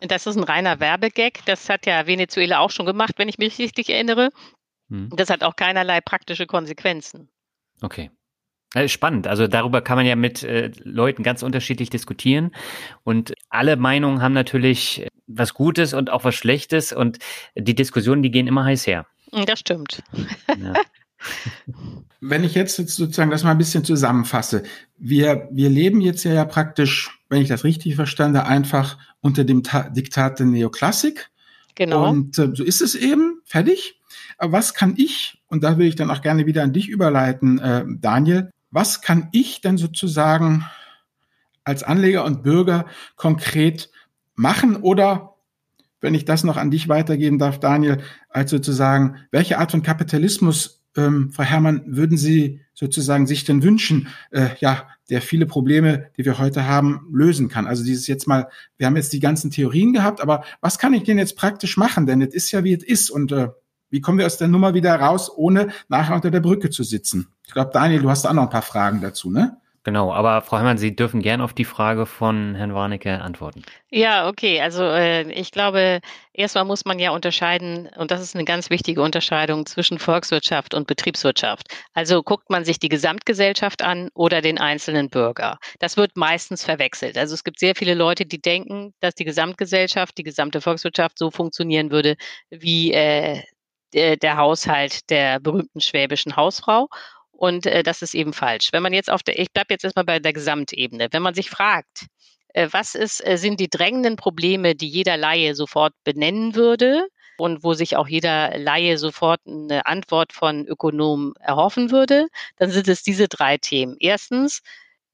Das 0.00 0.26
ist 0.26 0.34
ein 0.34 0.42
reiner 0.42 0.80
Werbegag. 0.80 1.44
Das 1.46 1.68
hat 1.68 1.86
ja 1.86 2.08
Venezuela 2.08 2.58
auch 2.58 2.70
schon 2.70 2.86
gemacht, 2.86 3.12
wenn 3.18 3.28
ich 3.28 3.38
mich 3.38 3.56
richtig 3.60 3.88
erinnere. 3.88 4.30
Hm. 4.90 5.10
Das 5.14 5.30
hat 5.30 5.44
auch 5.44 5.54
keinerlei 5.54 6.00
praktische 6.00 6.46
Konsequenzen. 6.46 7.28
Okay. 7.82 8.10
Spannend. 8.86 9.26
Also 9.26 9.48
darüber 9.48 9.82
kann 9.82 9.96
man 9.96 10.06
ja 10.06 10.16
mit 10.16 10.42
äh, 10.42 10.70
Leuten 10.82 11.22
ganz 11.22 11.42
unterschiedlich 11.42 11.90
diskutieren. 11.90 12.52
Und 13.04 13.34
alle 13.50 13.76
Meinungen 13.76 14.22
haben 14.22 14.32
natürlich 14.32 15.06
was 15.26 15.52
Gutes 15.52 15.92
und 15.92 16.10
auch 16.10 16.24
was 16.24 16.34
Schlechtes. 16.34 16.92
Und 16.92 17.18
die 17.54 17.74
Diskussionen, 17.74 18.22
die 18.22 18.30
gehen 18.30 18.46
immer 18.46 18.64
heiß 18.64 18.86
her. 18.86 19.06
Das 19.46 19.60
stimmt. 19.60 20.02
Ja. 20.48 20.72
Wenn 22.20 22.44
ich 22.44 22.54
jetzt 22.54 22.76
sozusagen 22.76 23.30
das 23.30 23.44
mal 23.44 23.50
ein 23.50 23.58
bisschen 23.58 23.84
zusammenfasse, 23.84 24.62
wir, 24.96 25.48
wir 25.50 25.68
leben 25.68 26.00
jetzt 26.00 26.24
ja, 26.24 26.32
ja 26.32 26.44
praktisch, 26.44 27.10
wenn 27.28 27.42
ich 27.42 27.48
das 27.48 27.64
richtig 27.64 27.96
verstande, 27.96 28.44
einfach 28.44 28.98
unter 29.20 29.44
dem 29.44 29.62
Ta 29.62 29.88
Diktat 29.88 30.38
der 30.38 30.46
Neoklassik. 30.46 31.30
Genau. 31.74 32.08
Und 32.08 32.38
äh, 32.38 32.50
so 32.54 32.64
ist 32.64 32.80
es 32.80 32.94
eben, 32.94 33.40
fertig. 33.44 34.00
Aber 34.38 34.52
was 34.52 34.74
kann 34.74 34.94
ich, 34.96 35.40
und 35.48 35.62
da 35.62 35.78
will 35.78 35.86
ich 35.86 35.96
dann 35.96 36.10
auch 36.10 36.22
gerne 36.22 36.46
wieder 36.46 36.62
an 36.62 36.72
dich 36.72 36.88
überleiten, 36.88 37.58
äh, 37.58 37.84
Daniel, 37.88 38.50
was 38.72 39.00
kann 39.00 39.28
ich 39.30 39.60
denn 39.60 39.78
sozusagen 39.78 40.64
als 41.62 41.84
Anleger 41.84 42.24
und 42.24 42.42
Bürger 42.42 42.86
konkret 43.14 43.90
machen 44.34 44.76
oder 44.76 45.34
wenn 46.00 46.14
ich 46.14 46.24
das 46.24 46.42
noch 46.42 46.56
an 46.56 46.72
dich 46.72 46.88
weitergeben 46.88 47.38
darf, 47.38 47.60
Daniel, 47.60 47.98
als 48.28 48.50
sozusagen, 48.50 49.18
welche 49.30 49.58
Art 49.58 49.70
von 49.70 49.84
Kapitalismus, 49.84 50.82
ähm, 50.96 51.30
Frau 51.30 51.44
Herrmann, 51.44 51.82
würden 51.86 52.18
Sie 52.18 52.60
sozusagen 52.74 53.26
sich 53.26 53.44
denn 53.44 53.62
wünschen, 53.62 54.08
äh, 54.32 54.48
ja, 54.58 54.88
der 55.08 55.22
viele 55.22 55.46
Probleme, 55.46 56.10
die 56.16 56.24
wir 56.24 56.38
heute 56.38 56.66
haben, 56.66 57.06
lösen 57.12 57.48
kann? 57.48 57.66
Also 57.66 57.84
dieses 57.84 58.08
jetzt 58.08 58.26
mal, 58.26 58.48
wir 58.76 58.86
haben 58.86 58.96
jetzt 58.96 59.12
die 59.12 59.20
ganzen 59.20 59.52
Theorien 59.52 59.92
gehabt, 59.92 60.20
aber 60.20 60.44
was 60.60 60.78
kann 60.78 60.92
ich 60.92 61.04
denn 61.04 61.18
jetzt 61.18 61.36
praktisch 61.36 61.76
machen? 61.76 62.06
Denn 62.06 62.20
es 62.20 62.34
ist 62.34 62.50
ja, 62.50 62.64
wie 62.64 62.74
es 62.74 62.82
ist 62.82 63.10
und 63.10 63.30
äh, 63.30 63.50
wie 63.88 64.00
kommen 64.00 64.18
wir 64.18 64.26
aus 64.26 64.38
der 64.38 64.48
Nummer 64.48 64.74
wieder 64.74 64.94
raus, 64.96 65.30
ohne 65.34 65.68
nachher 65.88 66.16
unter 66.16 66.30
der 66.30 66.40
Brücke 66.40 66.70
zu 66.70 66.82
sitzen? 66.82 67.28
Ich 67.52 67.54
glaube, 67.54 67.70
Daniel, 67.70 68.00
du 68.00 68.08
hast 68.08 68.24
auch 68.24 68.32
noch 68.32 68.44
ein 68.44 68.48
paar 68.48 68.62
Fragen 68.62 69.02
dazu, 69.02 69.30
ne? 69.30 69.58
Genau, 69.84 70.10
aber 70.10 70.40
Frau 70.40 70.56
Heimann, 70.56 70.78
Sie 70.78 70.96
dürfen 70.96 71.20
gern 71.20 71.42
auf 71.42 71.52
die 71.52 71.66
Frage 71.66 72.06
von 72.06 72.54
Herrn 72.54 72.72
Warnecke 72.72 73.20
antworten. 73.20 73.62
Ja, 73.90 74.26
okay. 74.26 74.62
Also 74.62 74.84
äh, 74.84 75.30
ich 75.30 75.50
glaube, 75.50 76.00
erstmal 76.32 76.64
muss 76.64 76.86
man 76.86 76.98
ja 76.98 77.10
unterscheiden, 77.10 77.90
und 77.98 78.10
das 78.10 78.22
ist 78.22 78.34
eine 78.34 78.46
ganz 78.46 78.70
wichtige 78.70 79.02
Unterscheidung 79.02 79.66
zwischen 79.66 79.98
Volkswirtschaft 79.98 80.72
und 80.72 80.86
Betriebswirtschaft. 80.86 81.66
Also 81.92 82.22
guckt 82.22 82.48
man 82.48 82.64
sich 82.64 82.78
die 82.78 82.88
Gesamtgesellschaft 82.88 83.82
an 83.82 84.08
oder 84.14 84.40
den 84.40 84.56
einzelnen 84.56 85.10
Bürger. 85.10 85.58
Das 85.78 85.98
wird 85.98 86.16
meistens 86.16 86.64
verwechselt. 86.64 87.18
Also 87.18 87.34
es 87.34 87.44
gibt 87.44 87.58
sehr 87.58 87.74
viele 87.74 87.92
Leute, 87.92 88.24
die 88.24 88.40
denken, 88.40 88.94
dass 89.00 89.14
die 89.14 89.26
Gesamtgesellschaft, 89.26 90.16
die 90.16 90.22
gesamte 90.22 90.62
Volkswirtschaft 90.62 91.18
so 91.18 91.30
funktionieren 91.30 91.90
würde 91.90 92.16
wie 92.48 92.94
äh, 92.94 93.42
der 93.92 94.36
Haushalt 94.38 95.10
der 95.10 95.38
berühmten 95.38 95.82
schwäbischen 95.82 96.34
Hausfrau. 96.34 96.88
Und 97.42 97.66
äh, 97.66 97.82
das 97.82 98.02
ist 98.02 98.14
eben 98.14 98.32
falsch. 98.32 98.68
Wenn 98.70 98.84
man 98.84 98.92
jetzt 98.92 99.10
auf 99.10 99.24
der, 99.24 99.36
ich 99.36 99.52
bleibe 99.52 99.74
jetzt 99.74 99.82
erstmal 99.82 100.04
bei 100.04 100.20
der 100.20 100.32
Gesamtebene, 100.32 101.08
wenn 101.10 101.22
man 101.22 101.34
sich 101.34 101.50
fragt, 101.50 102.06
äh, 102.54 102.68
was 102.70 102.94
ist, 102.94 103.26
äh, 103.26 103.36
sind 103.36 103.58
die 103.58 103.68
drängenden 103.68 104.14
Probleme, 104.14 104.76
die 104.76 104.86
jeder 104.86 105.16
Laie 105.16 105.56
sofort 105.56 105.92
benennen 106.04 106.54
würde 106.54 107.08
und 107.38 107.64
wo 107.64 107.74
sich 107.74 107.96
auch 107.96 108.06
jeder 108.06 108.56
Laie 108.56 108.96
sofort 108.96 109.40
eine 109.44 109.86
Antwort 109.86 110.32
von 110.32 110.68
Ökonomen 110.68 111.34
erhoffen 111.40 111.90
würde, 111.90 112.28
dann 112.58 112.70
sind 112.70 112.86
es 112.86 113.02
diese 113.02 113.26
drei 113.26 113.58
Themen. 113.58 113.96
Erstens 113.98 114.62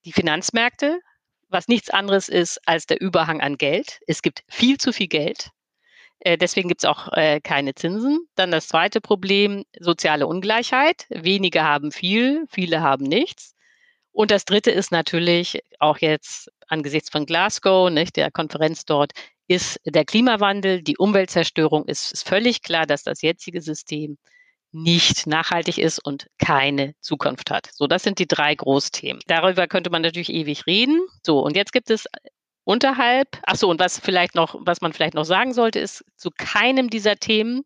die 0.04 0.12
Finanzmärkte, 0.12 1.00
was 1.48 1.66
nichts 1.66 1.88
anderes 1.88 2.28
ist 2.28 2.60
als 2.66 2.84
der 2.84 3.00
Überhang 3.00 3.40
an 3.40 3.56
Geld. 3.56 4.00
Es 4.06 4.20
gibt 4.20 4.44
viel 4.48 4.76
zu 4.76 4.92
viel 4.92 5.08
Geld. 5.08 5.48
Äh, 6.20 6.36
deswegen 6.38 6.68
gibt 6.68 6.82
es 6.82 6.88
auch 6.88 7.12
äh, 7.12 7.40
keine 7.40 7.74
Zinsen. 7.74 8.26
Dann 8.34 8.50
das 8.50 8.68
zweite 8.68 9.00
Problem, 9.00 9.64
soziale 9.78 10.26
Ungleichheit. 10.26 11.06
Wenige 11.08 11.62
haben 11.62 11.92
viel, 11.92 12.44
viele 12.48 12.80
haben 12.80 13.04
nichts. 13.04 13.54
Und 14.12 14.30
das 14.30 14.44
dritte 14.44 14.70
ist 14.70 14.90
natürlich 14.90 15.60
auch 15.78 15.98
jetzt 15.98 16.50
angesichts 16.66 17.10
von 17.10 17.24
Glasgow, 17.24 17.90
nicht, 17.90 18.16
der 18.16 18.30
Konferenz 18.30 18.84
dort, 18.84 19.12
ist 19.46 19.80
der 19.84 20.04
Klimawandel, 20.04 20.82
die 20.82 20.98
Umweltzerstörung. 20.98 21.86
Ist, 21.86 22.12
ist 22.12 22.28
völlig 22.28 22.62
klar, 22.62 22.86
dass 22.86 23.04
das 23.04 23.22
jetzige 23.22 23.62
System 23.62 24.18
nicht 24.72 25.26
nachhaltig 25.26 25.78
ist 25.78 25.98
und 25.98 26.26
keine 26.38 26.94
Zukunft 27.00 27.50
hat. 27.50 27.70
So, 27.72 27.86
das 27.86 28.02
sind 28.02 28.18
die 28.18 28.26
drei 28.26 28.54
Großthemen. 28.54 29.22
Darüber 29.26 29.66
könnte 29.66 29.88
man 29.90 30.02
natürlich 30.02 30.32
ewig 30.32 30.66
reden. 30.66 31.00
So, 31.24 31.40
und 31.40 31.56
jetzt 31.56 31.72
gibt 31.72 31.90
es 31.90 32.06
unterhalb. 32.68 33.38
Ach 33.44 33.56
so, 33.56 33.70
und 33.70 33.80
was 33.80 33.98
vielleicht 33.98 34.34
noch, 34.34 34.54
was 34.60 34.82
man 34.82 34.92
vielleicht 34.92 35.14
noch 35.14 35.24
sagen 35.24 35.54
sollte, 35.54 35.78
ist, 35.78 36.04
zu 36.16 36.30
keinem 36.30 36.90
dieser 36.90 37.16
Themen, 37.16 37.62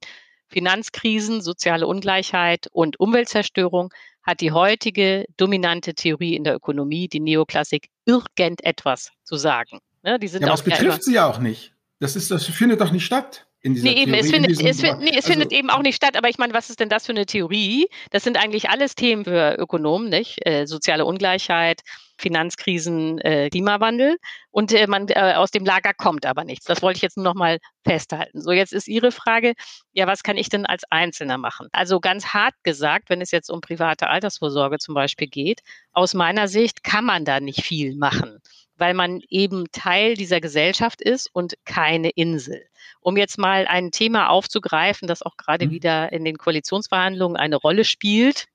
Finanzkrisen, 0.47 1.43
soziale 1.43 1.89
Ungleichheit 1.89 2.69
und 2.71 3.01
Umweltzerstörung, 3.01 3.93
hat 4.23 4.41
die 4.41 4.53
heutige 4.53 5.25
dominante 5.37 5.95
Theorie 5.95 6.37
in 6.37 6.45
der 6.45 6.55
Ökonomie, 6.55 7.09
die 7.09 7.19
Neoklassik, 7.19 7.89
irgendetwas 8.05 9.11
zu 9.25 9.35
sagen. 9.35 9.81
Ne, 10.05 10.21
die 10.21 10.29
sind 10.29 10.43
ja, 10.43 10.49
aber 10.49 10.55
es 10.55 10.63
betrifft 10.63 11.03
sie 11.03 11.15
ja 11.15 11.27
auch 11.27 11.39
nicht. 11.39 11.75
Das 11.99 12.15
ist, 12.15 12.31
das 12.31 12.47
findet 12.47 12.81
doch 12.81 12.93
nicht 12.93 13.05
statt 13.05 13.49
in 13.63 13.75
dieser 13.75 13.89
nee, 13.89 14.03
eben, 14.03 14.13
Theorie. 14.13 14.21
Es 14.21 14.31
findet, 14.31 14.51
es, 14.61 14.81
find, 14.81 15.01
nee, 15.01 15.11
es 15.11 15.17
also, 15.17 15.31
findet 15.31 15.53
eben 15.53 15.71
auch 15.71 15.83
nicht 15.83 15.95
statt, 15.95 16.17
aber 16.17 16.29
ich 16.29 16.39
meine, 16.39 16.53
was 16.53 16.69
ist 16.69 16.81
denn 16.81 16.89
das 16.89 17.07
für 17.07 17.13
eine 17.13 17.27
Theorie? 17.27 17.89
Das 18.11 18.25
sind 18.25 18.37
eigentlich 18.37 18.71
alles 18.71 18.95
Themen 18.95 19.25
für 19.25 19.57
Ökonomen, 19.59 20.09
nicht? 20.09 20.45
Äh, 20.45 20.67
soziale 20.67 21.05
Ungleichheit, 21.05 21.83
Finanzkrisen, 22.19 23.19
äh, 23.19 23.51
Klimawandel. 23.51 24.17
Und 24.51 24.73
äh, 24.73 24.87
man 24.89 25.09
äh, 25.09 25.35
aus 25.37 25.53
dem 25.53 25.65
Lager 25.65 25.95
kommt 25.95 26.27
aber 26.27 26.45
nichts. 26.45 26.67
Das 26.67 26.83
wollte 26.83 26.97
ich 26.97 27.03
jetzt 27.03 27.17
nur 27.17 27.25
noch 27.25 27.35
mal 27.35 27.59
festhalten. 27.85 28.41
So, 28.41 28.51
jetzt 28.51 28.73
ist 28.73 28.89
Ihre 28.89 29.13
Frage, 29.13 29.55
ja, 29.93 30.09
was 30.09 30.25
kann 30.25 30.37
ich 30.37 30.49
denn 30.49 30.67
als 30.67 30.83
Einzelner 30.91 31.39
machen? 31.39 31.69
Also 31.71 32.01
ganz 32.01 32.27
hart 32.27 32.55
gesagt, 32.65 33.11
wenn 33.11 33.21
es 33.21 33.31
jetzt 33.31 33.49
um 33.49 33.61
private 33.61 34.09
Altersvorsorge 34.09 34.79
zum 34.79 34.95
Beispiel 34.95 35.29
geht, 35.29 35.61
aus 35.93 36.15
meiner 36.15 36.49
Sicht 36.49 36.83
kann 36.83 37.05
man 37.05 37.25
da 37.25 37.39
nicht 37.39 37.63
viel 37.63 37.97
machen 37.97 38.41
weil 38.77 38.95
man 38.95 39.21
eben 39.29 39.67
Teil 39.73 40.15
dieser 40.15 40.41
Gesellschaft 40.41 41.01
ist 41.01 41.29
und 41.33 41.55
keine 41.65 42.11
Insel. 42.11 42.65
Um 43.01 43.17
jetzt 43.17 43.39
mal 43.39 43.67
ein 43.67 43.91
Thema 43.91 44.29
aufzugreifen, 44.29 45.09
das 45.09 45.23
auch 45.23 45.37
gerade 45.37 45.67
mhm. 45.67 45.71
wieder 45.71 46.13
in 46.13 46.25
den 46.25 46.39
Koalitionsverhandlungen 46.39 47.37
eine 47.37 47.57
Rolle 47.57 47.85
spielt, 47.85 48.47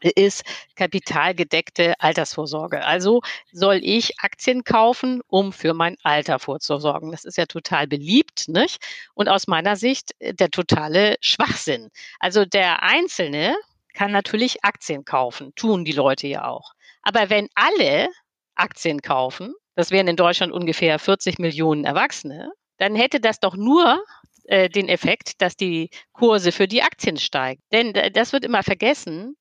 ist 0.00 0.44
kapitalgedeckte 0.76 1.94
Altersvorsorge. 1.98 2.84
Also 2.84 3.22
soll 3.52 3.80
ich 3.82 4.18
Aktien 4.20 4.64
kaufen, 4.64 5.20
um 5.26 5.52
für 5.52 5.74
mein 5.74 5.96
Alter 6.02 6.38
vorzusorgen. 6.38 7.10
Das 7.10 7.24
ist 7.24 7.38
ja 7.38 7.46
total 7.46 7.86
beliebt, 7.86 8.48
nicht? 8.48 8.78
Und 9.14 9.28
aus 9.28 9.46
meiner 9.46 9.76
Sicht 9.76 10.12
äh, 10.18 10.34
der 10.34 10.50
totale 10.50 11.16
Schwachsinn. 11.20 11.90
Also 12.20 12.44
der 12.44 12.82
Einzelne 12.82 13.56
kann 13.94 14.12
natürlich 14.12 14.62
Aktien 14.64 15.04
kaufen, 15.04 15.54
tun 15.56 15.84
die 15.84 15.92
Leute 15.92 16.26
ja 16.26 16.46
auch. 16.46 16.72
Aber 17.02 17.30
wenn 17.30 17.48
alle 17.54 18.08
Aktien 18.56 19.02
kaufen, 19.02 19.54
das 19.74 19.90
wären 19.90 20.08
in 20.08 20.16
Deutschland 20.16 20.52
ungefähr 20.52 20.98
40 20.98 21.38
Millionen 21.38 21.84
Erwachsene, 21.84 22.50
dann 22.78 22.94
hätte 22.94 23.20
das 23.20 23.40
doch 23.40 23.56
nur 23.56 24.02
äh, 24.44 24.68
den 24.68 24.88
Effekt, 24.88 25.40
dass 25.42 25.56
die 25.56 25.90
Kurse 26.12 26.52
für 26.52 26.68
die 26.68 26.82
Aktien 26.82 27.16
steigen. 27.16 27.62
Denn 27.72 27.92
das 28.12 28.32
wird 28.32 28.44
immer 28.44 28.62
vergessen, 28.62 29.36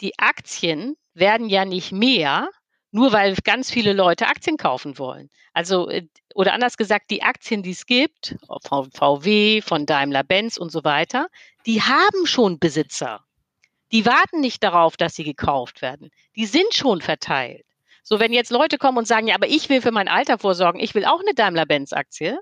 die 0.00 0.18
Aktien 0.18 0.96
werden 1.14 1.48
ja 1.48 1.64
nicht 1.64 1.92
mehr, 1.92 2.48
nur 2.90 3.12
weil 3.12 3.34
ganz 3.44 3.70
viele 3.70 3.92
Leute 3.92 4.26
Aktien 4.26 4.56
kaufen 4.56 4.98
wollen. 4.98 5.30
Also, 5.52 5.88
äh, 5.88 6.06
oder 6.34 6.52
anders 6.52 6.76
gesagt, 6.76 7.10
die 7.10 7.22
Aktien, 7.22 7.62
die 7.62 7.70
es 7.70 7.86
gibt, 7.86 8.36
von 8.66 8.90
VW, 8.90 9.60
von 9.62 9.86
Daimler-Benz 9.86 10.56
und 10.56 10.70
so 10.70 10.84
weiter, 10.84 11.28
die 11.66 11.82
haben 11.82 12.26
schon 12.26 12.58
Besitzer. 12.58 13.24
Die 13.92 14.06
warten 14.06 14.40
nicht 14.40 14.62
darauf, 14.62 14.96
dass 14.96 15.14
sie 15.14 15.24
gekauft 15.24 15.82
werden. 15.82 16.10
Die 16.36 16.46
sind 16.46 16.74
schon 16.74 17.00
verteilt. 17.00 17.64
So, 18.02 18.20
wenn 18.20 18.32
jetzt 18.32 18.50
Leute 18.50 18.78
kommen 18.78 18.98
und 18.98 19.06
sagen, 19.06 19.26
ja, 19.26 19.34
aber 19.34 19.48
ich 19.48 19.68
will 19.68 19.82
für 19.82 19.92
mein 19.92 20.08
Alter 20.08 20.38
vorsorgen, 20.38 20.80
ich 20.80 20.94
will 20.94 21.04
auch 21.04 21.20
eine 21.20 21.34
Daimler-Benz-Aktie, 21.34 22.38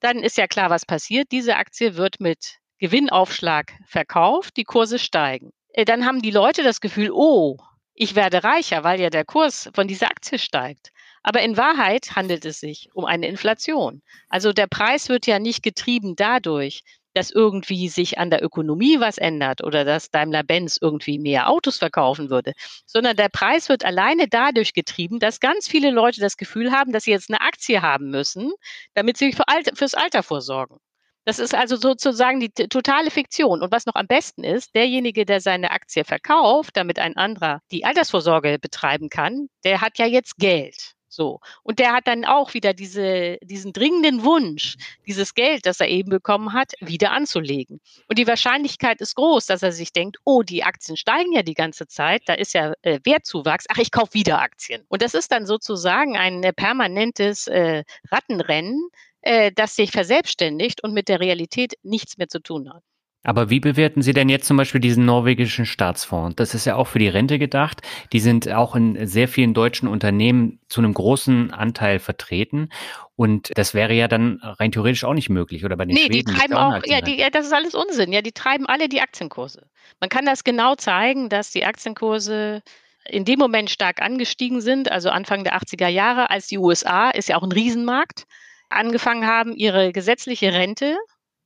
dann 0.00 0.18
ist 0.18 0.36
ja 0.36 0.46
klar, 0.46 0.70
was 0.70 0.86
passiert. 0.86 1.28
Diese 1.32 1.56
Aktie 1.56 1.96
wird 1.96 2.20
mit 2.20 2.58
Gewinnaufschlag 2.78 3.72
verkauft, 3.86 4.56
die 4.56 4.64
Kurse 4.64 4.98
steigen. 4.98 5.50
Äh, 5.72 5.84
dann 5.84 6.04
haben 6.04 6.22
die 6.22 6.30
Leute 6.30 6.62
das 6.62 6.80
Gefühl, 6.80 7.10
oh, 7.12 7.56
ich 7.94 8.14
werde 8.14 8.44
reicher, 8.44 8.84
weil 8.84 9.00
ja 9.00 9.10
der 9.10 9.24
Kurs 9.24 9.70
von 9.74 9.88
dieser 9.88 10.10
Aktie 10.10 10.38
steigt. 10.38 10.90
Aber 11.22 11.40
in 11.40 11.56
Wahrheit 11.56 12.16
handelt 12.16 12.44
es 12.44 12.60
sich 12.60 12.90
um 12.92 13.04
eine 13.04 13.28
Inflation. 13.28 14.02
Also 14.28 14.52
der 14.52 14.66
Preis 14.66 15.08
wird 15.08 15.26
ja 15.26 15.38
nicht 15.38 15.62
getrieben 15.62 16.16
dadurch, 16.16 16.82
dass 17.14 17.30
irgendwie 17.30 17.88
sich 17.88 18.18
an 18.18 18.30
der 18.30 18.44
Ökonomie 18.44 19.00
was 19.00 19.18
ändert 19.18 19.62
oder 19.62 19.84
dass 19.84 20.10
Daimler-Benz 20.10 20.78
irgendwie 20.80 21.18
mehr 21.18 21.48
Autos 21.48 21.78
verkaufen 21.78 22.30
würde, 22.30 22.52
sondern 22.86 23.16
der 23.16 23.28
Preis 23.28 23.68
wird 23.68 23.84
alleine 23.84 24.28
dadurch 24.28 24.74
getrieben, 24.74 25.20
dass 25.20 25.40
ganz 25.40 25.68
viele 25.68 25.90
Leute 25.90 26.20
das 26.20 26.36
Gefühl 26.36 26.72
haben, 26.72 26.92
dass 26.92 27.04
sie 27.04 27.12
jetzt 27.12 27.30
eine 27.30 27.40
Aktie 27.40 27.82
haben 27.82 28.10
müssen, 28.10 28.52
damit 28.94 29.16
sie 29.16 29.32
für 29.32 29.48
Alter, 29.48 29.74
fürs 29.74 29.94
Alter 29.94 30.22
vorsorgen. 30.22 30.78
Das 31.24 31.38
ist 31.38 31.54
also 31.54 31.76
sozusagen 31.76 32.40
die 32.40 32.50
totale 32.50 33.10
Fiktion. 33.10 33.62
Und 33.62 33.72
was 33.72 33.86
noch 33.86 33.94
am 33.94 34.06
besten 34.06 34.44
ist, 34.44 34.74
derjenige, 34.74 35.24
der 35.24 35.40
seine 35.40 35.70
Aktie 35.70 36.04
verkauft, 36.04 36.76
damit 36.76 36.98
ein 36.98 37.16
anderer 37.16 37.60
die 37.70 37.84
Altersvorsorge 37.84 38.58
betreiben 38.60 39.08
kann, 39.08 39.48
der 39.64 39.80
hat 39.80 39.98
ja 39.98 40.06
jetzt 40.06 40.36
Geld. 40.36 40.92
So. 41.14 41.40
Und 41.62 41.78
der 41.78 41.92
hat 41.92 42.06
dann 42.06 42.24
auch 42.24 42.54
wieder 42.54 42.74
diese, 42.74 43.38
diesen 43.42 43.72
dringenden 43.72 44.24
Wunsch, 44.24 44.76
dieses 45.06 45.34
Geld, 45.34 45.66
das 45.66 45.80
er 45.80 45.88
eben 45.88 46.10
bekommen 46.10 46.52
hat, 46.52 46.72
wieder 46.80 47.12
anzulegen. 47.12 47.80
Und 48.08 48.18
die 48.18 48.26
Wahrscheinlichkeit 48.26 49.00
ist 49.00 49.14
groß, 49.14 49.46
dass 49.46 49.62
er 49.62 49.72
sich 49.72 49.92
denkt, 49.92 50.18
oh, 50.24 50.42
die 50.42 50.64
Aktien 50.64 50.96
steigen 50.96 51.32
ja 51.32 51.42
die 51.42 51.54
ganze 51.54 51.86
Zeit, 51.86 52.22
da 52.26 52.34
ist 52.34 52.54
ja 52.54 52.72
äh, 52.82 53.00
Wertzuwachs, 53.04 53.66
ach, 53.68 53.78
ich 53.78 53.90
kaufe 53.90 54.14
wieder 54.14 54.40
Aktien. 54.40 54.84
Und 54.88 55.02
das 55.02 55.14
ist 55.14 55.30
dann 55.32 55.46
sozusagen 55.46 56.16
ein 56.16 56.42
äh, 56.42 56.52
permanentes 56.52 57.46
äh, 57.46 57.84
Rattenrennen, 58.10 58.88
äh, 59.22 59.52
das 59.52 59.76
sich 59.76 59.90
verselbstständigt 59.90 60.82
und 60.82 60.92
mit 60.92 61.08
der 61.08 61.20
Realität 61.20 61.74
nichts 61.82 62.18
mehr 62.18 62.28
zu 62.28 62.40
tun 62.40 62.72
hat. 62.72 62.82
Aber 63.24 63.48
wie 63.48 63.58
bewerten 63.58 64.02
Sie 64.02 64.12
denn 64.12 64.28
jetzt 64.28 64.46
zum 64.46 64.58
Beispiel 64.58 64.82
diesen 64.82 65.06
norwegischen 65.06 65.64
Staatsfonds? 65.64 66.36
Das 66.36 66.54
ist 66.54 66.66
ja 66.66 66.76
auch 66.76 66.86
für 66.86 66.98
die 66.98 67.08
Rente 67.08 67.38
gedacht. 67.38 67.80
Die 68.12 68.20
sind 68.20 68.48
auch 68.50 68.76
in 68.76 69.06
sehr 69.06 69.28
vielen 69.28 69.54
deutschen 69.54 69.88
Unternehmen 69.88 70.60
zu 70.68 70.82
einem 70.82 70.92
großen 70.92 71.50
Anteil 71.50 72.00
vertreten. 72.00 72.68
Und 73.16 73.50
das 73.56 73.72
wäre 73.72 73.94
ja 73.94 74.08
dann 74.08 74.40
rein 74.42 74.72
theoretisch 74.72 75.04
auch 75.04 75.14
nicht 75.14 75.30
möglich, 75.30 75.64
oder 75.64 75.76
bei 75.76 75.86
den 75.86 75.94
nee, 75.94 76.06
Schweden? 76.06 76.32
die 76.32 76.38
treiben 76.38 76.54
auch, 76.54 76.82
ja, 76.84 77.00
die, 77.00 77.16
ja, 77.16 77.30
das 77.30 77.46
ist 77.46 77.52
alles 77.52 77.74
Unsinn. 77.74 78.12
Ja, 78.12 78.20
die 78.20 78.32
treiben 78.32 78.66
alle 78.66 78.90
die 78.90 79.00
Aktienkurse. 79.00 79.66
Man 80.00 80.10
kann 80.10 80.26
das 80.26 80.44
genau 80.44 80.74
zeigen, 80.74 81.30
dass 81.30 81.50
die 81.50 81.64
Aktienkurse 81.64 82.62
in 83.06 83.24
dem 83.24 83.38
Moment 83.38 83.70
stark 83.70 84.02
angestiegen 84.02 84.60
sind, 84.60 84.92
also 84.92 85.08
Anfang 85.08 85.44
der 85.44 85.56
80er 85.56 85.88
Jahre, 85.88 86.30
als 86.30 86.46
die 86.48 86.58
USA, 86.58 87.10
ist 87.10 87.28
ja 87.30 87.36
auch 87.36 87.42
ein 87.42 87.52
Riesenmarkt, 87.52 88.24
angefangen 88.68 89.26
haben, 89.26 89.54
ihre 89.54 89.92
gesetzliche 89.92 90.52
Rente 90.52 90.96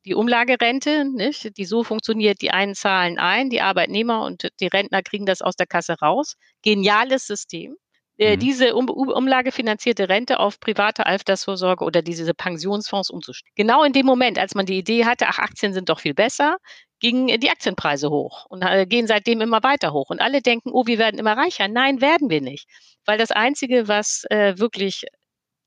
die 0.09 0.15
Umlagerente, 0.15 1.05
nicht, 1.05 1.57
die 1.59 1.67
so 1.67 1.85
funktioniert, 1.85 2.41
die 2.41 2.51
einen 2.51 2.75
zahlen 2.75 3.19
ein, 3.19 3.51
die 3.51 3.61
Arbeitnehmer 3.61 4.25
und 4.25 4.49
die 4.59 4.67
Rentner 4.67 5.03
kriegen 5.03 5.27
das 5.27 5.43
aus 5.43 5.55
der 5.55 5.67
Kasse 5.67 5.97
raus. 6.01 6.35
Geniales 6.63 7.27
System. 7.27 7.77
Äh, 8.17 8.37
mhm. 8.37 8.41
Diese 8.41 8.75
um, 8.75 8.89
umlagefinanzierte 8.89 10.09
Rente 10.09 10.41
auf 10.41 10.61
private 10.61 11.05
Altersvorsorge 11.05 11.85
oder 11.85 12.01
diese 12.01 12.33
Pensionsfonds 12.33 13.11
umzustellen. 13.11 13.53
Genau 13.55 13.85
in 13.85 13.93
dem 13.93 14.07
Moment, 14.07 14.39
als 14.39 14.55
man 14.55 14.67
die 14.67 14.79
Idee 14.79 15.05
hatte, 15.05 15.27
ach, 15.29 15.39
Aktien 15.39 15.75
sind 15.75 15.91
doch 15.91 16.01
viel 16.01 16.15
besser, 16.15 16.57
gingen 17.01 17.39
die 17.39 17.51
Aktienpreise 17.51 18.11
hoch 18.11 18.47
und 18.49 18.63
äh, 18.63 18.87
gehen 18.87 19.07
seitdem 19.07 19.43
immer 19.43 19.63
weiter 19.63 19.93
hoch. 19.93 20.09
Und 20.09 20.21
alle 20.21 20.41
denken, 20.41 20.71
oh, 20.73 20.87
wir 20.87 20.99
werden 20.99 21.21
immer 21.21 21.37
reicher. 21.37 21.69
Nein, 21.69 22.01
werden 22.01 22.31
wir 22.31 22.41
nicht. 22.41 22.67
Weil 23.05 23.19
das 23.19 23.31
Einzige, 23.31 23.89
was 23.89 24.25
äh, 24.31 24.59
wirklich 24.59 25.05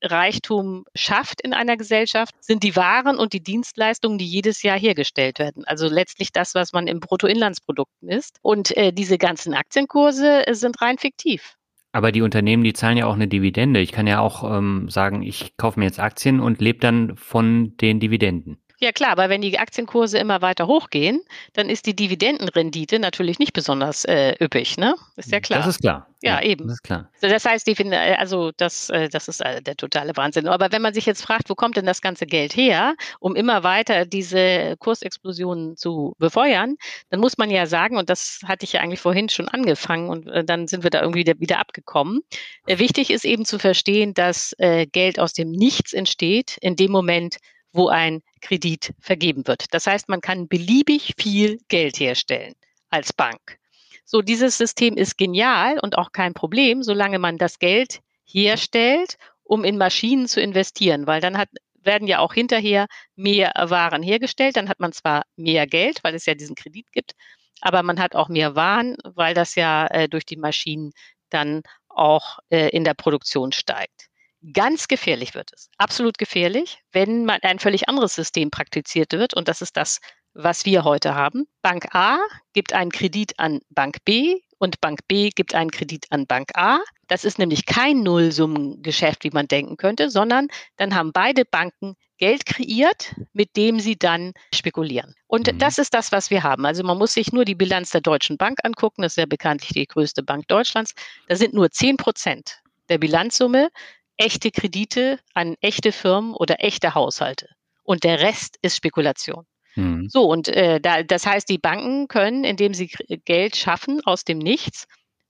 Reichtum 0.02 0.86
schafft 0.96 1.42
in 1.42 1.54
einer 1.54 1.78
Gesellschaft, 1.78 2.34
sind 2.40 2.64
die 2.64 2.76
Waren 2.76 3.18
und 3.18 3.34
die 3.34 3.44
Dienstleistungen, 3.44 4.18
die 4.18 4.26
jedes 4.26 4.64
Jahr 4.64 4.78
hergestellt 4.78 5.40
werden. 5.40 5.64
Also 5.66 5.88
letztlich 5.88 6.32
das, 6.32 6.56
was 6.56 6.74
man 6.74 6.88
im 6.88 7.00
Bruttoinlandsprodukt 7.00 7.92
misst. 8.02 8.38
Und 8.42 8.76
äh, 8.78 8.92
diese 8.92 9.18
ganzen 9.18 9.54
Aktienkurse 9.54 10.48
äh, 10.48 10.54
sind 10.54 10.82
rein 10.82 10.98
fiktiv. 10.98 11.56
Aber 11.94 12.12
die 12.12 12.22
Unternehmen, 12.22 12.64
die 12.64 12.74
zahlen 12.74 12.98
ja 12.98 13.06
auch 13.06 13.16
eine 13.16 13.28
Dividende. 13.28 13.82
Ich 13.82 13.92
kann 13.92 14.08
ja 14.08 14.22
auch 14.22 14.50
ähm, 14.50 14.90
sagen, 14.90 15.24
ich 15.24 15.58
kaufe 15.58 15.78
mir 15.78 15.86
jetzt 15.86 16.00
Aktien 16.00 16.40
und 16.40 16.62
lebe 16.62 16.80
dann 16.80 17.18
von 17.18 17.76
den 17.78 18.00
Dividenden. 18.00 18.61
Ja 18.84 18.92
klar, 18.92 19.12
aber 19.12 19.30
wenn 19.30 19.42
die 19.42 19.60
Aktienkurse 19.60 20.18
immer 20.18 20.42
weiter 20.42 20.66
hochgehen, 20.66 21.22
dann 21.54 21.70
ist 21.70 21.86
die 21.86 21.96
Dividendenrendite 21.96 22.98
natürlich 22.98 23.38
nicht 23.38 23.54
besonders 23.54 24.06
äh, 24.06 24.34
üppig, 24.44 24.78
ne? 24.78 24.96
Ist 25.18 25.32
ja 25.32 25.40
klar. 25.40 25.60
Das 25.60 25.68
ist 25.68 25.82
klar. 25.82 26.08
Ja, 26.24 26.42
ja 26.42 26.50
eben. 26.50 26.66
Das 26.66 26.78
ist 26.78 26.84
klar. 26.84 27.12
Das 27.22 27.46
heißt, 27.46 27.68
die 27.68 27.76
finden, 27.76 27.94
äh, 27.94 28.16
also 28.18 28.52
das, 28.58 28.90
äh, 28.90 29.08
das 29.08 29.28
ist 29.28 29.40
äh, 29.42 29.62
der 29.62 29.78
totale 29.78 30.18
Wahnsinn. 30.18 30.48
Aber 30.48 30.72
wenn 30.72 30.82
man 30.82 30.96
sich 30.96 31.06
jetzt 31.06 31.22
fragt, 31.22 31.48
wo 31.52 31.54
kommt 31.54 31.78
denn 31.78 31.86
das 31.86 32.02
ganze 32.02 32.26
Geld 32.26 32.56
her, 32.56 32.96
um 33.20 33.36
immer 33.36 33.62
weiter 33.62 34.08
diese 34.08 34.76
Kursexplosionen 34.80 35.78
zu 35.78 36.16
befeuern, 36.18 36.76
dann 37.12 37.20
muss 37.20 37.38
man 37.38 37.52
ja 37.52 37.68
sagen, 37.68 37.98
und 37.98 38.10
das 38.10 38.40
hatte 38.46 38.64
ich 38.64 38.74
ja 38.74 38.82
eigentlich 38.82 39.00
vorhin 39.00 39.30
schon 39.30 39.48
angefangen 39.48 40.10
und 40.10 40.50
dann 40.50 40.68
sind 40.68 40.82
wir 40.82 40.90
da 40.90 41.02
irgendwie 41.02 41.32
wieder 41.38 41.60
abgekommen. 41.60 42.22
Wichtig 42.66 43.12
ist 43.12 43.26
eben 43.26 43.46
zu 43.46 43.60
verstehen, 43.60 44.16
dass 44.16 44.56
Geld 44.92 45.20
aus 45.20 45.34
dem 45.34 45.52
Nichts 45.52 45.94
entsteht, 45.94 46.58
in 46.62 46.76
dem 46.76 46.92
Moment, 46.92 47.38
wo 47.74 47.88
ein 47.88 48.22
Kredit 48.42 48.94
vergeben 49.00 49.48
wird. 49.48 49.74
Das 49.74 49.88
heißt, 49.88 50.10
man 50.10 50.22
kann 50.22 50.48
beliebig 50.48 51.14
viel 51.18 51.60
Geld 51.68 52.00
herstellen 52.00 52.54
als 52.90 53.14
Bank. 53.14 53.60
So, 54.06 54.22
dieses 54.22 54.58
System 54.58 54.98
ist 54.98 55.18
genial 55.18 55.80
und 55.80 55.98
auch 55.98 56.12
kein 56.12 56.34
Problem, 56.34 56.84
solange 56.84 57.20
man 57.20 57.38
das 57.38 57.60
Geld 57.60 58.02
herstellt, 58.26 59.18
um 59.44 59.64
in 59.64 59.78
Maschinen 59.78 60.28
zu 60.28 60.42
investieren, 60.42 61.08
weil 61.08 61.22
dann 61.22 61.38
hat, 61.38 61.50
werden 61.84 62.08
ja 62.08 62.20
auch 62.20 62.34
hinterher 62.34 62.88
mehr 63.16 63.54
Waren 63.56 64.04
hergestellt. 64.04 64.58
Dann 64.58 64.70
hat 64.70 64.80
man 64.80 64.92
zwar 64.92 65.24
mehr 65.36 65.68
Geld, 65.68 66.04
weil 66.04 66.16
es 66.16 66.26
ja 66.26 66.36
diesen 66.36 66.56
Kredit 66.56 66.92
gibt, 66.92 67.14
aber 67.62 67.84
man 67.84 68.00
hat 68.00 68.16
auch 68.16 68.30
mehr 68.30 68.56
Waren, 68.56 68.98
weil 69.04 69.34
das 69.34 69.56
ja 69.56 69.88
äh, 69.88 70.10
durch 70.10 70.26
die 70.26 70.38
Maschinen 70.38 70.92
dann 71.30 71.62
auch 71.88 72.40
äh, 72.50 72.70
in 72.70 72.84
der 72.84 72.94
Produktion 72.94 73.52
steigt. 73.52 74.11
Ganz 74.54 74.88
gefährlich 74.88 75.36
wird 75.36 75.52
es, 75.54 75.70
absolut 75.78 76.18
gefährlich, 76.18 76.80
wenn 76.92 77.26
man 77.26 77.40
ein 77.44 77.60
völlig 77.60 77.88
anderes 77.88 78.16
System 78.16 78.50
praktiziert 78.50 79.14
wird. 79.14 79.36
Und 79.36 79.48
das 79.48 79.62
ist 79.62 79.78
das, 79.78 80.00
was 80.34 80.66
wir 80.66 80.84
heute 80.84 81.14
haben. 81.14 81.46
Bank 81.62 81.94
A 81.94 82.18
gibt 82.54 82.74
einen 82.74 82.92
Kredit 82.92 83.38
an 83.38 83.60
Bank 83.70 83.98
B 84.04 84.40
und 84.58 84.82
Bank 84.82 85.02
B 85.08 85.30
gibt 85.30 85.54
einen 85.54 85.72
Kredit 85.72 86.06
an 86.10 86.26
Bank 86.26 86.52
A. 86.56 86.80
Das 87.08 87.26
ist 87.26 87.40
nämlich 87.40 87.66
kein 87.66 88.04
Nullsummengeschäft, 88.04 89.24
wie 89.24 89.32
man 89.32 89.48
denken 89.48 89.78
könnte, 89.78 90.10
sondern 90.10 90.48
dann 90.78 90.96
haben 90.96 91.12
beide 91.12 91.46
Banken 91.46 91.96
Geld 92.18 92.46
kreiert, 92.46 93.16
mit 93.34 93.56
dem 93.58 93.80
sie 93.80 93.98
dann 93.98 94.34
spekulieren. 94.54 95.16
Und 95.28 95.52
mhm. 95.52 95.58
das 95.58 95.80
ist 95.80 95.94
das, 95.94 96.12
was 96.12 96.30
wir 96.30 96.44
haben. 96.44 96.66
Also 96.66 96.84
man 96.84 96.98
muss 96.98 97.14
sich 97.14 97.34
nur 97.34 97.46
die 97.46 97.56
Bilanz 97.56 97.90
der 97.90 98.02
Deutschen 98.02 98.38
Bank 98.38 98.60
angucken. 98.64 99.02
Das 99.02 99.14
ist 99.14 99.18
ja 99.18 99.26
bekanntlich 99.26 99.72
die 99.74 99.88
größte 99.88 100.24
Bank 100.24 100.48
Deutschlands. 100.48 100.94
Da 101.28 101.36
sind 101.36 101.54
nur 101.54 101.72
10 101.72 101.98
Prozent 101.98 102.60
der 102.90 103.00
Bilanzsumme 103.00 103.70
echte 104.18 104.52
Kredite 104.52 105.20
an 105.34 105.56
echte 105.62 105.92
Firmen 105.92 106.34
oder 106.34 106.64
echte 106.64 106.94
Haushalte. 106.94 107.48
Und 107.84 108.04
der 108.04 108.20
Rest 108.20 108.58
ist 108.62 108.78
Spekulation. 108.78 109.46
Mhm. 109.76 110.10
So, 110.10 110.26
und 110.26 110.48
äh, 110.50 110.80
da, 110.80 111.04
das 111.04 111.26
heißt, 111.26 111.50
die 111.50 111.58
Banken 111.58 112.08
können, 112.08 112.44
indem 112.44 112.74
sie 112.74 112.92
Geld 113.26 113.56
schaffen 113.56 114.02
aus 114.06 114.24
dem 114.24 114.38
Nichts, 114.38 114.88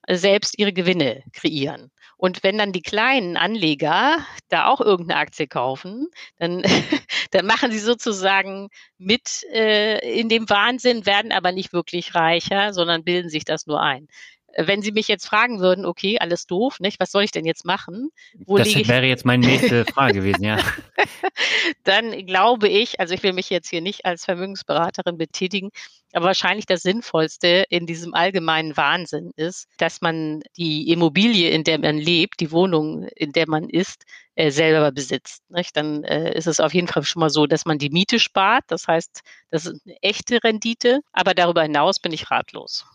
selbst 0.09 0.57
ihre 0.57 0.73
Gewinne 0.73 1.23
kreieren. 1.33 1.91
Und 2.17 2.43
wenn 2.43 2.57
dann 2.57 2.71
die 2.71 2.81
kleinen 2.81 3.37
Anleger 3.37 4.17
da 4.49 4.67
auch 4.67 4.81
irgendeine 4.81 5.19
Aktie 5.19 5.47
kaufen, 5.47 6.07
dann, 6.37 6.63
dann 7.31 7.45
machen 7.45 7.71
sie 7.71 7.79
sozusagen 7.79 8.69
mit 8.97 9.43
äh, 9.53 10.19
in 10.19 10.29
dem 10.29 10.49
Wahnsinn, 10.49 11.05
werden 11.05 11.31
aber 11.31 11.51
nicht 11.51 11.73
wirklich 11.73 12.13
reicher, 12.15 12.73
sondern 12.73 13.03
bilden 13.03 13.29
sich 13.29 13.45
das 13.45 13.65
nur 13.65 13.81
ein 13.81 14.07
wenn 14.57 14.81
Sie 14.81 14.91
mich 14.91 15.07
jetzt 15.07 15.25
fragen 15.25 15.59
würden, 15.59 15.85
okay, 15.85 16.17
alles 16.19 16.45
doof, 16.45 16.79
nicht? 16.79 16.99
Was 16.99 17.11
soll 17.11 17.23
ich 17.23 17.31
denn 17.31 17.45
jetzt 17.45 17.65
machen? 17.65 18.09
Wo 18.45 18.57
das 18.57 18.73
wäre 18.75 19.05
jetzt 19.05 19.25
meine 19.25 19.45
nächste 19.45 19.85
Frage 19.85 20.15
gewesen, 20.15 20.43
ja. 20.43 20.57
Dann 21.83 22.25
glaube 22.25 22.67
ich, 22.67 22.99
also 22.99 23.13
ich 23.13 23.23
will 23.23 23.33
mich 23.33 23.49
jetzt 23.49 23.69
hier 23.69 23.81
nicht 23.81 24.05
als 24.05 24.25
Vermögensberaterin 24.25 25.17
betätigen, 25.17 25.69
aber 26.13 26.25
wahrscheinlich 26.25 26.65
das 26.65 26.81
Sinnvollste 26.81 27.65
in 27.69 27.85
diesem 27.85 28.13
allgemeinen 28.13 28.75
Wahnsinn 28.75 29.31
ist, 29.35 29.67
dass 29.77 30.01
man 30.01 30.41
die 30.57 30.89
Immobilie, 30.89 31.49
in 31.49 31.63
der 31.63 31.79
man 31.79 31.97
lebt, 31.97 32.39
die 32.39 32.51
Wohnung, 32.51 33.07
in 33.15 33.31
der 33.31 33.47
man 33.47 33.69
ist, 33.69 34.03
äh, 34.35 34.51
selber 34.51 34.91
besitzt. 34.91 35.43
Nicht? 35.49 35.75
Dann 35.75 36.03
äh, 36.03 36.33
ist 36.37 36.47
es 36.47 36.59
auf 36.59 36.73
jeden 36.73 36.87
Fall 36.87 37.03
schon 37.03 37.21
mal 37.21 37.29
so, 37.29 37.47
dass 37.47 37.65
man 37.65 37.77
die 37.77 37.89
Miete 37.89 38.19
spart. 38.19 38.65
Das 38.67 38.87
heißt, 38.87 39.21
das 39.49 39.65
ist 39.65 39.81
eine 39.85 39.95
echte 40.01 40.43
Rendite. 40.43 41.01
Aber 41.13 41.33
darüber 41.33 41.63
hinaus 41.63 41.99
bin 41.99 42.11
ich 42.11 42.29
ratlos. 42.31 42.85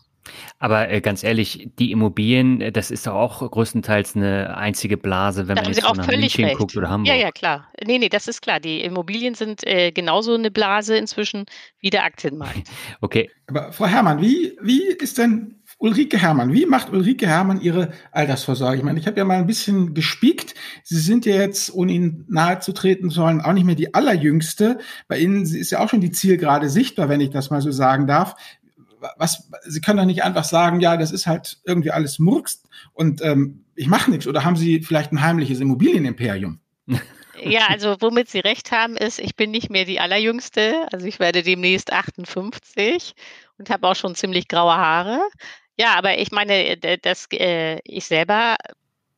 Aber 0.59 0.89
äh, 0.89 1.01
ganz 1.01 1.23
ehrlich, 1.23 1.69
die 1.79 1.91
Immobilien, 1.91 2.61
äh, 2.61 2.71
das 2.71 2.91
ist 2.91 3.07
doch 3.07 3.13
auch 3.13 3.49
größtenteils 3.49 4.15
eine 4.15 4.57
einzige 4.57 4.97
Blase, 4.97 5.47
wenn 5.47 5.55
da 5.55 5.63
man 5.63 5.71
jetzt 5.71 5.81
so 5.81 5.93
nach 5.93 6.07
München 6.07 6.45
recht. 6.45 6.57
guckt 6.57 6.75
oder 6.75 6.89
Hamburg. 6.89 7.07
Ja, 7.07 7.15
ja, 7.15 7.31
klar. 7.31 7.67
Nee, 7.85 7.99
nee, 7.99 8.09
das 8.09 8.27
ist 8.27 8.41
klar. 8.41 8.59
Die 8.59 8.81
Immobilien 8.81 9.35
sind 9.35 9.65
äh, 9.65 9.91
genauso 9.91 10.33
eine 10.33 10.51
Blase 10.51 10.97
inzwischen 10.97 11.45
wie 11.79 11.89
der 11.89 12.03
Aktienmarkt. 12.03 12.63
okay. 13.01 13.29
Aber 13.47 13.71
Frau 13.71 13.85
Herrmann, 13.85 14.21
wie, 14.21 14.57
wie 14.61 14.83
ist 14.87 15.17
denn 15.17 15.57
Ulrike 15.79 16.17
Herrmann, 16.17 16.53
wie 16.53 16.65
macht 16.65 16.91
Ulrike 16.91 17.27
Herrmann 17.27 17.61
ihre 17.61 17.91
Altersvorsorge? 18.11 18.77
Ich 18.77 18.83
meine, 18.83 18.99
ich 18.99 19.05
habe 19.05 19.17
ja 19.17 19.25
mal 19.25 19.37
ein 19.37 19.45
bisschen 19.45 19.93
gespiekt. 19.93 20.55
Sie 20.83 20.97
sind 20.97 21.25
ja 21.25 21.35
jetzt, 21.35 21.73
ohne 21.73 21.91
Ihnen 21.91 22.25
nahe 22.29 22.59
zu 22.59 22.73
treten 22.73 23.09
sollen, 23.09 23.41
auch 23.41 23.53
nicht 23.53 23.65
mehr 23.65 23.75
die 23.75 23.93
allerjüngste. 23.93 24.79
Bei 25.07 25.19
Ihnen 25.19 25.43
ist 25.43 25.69
ja 25.69 25.79
auch 25.79 25.89
schon 25.89 26.01
die 26.01 26.11
Zielgerade 26.11 26.69
sichtbar, 26.69 27.09
wenn 27.09 27.21
ich 27.21 27.29
das 27.29 27.51
mal 27.51 27.61
so 27.61 27.71
sagen 27.71 28.07
darf 28.07 28.35
was, 29.17 29.49
Sie 29.63 29.81
können 29.81 29.97
doch 29.97 30.05
nicht 30.05 30.23
einfach 30.23 30.43
sagen, 30.43 30.79
ja, 30.79 30.97
das 30.97 31.11
ist 31.11 31.27
halt 31.27 31.59
irgendwie 31.65 31.91
alles 31.91 32.19
Murks 32.19 32.63
und 32.93 33.21
ähm, 33.21 33.65
ich 33.75 33.87
mache 33.87 34.09
nichts. 34.11 34.27
Oder 34.27 34.43
haben 34.43 34.55
Sie 34.55 34.81
vielleicht 34.81 35.11
ein 35.11 35.21
heimliches 35.21 35.59
Immobilienimperium? 35.59 36.59
Ja, 37.39 37.67
also 37.67 37.97
womit 37.99 38.29
Sie 38.29 38.39
recht 38.39 38.71
haben, 38.71 38.97
ist, 38.97 39.19
ich 39.19 39.35
bin 39.35 39.51
nicht 39.51 39.69
mehr 39.69 39.85
die 39.85 39.99
Allerjüngste. 39.99 40.87
Also 40.91 41.05
ich 41.05 41.19
werde 41.19 41.43
demnächst 41.43 41.93
58 41.93 43.13
und 43.59 43.69
habe 43.69 43.87
auch 43.87 43.95
schon 43.95 44.15
ziemlich 44.15 44.47
graue 44.47 44.75
Haare. 44.75 45.19
Ja, 45.77 45.93
aber 45.95 46.17
ich 46.17 46.31
meine, 46.31 46.77
das, 46.77 47.27
äh, 47.31 47.79
ich 47.83 48.05
selber 48.05 48.55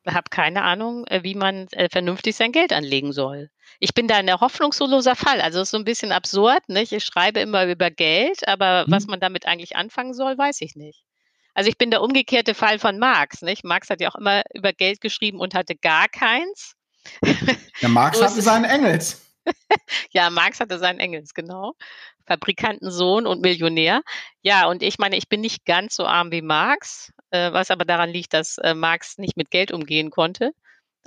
habe 0.06 0.30
keine 0.30 0.64
Ahnung, 0.64 1.06
äh, 1.08 1.24
wie 1.24 1.36
man 1.36 1.68
äh, 1.72 1.88
vernünftig 1.90 2.36
sein 2.36 2.52
Geld 2.52 2.74
anlegen 2.74 3.14
soll. 3.14 3.50
Ich 3.80 3.94
bin 3.94 4.08
da 4.08 4.18
ein 4.18 4.30
hoffnungsloser 4.30 5.16
Fall. 5.16 5.42
Also 5.42 5.60
es 5.60 5.70
ist 5.70 5.72
so 5.72 5.78
ein 5.78 5.86
bisschen 5.86 6.12
absurd. 6.12 6.68
Nicht? 6.68 6.92
Ich 6.92 7.04
schreibe 7.06 7.40
immer 7.40 7.66
über 7.66 7.90
Geld, 7.90 8.48
aber 8.48 8.86
mhm. 8.86 8.92
was 8.92 9.08
man 9.08 9.20
damit 9.20 9.46
eigentlich 9.46 9.76
anfangen 9.76 10.14
soll, 10.14 10.38
weiß 10.38 10.62
ich 10.62 10.76
nicht. 10.76 11.04
Also 11.54 11.70
ich 11.70 11.78
bin 11.78 11.92
der 11.92 12.02
umgekehrte 12.02 12.54
Fall 12.54 12.80
von 12.80 13.00
Marx. 13.00 13.42
Nicht? 13.42 13.64
Marx 13.64 13.90
hat 13.90 14.02
ja 14.02 14.10
auch 14.10 14.16
immer 14.16 14.44
über 14.54 14.74
Geld 14.74 15.02
geschrieben 15.02 15.40
und 15.40 15.56
hatte 15.56 15.76
gar 15.76 16.08
keins. 16.08 16.76
Ja, 17.80 17.88
Marx 17.88 18.22
hatte 18.22 18.42
seinen 18.42 18.66
Engels. 18.66 19.26
ja, 20.12 20.30
Marx 20.30 20.60
hatte 20.60 20.78
seinen 20.80 21.00
Engels, 21.00 21.34
genau. 21.34 21.74
Fabrikantensohn 22.28 23.26
und 23.26 23.42
Millionär. 23.42 24.02
Ja, 24.42 24.68
und 24.68 24.84
ich 24.84 25.00
meine, 25.00 25.18
ich 25.18 25.30
bin 25.30 25.42
nicht 25.42 25.66
ganz 25.66 25.96
so 25.96 26.06
arm 26.06 26.32
wie 26.32 26.42
Marx, 26.42 27.12
äh, 27.32 27.52
was 27.52 27.72
aber 27.72 27.86
daran 27.86 28.10
liegt, 28.10 28.34
dass 28.34 28.58
äh, 28.60 28.74
Marx 28.74 29.18
nicht 29.18 29.38
mit 29.38 29.50
Geld 29.50 29.72
umgehen 29.72 30.12
konnte. 30.12 30.52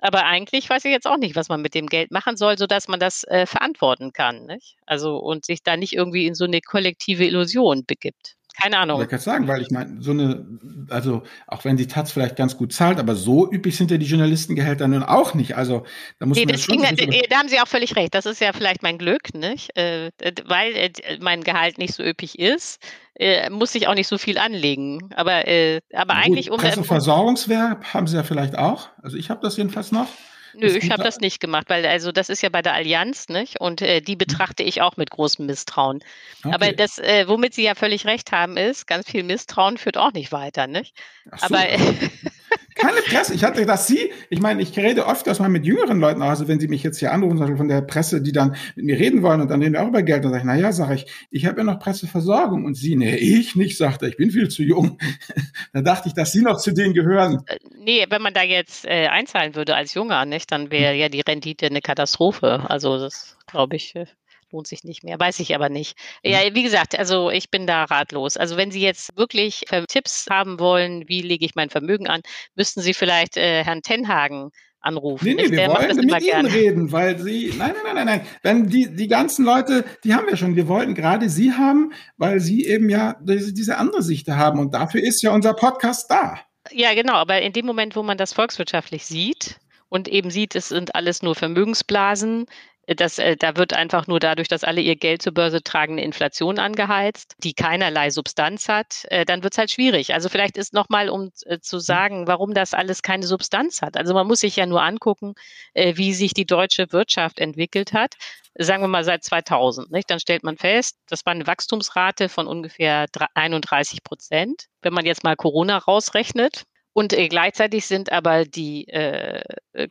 Aber 0.02 0.26
eigentlich 0.26 0.68
weiß 0.68 0.84
ich 0.84 0.90
jetzt 0.90 1.06
auch 1.06 1.16
nicht, 1.16 1.36
was 1.36 1.48
man 1.48 1.62
mit 1.62 1.74
dem 1.74 1.86
Geld 1.86 2.10
machen 2.10 2.36
soll, 2.36 2.58
sodass 2.58 2.88
man 2.88 2.98
das 2.98 3.22
äh, 3.24 3.46
verantworten 3.46 4.12
kann. 4.12 4.46
Nicht? 4.46 4.76
Also 4.84 5.16
und 5.16 5.44
sich 5.44 5.62
da 5.62 5.76
nicht 5.76 5.92
irgendwie 5.92 6.26
in 6.26 6.34
so 6.34 6.44
eine 6.44 6.60
kollektive 6.60 7.24
Illusion 7.24 7.84
begibt. 7.86 8.34
Keine 8.60 8.78
Ahnung. 8.78 9.00
Ich 9.00 9.08
kann 9.08 9.18
sagen, 9.18 9.48
weil 9.48 9.62
ich 9.62 9.70
meine, 9.70 10.02
so 10.02 10.10
eine, 10.10 10.44
also 10.90 11.22
auch 11.46 11.64
wenn 11.64 11.76
die 11.76 11.86
Taz 11.86 12.12
vielleicht 12.12 12.36
ganz 12.36 12.56
gut 12.56 12.72
zahlt, 12.72 12.98
aber 12.98 13.14
so 13.14 13.50
üppig 13.50 13.76
sind 13.76 13.90
ja 13.90 13.96
die 13.96 14.06
Journalistengehälter 14.06 14.86
nun 14.88 15.02
auch 15.02 15.34
nicht. 15.34 15.56
Also 15.56 15.84
da 16.18 16.26
muss 16.26 16.36
nee, 16.36 16.44
man 16.44 16.54
das 16.54 16.62
schon 16.62 16.82
ging, 16.82 17.12
äh, 17.12 17.22
da 17.28 17.38
haben 17.38 17.48
Sie 17.48 17.58
auch 17.60 17.68
völlig 17.68 17.96
recht. 17.96 18.14
Das 18.14 18.26
ist 18.26 18.40
ja 18.40 18.52
vielleicht 18.52 18.82
mein 18.82 18.98
Glück, 18.98 19.34
nicht? 19.34 19.76
Äh, 19.76 20.10
weil 20.46 20.74
äh, 20.74 20.90
mein 21.20 21.42
Gehalt 21.42 21.78
nicht 21.78 21.94
so 21.94 22.02
üppig 22.02 22.38
ist, 22.38 22.78
äh, 23.14 23.48
muss 23.48 23.74
ich 23.74 23.88
auch 23.88 23.94
nicht 23.94 24.08
so 24.08 24.18
viel 24.18 24.36
anlegen. 24.36 25.10
Aber, 25.14 25.48
äh, 25.48 25.80
aber 25.94 26.14
gut, 26.14 26.24
eigentlich 26.24 26.50
um 26.50 26.58
Presseversorgungswerk 26.58 27.94
haben 27.94 28.06
Sie 28.06 28.16
ja 28.16 28.22
vielleicht 28.22 28.58
auch. 28.58 28.88
Also 29.02 29.16
ich 29.16 29.30
habe 29.30 29.40
das 29.42 29.56
jedenfalls 29.56 29.92
noch. 29.92 30.08
Nö, 30.54 30.66
ich 30.66 30.90
habe 30.90 31.02
das 31.02 31.20
nicht 31.20 31.40
gemacht, 31.40 31.68
weil 31.68 31.86
also 31.86 32.12
das 32.12 32.28
ist 32.28 32.42
ja 32.42 32.48
bei 32.48 32.62
der 32.62 32.74
Allianz, 32.74 33.28
nicht? 33.28 33.60
Und 33.60 33.82
äh, 33.82 34.00
die 34.00 34.14
mhm. 34.14 34.18
betrachte 34.18 34.62
ich 34.62 34.82
auch 34.82 34.96
mit 34.96 35.10
großem 35.10 35.46
Misstrauen. 35.46 36.00
Okay. 36.44 36.54
Aber 36.54 36.72
das, 36.72 36.98
äh, 36.98 37.26
womit 37.28 37.54
Sie 37.54 37.62
ja 37.62 37.74
völlig 37.74 38.06
recht 38.06 38.32
haben, 38.32 38.56
ist, 38.56 38.86
ganz 38.86 39.10
viel 39.10 39.22
Misstrauen 39.22 39.78
führt 39.78 39.96
auch 39.96 40.12
nicht 40.12 40.32
weiter, 40.32 40.66
nicht? 40.66 40.94
So. 41.24 41.46
Aber 41.46 41.64
Keine 42.82 43.00
Presse. 43.02 43.34
Ich 43.34 43.44
hatte 43.44 43.64
das 43.64 43.86
Sie, 43.86 44.10
ich 44.28 44.40
meine, 44.40 44.60
ich 44.60 44.76
rede 44.76 45.08
öfters 45.08 45.38
mal 45.38 45.48
mit 45.48 45.64
jüngeren 45.64 46.00
Leuten, 46.00 46.20
also 46.20 46.48
wenn 46.48 46.58
Sie 46.58 46.66
mich 46.66 46.82
jetzt 46.82 46.98
hier 46.98 47.12
anrufen, 47.12 47.36
zum 47.36 47.40
Beispiel 47.40 47.56
von 47.56 47.68
der 47.68 47.82
Presse, 47.82 48.20
die 48.20 48.32
dann 48.32 48.56
mit 48.74 48.86
mir 48.86 48.98
reden 48.98 49.22
wollen 49.22 49.40
und 49.40 49.48
dann 49.48 49.62
reden 49.62 49.74
wir 49.74 49.82
auch 49.82 49.88
über 49.88 50.02
Geld, 50.02 50.24
dann 50.24 50.32
sage 50.32 50.42
ich, 50.42 50.46
naja, 50.46 50.72
sage 50.72 50.94
ich, 50.94 51.06
ich 51.30 51.46
habe 51.46 51.58
ja 51.58 51.64
noch 51.64 51.78
Presseversorgung 51.78 52.64
und 52.64 52.74
Sie, 52.74 52.96
nee, 52.96 53.14
ich 53.14 53.54
nicht, 53.54 53.76
sagt 53.76 54.02
er, 54.02 54.08
ich 54.08 54.16
bin 54.16 54.32
viel 54.32 54.48
zu 54.48 54.64
jung. 54.64 54.98
da 55.72 55.80
dachte 55.80 56.08
ich, 56.08 56.14
dass 56.14 56.32
Sie 56.32 56.42
noch 56.42 56.58
zu 56.58 56.72
denen 56.72 56.92
gehören. 56.92 57.42
Äh, 57.46 57.58
nee, 57.78 58.04
wenn 58.08 58.20
man 58.20 58.34
da 58.34 58.42
jetzt 58.42 58.84
äh, 58.84 59.06
einzahlen 59.06 59.54
würde 59.54 59.76
als 59.76 59.94
Junger, 59.94 60.24
nicht, 60.24 60.50
dann 60.50 60.72
wäre 60.72 60.94
ja 60.94 61.08
die 61.08 61.20
Rendite 61.20 61.66
eine 61.66 61.80
Katastrophe. 61.80 62.64
Also 62.68 62.98
das 62.98 63.36
glaube 63.46 63.76
ich, 63.76 63.94
äh, 63.94 64.06
lohnt 64.52 64.66
sich 64.66 64.84
nicht 64.84 65.02
mehr. 65.02 65.18
Weiß 65.18 65.40
ich 65.40 65.54
aber 65.54 65.68
nicht. 65.68 65.96
Ja, 66.22 66.38
mhm. 66.38 66.54
wie 66.54 66.62
gesagt, 66.62 66.98
also 66.98 67.30
ich 67.30 67.50
bin 67.50 67.66
da 67.66 67.84
ratlos. 67.84 68.36
Also 68.36 68.56
wenn 68.56 68.70
Sie 68.70 68.80
jetzt 68.80 69.16
wirklich 69.16 69.64
äh, 69.70 69.84
Tipps 69.86 70.26
haben 70.30 70.60
wollen, 70.60 71.08
wie 71.08 71.22
lege 71.22 71.44
ich 71.44 71.54
mein 71.54 71.70
Vermögen 71.70 72.06
an, 72.06 72.22
müssten 72.54 72.80
Sie 72.80 72.94
vielleicht 72.94 73.36
äh, 73.36 73.64
Herrn 73.64 73.82
Tenhagen 73.82 74.50
anrufen. 74.80 75.24
Nee, 75.24 75.34
nee, 75.34 75.50
wir 75.50 75.68
wollen 75.68 75.96
mit 75.96 76.04
Ihnen 76.04 76.20
gerne. 76.20 76.52
reden, 76.52 76.92
weil 76.92 77.18
Sie, 77.18 77.54
nein, 77.56 77.72
nein, 77.72 77.94
nein, 77.94 77.94
nein, 77.94 78.06
nein, 78.06 78.26
wenn 78.42 78.68
die, 78.68 78.94
die 78.94 79.08
ganzen 79.08 79.44
Leute, 79.44 79.84
die 80.04 80.14
haben 80.14 80.26
wir 80.26 80.36
schon, 80.36 80.56
wir 80.56 80.68
wollten 80.68 80.94
gerade 80.94 81.28
Sie 81.28 81.52
haben, 81.52 81.92
weil 82.16 82.40
Sie 82.40 82.66
eben 82.66 82.88
ja 82.88 83.16
diese, 83.22 83.54
diese 83.54 83.78
andere 83.78 84.02
Sicht 84.02 84.28
haben 84.28 84.58
und 84.58 84.74
dafür 84.74 85.02
ist 85.02 85.22
ja 85.22 85.30
unser 85.32 85.54
Podcast 85.54 86.10
da. 86.10 86.38
Ja, 86.70 86.94
genau, 86.94 87.14
aber 87.14 87.42
in 87.42 87.52
dem 87.52 87.66
Moment, 87.66 87.96
wo 87.96 88.02
man 88.02 88.18
das 88.18 88.32
volkswirtschaftlich 88.32 89.06
sieht, 89.06 89.60
und 89.92 90.08
eben 90.08 90.30
sieht, 90.30 90.56
es 90.56 90.70
sind 90.70 90.94
alles 90.94 91.20
nur 91.20 91.34
Vermögensblasen, 91.34 92.46
das, 92.94 93.18
äh, 93.18 93.36
da 93.36 93.56
wird 93.56 93.72
einfach 93.72 94.06
nur 94.06 94.20
dadurch, 94.20 94.48
dass 94.48 94.64
alle 94.64 94.80
ihr 94.80 94.96
Geld 94.96 95.22
zur 95.22 95.32
Börse 95.32 95.62
tragen, 95.62 95.94
eine 95.94 96.04
Inflation 96.04 96.58
angeheizt, 96.58 97.34
die 97.38 97.54
keinerlei 97.54 98.10
Substanz 98.10 98.68
hat, 98.68 99.04
äh, 99.08 99.24
dann 99.24 99.42
wird 99.42 99.54
es 99.54 99.58
halt 99.58 99.70
schwierig. 99.70 100.14
Also 100.14 100.28
vielleicht 100.28 100.56
ist 100.56 100.72
nochmal, 100.72 101.08
um 101.08 101.30
äh, 101.46 101.58
zu 101.60 101.78
sagen, 101.78 102.26
warum 102.26 102.54
das 102.54 102.74
alles 102.74 103.02
keine 103.02 103.26
Substanz 103.26 103.82
hat. 103.82 103.96
Also 103.96 104.14
man 104.14 104.26
muss 104.26 104.40
sich 104.40 104.56
ja 104.56 104.66
nur 104.66 104.82
angucken, 104.82 105.34
äh, 105.74 105.96
wie 105.96 106.14
sich 106.14 106.34
die 106.34 106.46
deutsche 106.46 106.92
Wirtschaft 106.92 107.38
entwickelt 107.38 107.92
hat. 107.92 108.14
Sagen 108.54 108.82
wir 108.82 108.88
mal 108.88 109.04
seit 109.04 109.24
2000. 109.24 109.90
Nicht? 109.90 110.10
Dann 110.10 110.20
stellt 110.20 110.44
man 110.44 110.56
fest, 110.58 110.98
das 111.08 111.24
war 111.24 111.32
eine 111.32 111.46
Wachstumsrate 111.46 112.28
von 112.28 112.46
ungefähr 112.46 113.06
31 113.34 114.02
Prozent. 114.04 114.66
Wenn 114.82 114.92
man 114.92 115.06
jetzt 115.06 115.24
mal 115.24 115.36
Corona 115.36 115.78
rausrechnet, 115.78 116.64
und 116.92 117.12
äh, 117.12 117.28
gleichzeitig 117.28 117.86
sind 117.86 118.12
aber 118.12 118.44
die 118.44 118.88
äh, 118.88 119.42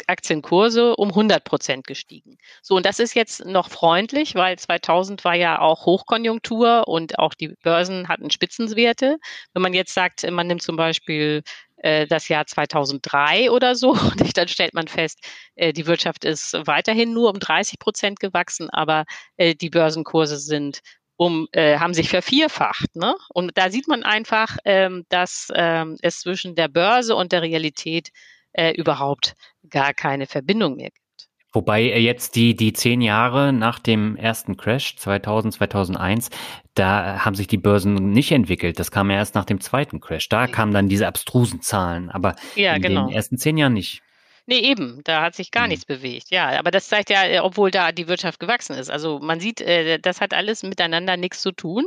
Aktienkurse 0.07 0.95
um 0.95 1.09
100 1.09 1.43
Prozent 1.43 1.87
gestiegen. 1.87 2.37
So, 2.61 2.75
und 2.75 2.85
das 2.85 2.99
ist 2.99 3.15
jetzt 3.15 3.45
noch 3.45 3.69
freundlich, 3.69 4.35
weil 4.35 4.57
2000 4.57 5.23
war 5.25 5.35
ja 5.35 5.59
auch 5.59 5.85
Hochkonjunktur 5.85 6.87
und 6.87 7.17
auch 7.17 7.33
die 7.33 7.49
Börsen 7.63 8.07
hatten 8.07 8.29
Spitzenwerte. 8.29 9.17
Wenn 9.53 9.61
man 9.61 9.73
jetzt 9.73 9.93
sagt, 9.93 10.29
man 10.29 10.47
nimmt 10.47 10.61
zum 10.61 10.75
Beispiel 10.75 11.43
äh, 11.77 12.05
das 12.05 12.27
Jahr 12.27 12.45
2003 12.45 13.49
oder 13.51 13.75
so, 13.75 13.95
dann 14.35 14.47
stellt 14.47 14.73
man 14.73 14.87
fest, 14.87 15.19
äh, 15.55 15.73
die 15.73 15.87
Wirtschaft 15.87 16.25
ist 16.25 16.53
weiterhin 16.65 17.13
nur 17.13 17.29
um 17.31 17.39
30 17.39 17.79
Prozent 17.79 18.19
gewachsen, 18.19 18.69
aber 18.69 19.05
äh, 19.37 19.55
die 19.55 19.69
Börsenkurse 19.69 20.37
sind 20.37 20.81
um, 21.21 21.47
äh, 21.51 21.77
haben 21.77 21.93
sich 21.93 22.09
vervierfacht. 22.09 22.95
Ne? 22.95 23.13
Und 23.29 23.51
da 23.53 23.69
sieht 23.69 23.87
man 23.87 24.01
einfach, 24.01 24.57
ähm, 24.65 25.05
dass 25.09 25.49
ähm, 25.53 25.97
es 26.01 26.21
zwischen 26.21 26.55
der 26.55 26.67
Börse 26.67 27.15
und 27.15 27.31
der 27.31 27.43
Realität 27.43 28.09
äh, 28.53 28.71
überhaupt 28.71 29.35
gar 29.69 29.93
keine 29.93 30.25
Verbindung 30.25 30.77
mehr 30.77 30.89
gibt. 30.89 31.29
Wobei 31.53 31.83
jetzt 31.83 32.35
die, 32.35 32.55
die 32.55 32.73
zehn 32.73 33.01
Jahre 33.01 33.53
nach 33.53 33.77
dem 33.77 34.15
ersten 34.15 34.57
Crash 34.57 34.95
2000, 34.97 35.53
2001, 35.53 36.31
da 36.73 37.23
haben 37.23 37.35
sich 37.35 37.45
die 37.45 37.57
Börsen 37.59 37.93
nicht 38.09 38.31
entwickelt. 38.31 38.79
Das 38.79 38.89
kam 38.89 39.11
ja 39.11 39.17
erst 39.17 39.35
nach 39.35 39.45
dem 39.45 39.61
zweiten 39.61 39.99
Crash. 39.99 40.27
Da 40.27 40.47
kamen 40.47 40.73
dann 40.73 40.89
diese 40.89 41.05
abstrusen 41.05 41.61
Zahlen, 41.61 42.09
aber 42.09 42.35
ja, 42.55 42.73
in 42.73 42.81
genau. 42.81 43.05
den 43.05 43.15
ersten 43.15 43.37
zehn 43.37 43.57
Jahren 43.57 43.73
nicht. 43.73 44.01
Nee, 44.45 44.59
eben, 44.59 45.01
da 45.03 45.21
hat 45.21 45.35
sich 45.35 45.51
gar 45.51 45.63
mhm. 45.63 45.69
nichts 45.69 45.85
bewegt. 45.85 46.29
Ja, 46.29 46.49
aber 46.59 46.71
das 46.71 46.87
zeigt 46.87 47.09
ja, 47.09 47.25
äh, 47.25 47.39
obwohl 47.39 47.71
da 47.71 47.91
die 47.91 48.07
Wirtschaft 48.07 48.39
gewachsen 48.39 48.75
ist. 48.75 48.89
Also 48.89 49.19
man 49.19 49.39
sieht, 49.39 49.61
äh, 49.61 49.99
das 49.99 50.21
hat 50.21 50.33
alles 50.33 50.63
miteinander 50.63 51.17
nichts 51.17 51.41
zu 51.41 51.51
tun 51.51 51.85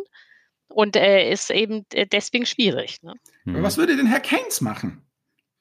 und 0.68 0.96
äh, 0.96 1.30
ist 1.30 1.50
eben 1.50 1.84
deswegen 2.12 2.46
schwierig. 2.46 3.02
Ne? 3.02 3.14
Was 3.44 3.76
würde 3.76 3.96
denn 3.96 4.06
Herr 4.06 4.20
Keynes 4.20 4.60
machen? 4.60 5.03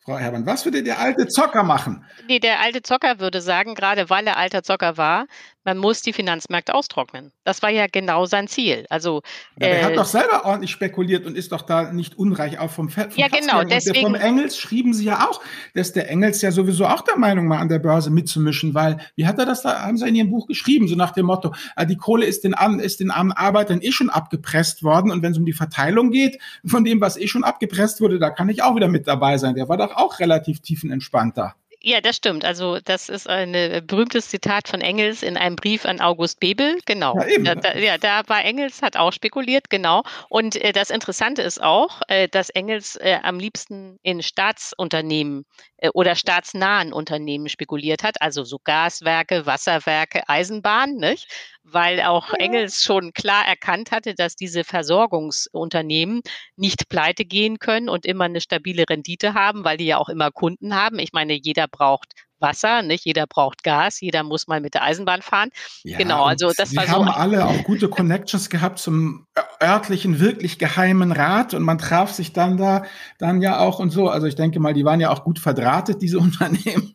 Frau 0.06 0.18
Herrmann, 0.18 0.46
was 0.46 0.66
würde 0.66 0.84
der 0.84 1.00
alte 1.00 1.28
Zocker 1.28 1.64
machen? 1.64 2.04
Nee, 2.28 2.40
der 2.40 2.60
alte 2.60 2.82
Zocker 2.82 3.20
würde 3.20 3.40
sagen, 3.40 3.74
gerade 3.74 4.10
weil 4.10 4.28
er 4.28 4.36
alter 4.36 4.62
Zocker 4.62 4.98
war, 4.98 5.28
man 5.66 5.78
muss 5.78 6.02
die 6.02 6.14
Finanzmärkte 6.14 6.76
austrocknen. 6.76 7.32
Das 7.46 7.62
war 7.62 7.70
ja 7.70 7.88
genau 7.90 8.26
sein 8.26 8.48
Ziel. 8.48 8.86
Also 8.90 9.22
ja, 9.60 9.68
er 9.68 9.80
äh, 9.80 9.84
hat 9.84 9.98
doch 9.98 10.06
selber 10.06 10.46
ordentlich 10.46 10.72
spekuliert 10.72 11.26
und 11.26 11.38
ist 11.38 11.52
doch 11.52 11.62
da 11.62 11.94
nicht 11.94 12.18
unreich 12.18 12.60
auch 12.60 12.70
vom 12.70 12.90
Fett. 12.90 13.16
Ja, 13.16 13.28
genau. 13.30 13.64
Deswegen, 13.64 14.02
vom 14.02 14.16
Engels 14.16 14.58
schrieben 14.58 14.94
sie 14.94 15.06
ja 15.06 15.30
auch, 15.30 15.42
dass 15.74 15.94
der 15.94 16.10
Engels 16.10 16.42
ja 16.42 16.52
sowieso 16.52 16.86
auch 16.86 17.02
der 17.02 17.18
Meinung 17.18 17.50
war, 17.50 17.60
an 17.60 17.70
der 17.70 17.80
Börse 17.80 18.10
mitzumischen, 18.10 18.74
weil 18.74 18.98
wie 19.16 19.26
hat 19.26 19.40
er 19.40 19.46
das 19.46 19.62
da? 19.62 19.84
Haben 19.84 19.98
sie 19.98 20.08
in 20.08 20.16
ihrem 20.16 20.32
Buch 20.32 20.48
geschrieben, 20.48 20.88
so 20.88 20.96
nach 20.96 21.12
dem 21.12 21.28
Motto: 21.28 21.54
ah, 21.76 21.86
Die 21.86 21.98
Kohle 21.98 22.26
ist 22.26 22.44
den 22.44 22.54
armen, 22.54 22.80
ist 22.80 23.00
den 23.00 23.12
armen 23.12 23.32
Arbeitern 23.32 23.82
eh 23.82 23.92
schon 23.92 24.10
abgepresst 24.10 24.84
worden 24.84 25.12
und 25.12 25.24
wenn 25.24 25.32
es 25.32 25.38
um 25.38 25.46
die 25.46 25.54
Verteilung 25.54 26.12
geht 26.12 26.40
von 26.66 26.84
dem, 26.84 27.00
was 27.00 27.18
eh 27.18 27.28
schon 27.28 27.46
abgepresst 27.46 28.02
wurde, 28.02 28.20
da 28.20 28.30
kann 28.30 28.50
ich 28.50 28.64
auch 28.64 28.76
wieder 28.76 28.90
mit 28.90 29.08
dabei 29.08 29.38
sein. 29.38 29.56
Der 29.56 29.70
war 29.70 29.78
doch 29.78 29.93
auch 29.98 30.20
relativ 30.20 30.62
tiefenentspannter. 30.62 31.56
Ja, 31.86 32.00
das 32.00 32.16
stimmt. 32.16 32.46
Also 32.46 32.80
das 32.80 33.10
ist 33.10 33.28
ein 33.28 33.54
äh, 33.54 33.82
berühmtes 33.86 34.30
Zitat 34.30 34.70
von 34.70 34.80
Engels 34.80 35.22
in 35.22 35.36
einem 35.36 35.58
Brief 35.58 35.84
an 35.84 36.00
August 36.00 36.40
Bebel. 36.40 36.80
Genau. 36.86 37.18
Ja, 37.18 37.28
eben. 37.28 37.44
Da, 37.44 37.76
ja, 37.78 37.98
da 37.98 38.22
war 38.28 38.42
Engels, 38.42 38.82
hat 38.82 38.96
auch 38.96 39.12
spekuliert, 39.12 39.70
genau. 39.70 40.04
Und 40.30 40.56
äh, 40.56 40.72
das 40.72 40.90
Interessante 40.90 41.42
ist 41.42 41.62
auch, 41.62 42.02
äh, 42.08 42.30
dass 42.30 42.50
Engels 42.50 42.96
äh, 42.96 43.20
am 43.22 43.38
liebsten 43.38 44.00
in 44.02 44.24
Staatsunternehmen 44.24 45.44
äh, 45.76 45.90
oder 45.90 46.16
staatsnahen 46.16 46.94
Unternehmen 46.94 47.50
spekuliert 47.50 48.02
hat, 48.02 48.22
also 48.22 48.46
so 48.46 48.60
Gaswerke, 48.64 49.46
Wasserwerke, 49.46 50.24
Eisenbahn, 50.30 50.96
nicht? 50.96 51.28
Weil 51.64 52.02
auch 52.02 52.34
Engels 52.34 52.84
schon 52.84 53.14
klar 53.14 53.46
erkannt 53.48 53.92
hatte, 53.92 54.16
dass 54.16 54.36
diese 54.36 54.64
Versorgungsunternehmen 54.64 56.22
nicht 56.56 56.90
pleite 56.90 57.26
gehen 57.26 57.60
können 57.60 57.90
und 57.90 58.06
immer 58.06 58.26
eine 58.26 58.42
stabile 58.42 58.86
Rendite 58.90 59.34
haben, 59.34 59.64
weil 59.64 59.78
die 59.78 59.86
ja 59.86 59.98
auch 59.98 60.10
immer 60.10 60.32
Kunden 60.32 60.76
haben. 60.76 61.00
Ich 61.00 61.14
meine, 61.14 61.34
jeder 61.34 61.68
braucht 61.68 62.14
Wasser, 62.44 62.82
nicht 62.84 63.06
jeder 63.06 63.26
braucht 63.26 63.64
Gas, 63.64 64.02
jeder 64.02 64.22
muss 64.22 64.48
mal 64.48 64.62
mit 64.62 64.76
der 64.76 64.84
Eisenbahn 64.84 65.24
fahren. 65.24 65.50
Ja, 65.84 65.98
genau, 65.98 66.26
also 66.26 66.52
das 66.56 66.76
war 66.76 66.86
so. 66.86 66.92
haben 66.92 67.08
alle 67.08 67.46
auch 67.46 67.64
gute 67.64 67.88
Connections 67.90 68.52
gehabt 68.52 68.78
zum 68.78 69.26
örtlichen, 69.62 70.20
wirklich 70.20 70.60
geheimen 70.60 71.12
Rat 71.12 71.56
und 71.56 71.64
man 71.64 71.80
traf 71.80 72.12
sich 72.12 72.34
dann 72.34 72.58
da 72.58 72.84
dann 73.18 73.42
ja 73.42 73.60
auch 73.60 73.80
und 73.80 73.90
so. 73.90 74.10
Also 74.10 74.28
ich 74.28 74.36
denke 74.36 74.60
mal, 74.60 74.74
die 74.74 74.86
waren 74.86 75.00
ja 75.00 75.10
auch 75.10 75.24
gut 75.24 75.40
verdrahtet, 75.40 76.02
diese 76.02 76.20
Unternehmen. 76.20 76.94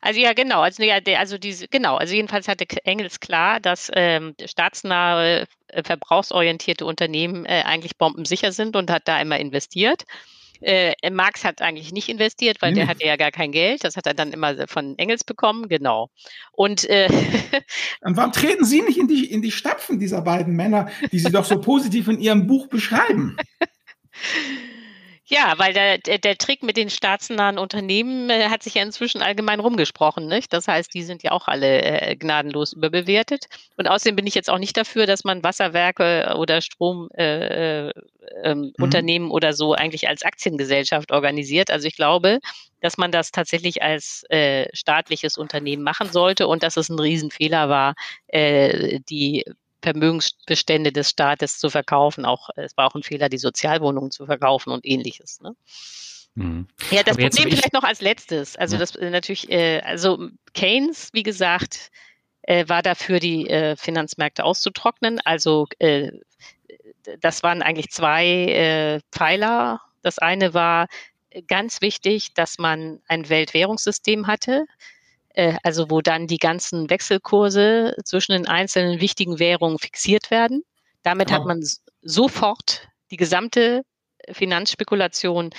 Also 0.00 0.20
ja, 0.20 0.32
genau. 0.32 0.60
Also, 0.60 0.82
ja, 0.82 0.98
also 1.18 1.38
diese, 1.38 1.68
genau. 1.68 1.96
Also 1.96 2.14
jedenfalls 2.14 2.48
hatte 2.48 2.66
Engels 2.84 3.20
klar, 3.20 3.60
dass 3.60 3.90
ähm, 3.94 4.34
staatsnahe, 4.44 5.46
äh, 5.68 5.82
verbrauchsorientierte 5.82 6.84
Unternehmen 6.84 7.44
äh, 7.44 7.62
eigentlich 7.64 7.96
bombensicher 7.96 8.52
sind 8.52 8.76
und 8.76 8.90
hat 8.90 9.06
da 9.06 9.20
immer 9.20 9.38
investiert. 9.38 10.04
Äh, 10.60 10.94
Marx 11.10 11.44
hat 11.44 11.62
eigentlich 11.62 11.92
nicht 11.92 12.08
investiert, 12.08 12.60
weil 12.60 12.72
nee. 12.72 12.80
der 12.80 12.88
hatte 12.88 13.06
ja 13.06 13.16
gar 13.16 13.30
kein 13.30 13.52
Geld. 13.52 13.84
Das 13.84 13.96
hat 13.96 14.06
er 14.06 14.14
dann 14.14 14.32
immer 14.32 14.66
von 14.66 14.98
Engels 14.98 15.22
bekommen, 15.22 15.68
genau. 15.68 16.10
Und, 16.52 16.84
äh, 16.88 17.08
und 18.00 18.16
warum 18.16 18.32
treten 18.32 18.64
Sie 18.64 18.82
nicht 18.82 18.98
in 18.98 19.06
die, 19.06 19.30
in 19.30 19.42
die 19.42 19.52
Stapfen 19.52 19.98
dieser 19.98 20.22
beiden 20.22 20.56
Männer, 20.56 20.90
die 21.12 21.18
Sie 21.18 21.30
doch 21.30 21.44
so 21.44 21.60
positiv 21.60 22.08
in 22.08 22.18
Ihrem 22.20 22.46
Buch 22.46 22.66
beschreiben? 22.68 23.36
Ja, 25.30 25.54
weil 25.58 25.74
der, 25.74 25.98
der, 25.98 26.38
Trick 26.38 26.62
mit 26.62 26.78
den 26.78 26.88
staatsnahen 26.88 27.58
Unternehmen 27.58 28.30
äh, 28.30 28.48
hat 28.48 28.62
sich 28.62 28.74
ja 28.74 28.82
inzwischen 28.82 29.20
allgemein 29.20 29.60
rumgesprochen. 29.60 30.26
Nicht? 30.26 30.54
Das 30.54 30.66
heißt, 30.66 30.94
die 30.94 31.02
sind 31.02 31.22
ja 31.22 31.32
auch 31.32 31.48
alle 31.48 31.82
äh, 31.82 32.16
gnadenlos 32.16 32.72
überbewertet. 32.72 33.44
Und 33.76 33.88
außerdem 33.88 34.16
bin 34.16 34.26
ich 34.26 34.34
jetzt 34.34 34.48
auch 34.48 34.58
nicht 34.58 34.74
dafür, 34.78 35.04
dass 35.04 35.24
man 35.24 35.44
Wasserwerke 35.44 36.34
oder 36.38 36.62
Stromunternehmen 36.62 37.92
äh, 38.42 38.50
ähm, 38.50 38.72
mhm. 38.78 39.30
oder 39.30 39.52
so 39.52 39.74
eigentlich 39.74 40.08
als 40.08 40.22
Aktiengesellschaft 40.22 41.12
organisiert. 41.12 41.70
Also 41.70 41.88
ich 41.88 41.96
glaube, 41.96 42.38
dass 42.80 42.96
man 42.96 43.12
das 43.12 43.30
tatsächlich 43.30 43.82
als 43.82 44.24
äh, 44.30 44.66
staatliches 44.72 45.36
Unternehmen 45.36 45.82
machen 45.82 46.10
sollte 46.10 46.48
und 46.48 46.62
dass 46.62 46.78
es 46.78 46.88
ein 46.88 46.98
Riesenfehler 46.98 47.68
war, 47.68 47.94
äh, 48.28 49.00
die 49.10 49.44
Vermögensbestände 49.82 50.92
des 50.92 51.10
Staates 51.10 51.58
zu 51.58 51.70
verkaufen. 51.70 52.24
Auch 52.24 52.48
es 52.56 52.76
war 52.76 52.86
auch 52.86 52.94
ein 52.94 53.02
Fehler, 53.02 53.28
die 53.28 53.38
Sozialwohnungen 53.38 54.10
zu 54.10 54.26
verkaufen 54.26 54.70
und 54.70 54.84
ähnliches. 54.84 55.40
Ne? 55.40 55.54
Mhm. 56.34 56.66
Ja, 56.90 57.02
das 57.02 57.16
Aber 57.16 57.28
Problem 57.28 57.50
vielleicht 57.50 57.72
noch 57.72 57.84
als 57.84 58.00
letztes. 58.00 58.56
Also 58.56 58.76
ja. 58.76 58.80
das 58.80 58.96
äh, 58.96 59.10
natürlich, 59.10 59.50
äh, 59.50 59.80
also 59.80 60.28
Keynes, 60.54 61.10
wie 61.12 61.22
gesagt, 61.22 61.90
äh, 62.42 62.68
war 62.68 62.82
dafür, 62.82 63.20
die 63.20 63.48
äh, 63.48 63.76
Finanzmärkte 63.76 64.44
auszutrocknen. 64.44 65.20
Also 65.24 65.66
äh, 65.78 66.12
das 67.20 67.42
waren 67.42 67.62
eigentlich 67.62 67.90
zwei 67.90 68.26
äh, 68.26 69.00
Pfeiler. 69.12 69.80
Das 70.02 70.18
eine 70.18 70.54
war 70.54 70.86
ganz 71.46 71.80
wichtig, 71.80 72.34
dass 72.34 72.58
man 72.58 73.00
ein 73.08 73.28
Weltwährungssystem 73.28 74.26
hatte, 74.26 74.66
also 75.62 75.90
wo 75.90 76.00
dann 76.00 76.26
die 76.26 76.38
ganzen 76.38 76.90
Wechselkurse 76.90 77.94
zwischen 78.04 78.32
den 78.32 78.48
einzelnen 78.48 79.00
wichtigen 79.00 79.38
Währungen 79.38 79.78
fixiert 79.78 80.30
werden. 80.30 80.62
Damit 81.02 81.30
oh. 81.30 81.34
hat 81.34 81.44
man 81.46 81.62
sofort 82.02 82.88
die 83.10 83.16
gesamte 83.16 83.82
Finanzspekulation 84.30 85.50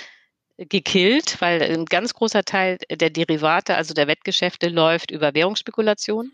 gekillt, 0.58 1.40
weil 1.40 1.62
ein 1.62 1.86
ganz 1.86 2.12
großer 2.12 2.44
Teil 2.44 2.78
der 2.90 3.10
Derivate, 3.10 3.76
also 3.76 3.94
der 3.94 4.06
Wettgeschäfte, 4.06 4.68
läuft 4.68 5.10
über 5.10 5.34
Währungsspekulation. 5.34 6.32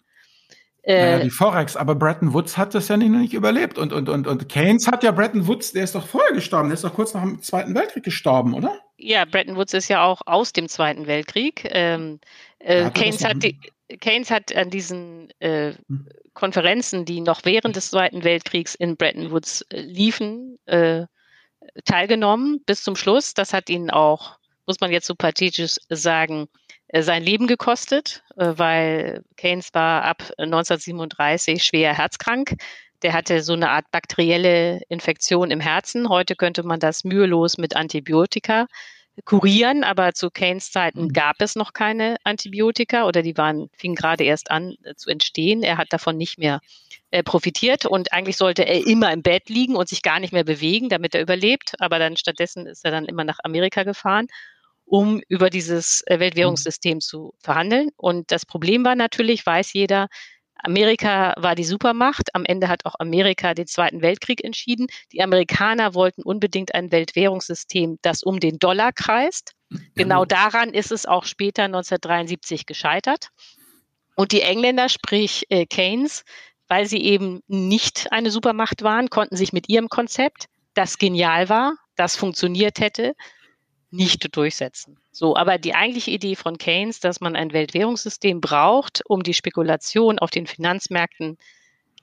Naja, 0.85 1.19
äh, 1.19 1.23
die 1.23 1.31
Forex, 1.31 1.77
aber 1.77 1.95
Bretton 1.95 2.33
Woods 2.33 2.57
hat 2.57 2.75
das 2.75 2.89
ja 2.89 2.97
nicht, 2.97 3.11
nicht 3.11 3.35
überlebt. 3.35 3.79
Und, 3.79 3.93
und, 3.93 4.09
und, 4.09 4.27
und 4.27 4.49
Keynes 4.49 4.87
hat 4.87 5.03
ja 5.03 5.11
Bretton 5.13 5.47
Woods, 5.47 5.73
der 5.73 5.85
ist 5.85 5.95
doch 5.95 6.07
vorher 6.07 6.33
gestorben, 6.33 6.69
der 6.69 6.75
ist 6.75 6.85
doch 6.85 6.95
kurz 6.95 7.15
nach 7.15 7.23
dem 7.23 7.43
Zweiten 7.43 7.75
Weltkrieg 7.75 8.05
gestorben, 8.05 8.55
oder? 8.55 8.81
Ja, 8.99 9.25
Bretton 9.25 9.57
Woods 9.57 9.75
ist 9.75 9.89
ja 9.89 10.05
auch 10.05 10.23
aus 10.27 10.53
dem 10.53 10.69
Zweiten 10.69 11.07
Weltkrieg. 11.07 11.69
Ähm, 11.71 12.21
äh, 12.59 12.91
Keynes, 12.91 13.25
hat 13.25 13.43
die, 13.43 13.59
Keynes 14.01 14.31
hat 14.31 14.55
an 14.57 14.71
diesen 14.71 15.31
äh, 15.41 15.75
hm. 15.89 16.09
Konferenzen, 16.35 17.05
die 17.05 17.21
noch 17.21 17.45
während 17.45 17.77
des 17.77 17.91
Zweiten 17.91 18.25
Weltkriegs 18.25 18.75
in 18.75 18.97
Bretton 18.97 19.31
Woods 19.31 19.63
äh, 19.71 19.81
liefen, 19.81 20.59
äh, 20.67 21.07
teilgenommen 21.85 22.63
bis 22.65 22.83
zum 22.83 22.97
Schluss. 22.97 23.35
Das 23.35 23.53
hat 23.53 23.69
ihn 23.69 23.91
auch, 23.91 24.39
muss 24.67 24.81
man 24.81 24.91
jetzt 24.91 25.07
so 25.07 25.15
pathetisch 25.15 25.77
sagen, 25.91 26.49
äh, 26.89 27.03
sein 27.03 27.23
Leben 27.23 27.47
gekostet, 27.47 28.23
äh, 28.37 28.53
weil 28.57 29.25
Keynes 29.37 29.75
war 29.75 30.03
ab 30.05 30.23
1937 30.39 31.63
schwer 31.63 31.97
herzkrank. 31.97 32.57
Der 33.07 33.13
hatte 33.13 33.41
so 33.41 33.53
eine 33.53 33.71
Art 33.71 33.89
bakterielle 33.93 34.81
Infektion 34.89 35.53
im 35.53 35.61
Herzen. 35.61 36.09
Heute 36.09 36.35
könnte 36.35 36.65
man 36.65 36.81
das 36.81 37.05
mühelos 37.05 37.57
mit 37.57 37.77
Antibiotika 37.77 38.67
kurieren, 39.25 39.85
aber 39.85 40.13
zu 40.13 40.29
Keynes 40.29 40.73
Zeiten 40.73 41.05
mhm. 41.05 41.13
gab 41.13 41.37
es 41.39 41.55
noch 41.55 41.73
keine 41.73 42.17
Antibiotika 42.25 43.07
oder 43.07 43.23
die 43.23 43.37
waren, 43.37 43.71
fingen 43.77 43.95
gerade 43.95 44.25
erst 44.25 44.51
an 44.51 44.75
äh, 44.83 44.97
zu 44.97 45.09
entstehen. 45.09 45.63
Er 45.63 45.77
hat 45.79 45.93
davon 45.93 46.17
nicht 46.17 46.37
mehr 46.37 46.59
äh, 47.13 47.23
profitiert 47.23 47.87
und 47.87 48.13
eigentlich 48.13 48.39
sollte 48.39 48.67
er 48.67 48.85
immer 48.85 49.13
im 49.13 49.23
Bett 49.23 49.49
liegen 49.51 49.77
und 49.77 49.89
sich 49.89 50.03
gar 50.03 50.19
nicht 50.19 50.33
mehr 50.33 50.43
bewegen, 50.43 50.89
damit 50.89 51.15
er 51.15 51.23
überlebt. 51.23 51.75
Aber 51.79 52.01
dann 52.01 52.17
stattdessen 52.17 52.67
ist 52.67 52.85
er 52.85 52.91
dann 52.91 53.05
immer 53.05 53.23
nach 53.23 53.39
Amerika 53.45 53.85
gefahren 53.85 54.27
um 54.89 55.21
über 55.29 55.51
dieses 55.51 56.03
äh, 56.07 56.19
Weltwährungssystem 56.21 57.01
zu 57.01 57.35
verhandeln. 57.41 57.91
Und 57.97 58.31
das 58.31 58.47
Problem 58.47 58.85
war 58.85 58.95
natürlich, 58.95 59.45
weiß 59.45 59.73
jeder, 59.73 60.07
Amerika 60.59 61.35
war 61.37 61.55
die 61.55 61.65
Supermacht. 61.65 62.35
Am 62.35 62.45
Ende 62.45 62.69
hat 62.69 62.85
auch 62.85 62.95
Amerika 62.99 63.55
den 63.55 63.67
Zweiten 63.67 64.03
Weltkrieg 64.03 64.43
entschieden. 64.43 64.87
Die 65.13 65.23
Amerikaner 65.23 65.95
wollten 65.95 66.23
unbedingt 66.23 66.75
ein 66.75 66.91
Weltwährungssystem, 66.91 67.99
das 68.03 68.23
um 68.23 68.41
den 68.41 68.59
Dollar 68.59 68.93
kreist. 68.93 69.53
Genau 69.95 70.25
daran 70.25 70.71
ist 70.71 70.93
es 70.93 71.07
auch 71.07 71.25
später 71.25 71.65
1973 71.65 72.67
gescheitert. 72.67 73.29
Und 74.15 74.33
die 74.33 74.43
Engländer, 74.43 74.89
sprich 74.89 75.45
äh, 75.51 75.67
Keynes, 75.67 76.25
weil 76.69 76.87
sie 76.87 77.03
eben 77.03 77.41
nicht 77.47 78.11
eine 78.11 78.31
Supermacht 78.31 78.83
waren, 78.83 79.11
konnten 79.11 79.37
sich 79.37 79.53
mit 79.53 79.69
ihrem 79.69 79.89
Konzept, 79.89 80.47
das 80.75 80.99
genial 80.99 81.49
war, 81.49 81.75
das 81.97 82.17
funktioniert 82.17 82.81
hätte, 82.81 83.15
nicht 83.91 84.37
durchsetzen. 84.37 84.99
So, 85.13 85.37
aber 85.37 85.59
die 85.59 85.75
eigentliche 85.75 86.11
Idee 86.11 86.37
von 86.37 86.59
Keynes, 86.59 87.01
dass 87.01 87.21
man 87.21 87.37
ein 87.37 87.53
Weltwährungssystem 87.53 88.41
braucht, 88.41 89.03
um 89.07 89.23
die 89.23 89.35
Spekulation 89.35 90.19
auf 90.19 90.31
den 90.31 90.47
Finanzmärkten 90.47 91.39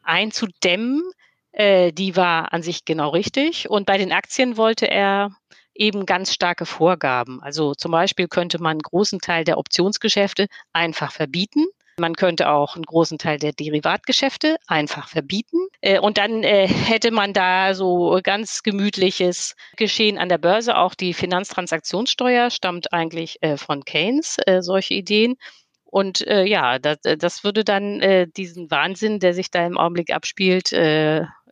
einzudämmen, 0.03 1.03
äh, 1.51 1.91
die 1.91 2.15
war 2.15 2.53
an 2.53 2.63
sich 2.63 2.85
genau 2.85 3.09
richtig. 3.09 3.69
Und 3.69 3.85
bei 3.85 3.97
den 3.97 4.11
Aktien 4.11 4.57
wollte 4.57 4.89
er 4.89 5.31
eben 5.75 6.05
ganz 6.05 6.33
starke 6.33 6.65
Vorgaben. 6.65 7.41
Also 7.41 7.73
zum 7.73 7.91
Beispiel 7.91 8.27
könnte 8.27 8.61
man 8.61 8.71
einen 8.71 8.81
großen 8.81 9.19
Teil 9.19 9.43
der 9.43 9.57
Optionsgeschäfte 9.57 10.47
einfach 10.71 11.11
verbieten. 11.11 11.65
Man 11.97 12.15
könnte 12.15 12.49
auch 12.49 12.75
einen 12.75 12.85
großen 12.85 13.17
Teil 13.17 13.37
der 13.37 13.53
Derivatgeschäfte 13.53 14.57
einfach 14.67 15.07
verbieten. 15.07 15.57
Äh, 15.81 15.99
und 15.99 16.17
dann 16.17 16.43
äh, 16.43 16.67
hätte 16.67 17.11
man 17.11 17.33
da 17.33 17.73
so 17.73 18.19
ganz 18.23 18.63
gemütliches 18.63 19.55
Geschehen 19.77 20.17
an 20.17 20.29
der 20.29 20.37
Börse. 20.37 20.77
Auch 20.77 20.95
die 20.95 21.13
Finanztransaktionssteuer 21.13 22.49
stammt 22.49 22.93
eigentlich 22.93 23.37
äh, 23.41 23.57
von 23.57 23.85
Keynes, 23.85 24.37
solche 24.59 24.93
Ideen. 24.95 25.35
Und 25.85 26.21
ja, 26.21 26.79
das, 26.79 26.97
das 27.19 27.43
würde 27.43 27.63
dann 27.63 28.01
diesen 28.35 28.71
Wahnsinn, 28.71 29.19
der 29.19 29.35
sich 29.35 29.51
da 29.51 29.63
im 29.63 29.77
Augenblick 29.77 30.11
abspielt, 30.11 30.73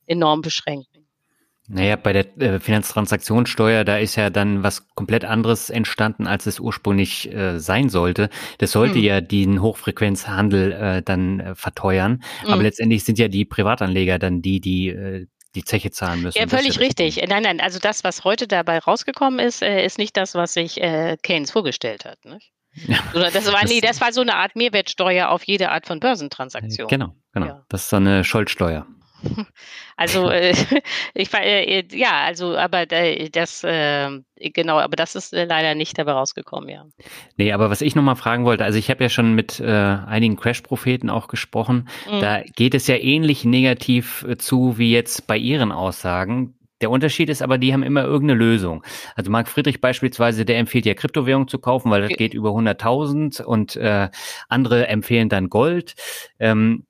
enorm 0.08 0.42
beschränken. 0.42 0.91
Naja, 1.74 1.96
bei 1.96 2.12
der 2.12 2.38
äh, 2.38 2.60
Finanztransaktionssteuer, 2.60 3.86
da 3.86 3.98
ist 3.98 4.18
ja 4.18 4.30
dann 4.30 4.62
was 4.62 4.94
komplett 4.94 5.24
anderes 5.24 5.70
entstanden, 5.70 6.28
als 6.28 6.46
es 6.46 6.60
ursprünglich 6.60 7.34
äh, 7.34 7.60
sein 7.60 7.88
sollte. 7.88 8.30
Das 8.58 8.72
sollte 8.72 8.96
hm. 8.96 9.04
ja 9.04 9.22
den 9.22 9.62
Hochfrequenzhandel 9.62 10.72
äh, 10.74 11.02
dann 11.02 11.40
äh, 11.40 11.56
verteuern. 11.56 12.24
Hm. 12.42 12.54
Aber 12.54 12.64
letztendlich 12.64 13.06
sind 13.06 13.18
ja 13.18 13.30
die 13.30 13.46
Privatanleger 13.46 14.20
dann 14.20 14.42
die, 14.42 14.60
die 14.60 14.90
äh, 14.90 15.28
die 15.56 15.64
Zeche 15.66 15.92
zahlen 15.92 16.22
müssen. 16.22 16.38
Ja, 16.38 16.48
völlig 16.48 16.80
richtig. 16.80 17.22
Nein, 17.28 17.44
nein, 17.44 17.60
also 17.60 17.80
das, 17.80 18.04
was 18.04 18.24
heute 18.24 18.48
dabei 18.48 18.80
rausgekommen 18.80 19.40
ist, 19.40 19.62
äh, 19.62 19.86
ist 19.86 19.98
nicht 19.98 20.16
das, 20.16 20.34
was 20.34 20.54
sich 20.54 20.82
äh, 20.82 21.18
Keynes 21.22 21.52
vorgestellt 21.52 22.06
hat. 22.06 22.24
Nicht? 22.26 22.52
Ja. 22.88 23.00
Das 23.14 23.52
war, 23.52 23.66
nee, 23.66 23.82
das 23.82 24.00
war 24.00 24.14
so 24.14 24.22
eine 24.22 24.36
Art 24.36 24.56
Mehrwertsteuer 24.56 25.30
auf 25.30 25.44
jede 25.44 25.72
Art 25.72 25.88
von 25.88 26.00
Börsentransaktion. 26.00 26.88
Genau, 26.88 27.16
genau. 27.34 27.48
Ja. 27.48 27.66
Das 27.68 27.84
ist 27.84 27.90
so 27.90 27.98
eine 27.98 28.24
Scholzsteuer. 28.24 28.88
Also 29.98 30.30
äh, 30.30 30.54
ich 31.14 31.32
war 31.32 31.44
äh, 31.44 31.84
ja, 31.92 32.24
also 32.26 32.58
aber 32.58 32.88
das 32.88 33.64
äh, 33.64 34.10
genau, 34.36 34.80
aber 34.80 34.96
das 34.96 35.16
ist 35.16 35.32
äh, 35.34 35.46
leider 35.46 35.76
nicht 35.76 35.98
dabei 35.98 36.14
rausgekommen, 36.14 36.70
ja. 36.70 36.86
Nee, 37.38 37.52
aber 37.52 37.70
was 37.70 37.82
ich 37.82 37.96
nochmal 37.96 38.16
fragen 38.16 38.46
wollte, 38.46 38.66
also 38.66 38.80
ich 38.80 38.90
habe 38.90 39.04
ja 39.04 39.10
schon 39.10 39.36
mit 39.36 39.60
äh, 39.60 39.66
einigen 39.66 40.38
Crash-Propheten 40.38 41.10
auch 41.10 41.28
gesprochen. 41.28 41.88
Mhm. 42.10 42.20
Da 42.20 42.42
geht 42.42 42.74
es 42.74 42.88
ja 42.88 42.96
ähnlich 42.96 43.46
negativ 43.46 44.26
äh, 44.28 44.38
zu 44.38 44.80
wie 44.80 44.92
jetzt 44.92 45.28
bei 45.28 45.38
ihren 45.38 45.72
Aussagen. 45.72 46.56
Der 46.82 46.90
Unterschied 46.90 47.30
ist 47.30 47.44
aber, 47.44 47.60
die 47.60 47.74
haben 47.74 47.84
immer 47.84 48.04
irgendeine 48.04 48.40
Lösung. 48.40 48.84
Also 49.16 49.30
Marc 49.30 49.48
Friedrich 49.48 49.82
beispielsweise, 49.82 50.46
der 50.46 50.58
empfiehlt 50.58 50.88
ja 50.88 50.96
Kryptowährung 50.96 51.48
zu 51.48 51.60
kaufen, 51.60 51.92
weil 51.92 52.02
das 52.02 52.18
geht 52.18 52.34
über 52.34 52.50
100.000 52.50 53.44
und 53.44 53.76
äh, 53.76 54.10
andere 54.50 54.88
empfehlen 54.88 55.30
dann 55.30 55.50
Gold. 55.50 55.94
Ähm, 56.40 56.86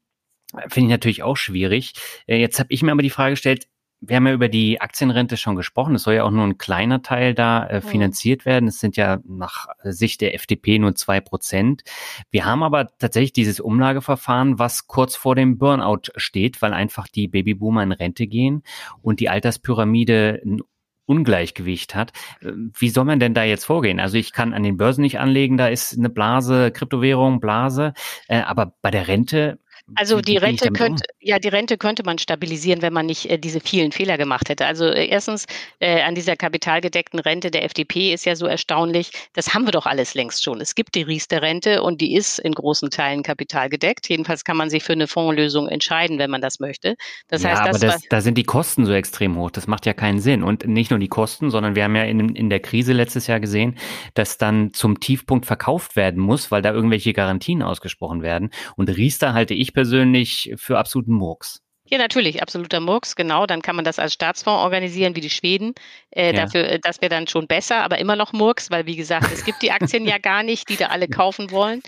Finde 0.68 0.88
ich 0.88 0.91
natürlich 0.91 1.24
auch 1.24 1.38
schwierig. 1.38 1.93
Äh, 2.28 2.38
jetzt 2.38 2.60
habe 2.60 2.72
ich 2.72 2.84
mir 2.84 2.91
aber 2.91 3.02
die 3.02 3.10
Frage 3.10 3.32
gestellt, 3.32 3.68
wir 4.04 4.16
haben 4.16 4.26
ja 4.26 4.34
über 4.34 4.49
die 4.49 4.82
Aktienrente 4.82 5.38
schon 5.38 5.56
gesprochen. 5.56 5.93
Es 5.93 6.04
soll 6.04 6.16
ja 6.16 6.24
auch 6.24 6.32
nur 6.32 6.43
ein 6.43 6.58
kleiner 6.58 7.04
Teil 7.04 7.36
da 7.36 7.68
äh, 7.68 7.82
finanziert 7.82 8.45
werden. 8.45 8.68
Es 8.68 8.80
sind 8.80 8.97
ja 8.97 9.20
nach 9.26 9.68
Sicht 9.84 10.22
der 10.22 10.34
FDP 10.34 10.80
nur 10.80 10.95
zwei 10.95 11.22
Prozent. 11.22 11.84
Wir 12.32 12.45
haben 12.45 12.64
aber 12.64 12.97
tatsächlich 12.97 13.34
dieses 13.34 13.60
Umlageverfahren, 13.60 14.58
was 14.58 14.88
kurz 14.88 15.16
vor 15.16 15.36
dem 15.36 15.60
Burnout 15.60 16.12
steht, 16.16 16.64
weil 16.64 16.74
einfach 16.74 17.08
die 17.08 17.28
Babyboomer 17.28 17.84
in 17.84 17.91
Rente 17.91 18.26
gehen 18.26 18.64
und 19.04 19.20
die 19.20 19.30
Alterspyramide 19.30 20.41
ein 20.43 20.62
Ungleichgewicht 21.06 21.93
hat. 21.93 22.12
Äh, 22.41 22.54
wie 22.80 22.89
soll 22.89 23.06
man 23.06 23.20
denn 23.20 23.36
da 23.36 23.43
jetzt 23.43 23.66
vorgehen? 23.66 23.99
Also 23.99 24.18
ich 24.18 24.34
kann 24.34 24.54
an 24.54 24.64
den 24.64 24.78
Börsen 24.78 25.02
nicht 25.02 25.20
anlegen, 25.20 25.58
da 25.58 25.68
ist 25.68 25.95
eine 25.95 26.10
Blase, 26.10 26.72
Kryptowährung, 26.72 27.39
Blase, 27.39 27.93
äh, 28.28 28.41
aber 28.41 28.74
bei 28.82 28.89
der 28.89 29.08
Rente 29.08 29.60
Also 29.96 30.22
die 30.22 30.38
Rente 30.38 30.72
könnte, 30.72 31.04
um? 31.10 31.18
ja, 31.20 31.40
die 31.40 31.50
Rente 31.50 31.78
könnte 31.78 32.04
man 32.04 32.18
stabilisieren, 32.18 32.82
wenn 32.82 32.94
man 32.94 33.06
nicht 33.06 33.30
äh, 33.30 33.38
diese 33.38 33.60
vielen 33.60 33.92
Fehler 33.92 34.18
gemacht 34.18 34.50
hätte. 34.50 34.66
Also 34.66 34.86
äh, 34.86 35.08
erstens 35.08 35.46
äh, 35.80 36.02
an 36.02 36.16
dieser 36.16 36.36
kapitalgedeckten 36.36 37.20
Rente 37.20 37.52
der 37.52 37.64
FDP 37.66 38.14
ist 38.14 38.26
ja 38.26 38.36
so 38.36 38.46
erstaunlich, 38.46 39.12
das 39.34 39.54
haben 39.54 39.66
wir 39.66 39.72
doch 39.72 39.86
alles 39.86 40.14
längst 40.14 40.44
schon. 40.44 40.62
Es 40.62 40.76
gibt 40.76 40.96
die 40.96 41.02
Riester-Rente 41.02 41.84
und 41.84 42.02
die 42.02 42.16
ist 42.16 42.40
in 42.40 42.54
großen 42.54 42.90
Teilen 42.90 43.24
kapitalgedeckt. 43.24 44.08
Jedenfalls 44.10 44.44
kann 44.44 44.58
man 44.58 44.70
sich 44.70 44.84
für 44.84 44.94
eine 44.94 45.08
Fondslösung 45.08 45.68
entscheiden, 45.68 46.20
wenn 46.20 46.30
man 46.30 46.42
das 46.42 46.60
möchte. 46.60 46.96
Das 47.28 47.44
ja, 47.44 47.50
heißt, 47.50 47.62
aber 47.62 47.80
das, 47.80 48.02
da 48.10 48.22
sind 48.22 48.38
die 48.38 48.44
Kosten 48.44 48.86
so 48.86 48.94
extrem 48.94 49.38
hoch. 49.38 49.52
Das 49.52 49.68
macht 49.68 49.86
ja 49.86 49.94
keinen 49.94 50.20
Sinn. 50.20 50.44
Und 50.44 50.68
nicht 50.68 50.92
nur 50.92 51.00
die 51.00 51.08
Kosten, 51.08 51.52
sondern 51.52 51.76
wir 51.76 51.84
haben 51.84 51.96
ja 51.96 52.04
in, 52.04 52.36
in 52.36 52.50
der 52.50 52.60
Krise 52.60 52.94
letztes 52.94 53.28
Jahr 53.28 53.40
gesehen, 53.40 53.78
dass 54.14 54.38
dann 54.38 54.74
zum 54.74 55.00
Tiefpunkt 55.00 55.46
verkauft 55.46 55.96
werden 55.96 56.22
muss, 56.22 56.52
weil 56.52 56.62
da 56.62 56.72
irgendwelche 56.72 57.14
Garantien 57.14 57.62
ausgesprochen 57.62 58.22
werden. 58.22 58.52
Und 58.76 58.90
Riester 58.90 59.34
halte 59.34 59.54
ich 59.54 59.71
persönlich 59.74 60.54
für 60.56 60.78
absoluten 60.78 61.14
Murks. 61.14 61.62
Ja, 61.94 61.98
natürlich, 61.98 62.42
absoluter 62.42 62.80
Murks, 62.80 63.18
genau. 63.18 63.46
Dann 63.46 63.62
kann 63.62 63.76
man 63.76 63.84
das 63.84 64.00
als 64.00 64.14
Staatsfonds 64.14 64.64
organisieren 64.64 65.14
wie 65.18 65.20
die 65.20 65.30
Schweden. 65.30 65.74
Äh, 66.12 66.28
ja. 66.28 66.44
Dafür, 66.44 66.64
äh, 66.64 66.80
das 66.80 67.02
wäre 67.02 67.10
dann 67.10 67.28
schon 67.28 67.48
besser, 67.48 67.84
aber 67.84 67.98
immer 67.98 68.16
noch 68.16 68.32
Murks, 68.32 68.72
weil 68.72 68.86
wie 68.86 68.96
gesagt, 68.96 69.30
es 69.34 69.44
gibt 69.44 69.62
die 69.62 69.74
Aktien 69.74 70.08
ja 70.08 70.18
gar 70.18 70.42
nicht, 70.42 70.70
die 70.70 70.78
da 70.78 70.88
alle 70.88 71.08
kaufen 71.10 71.52
wollen. 71.52 71.82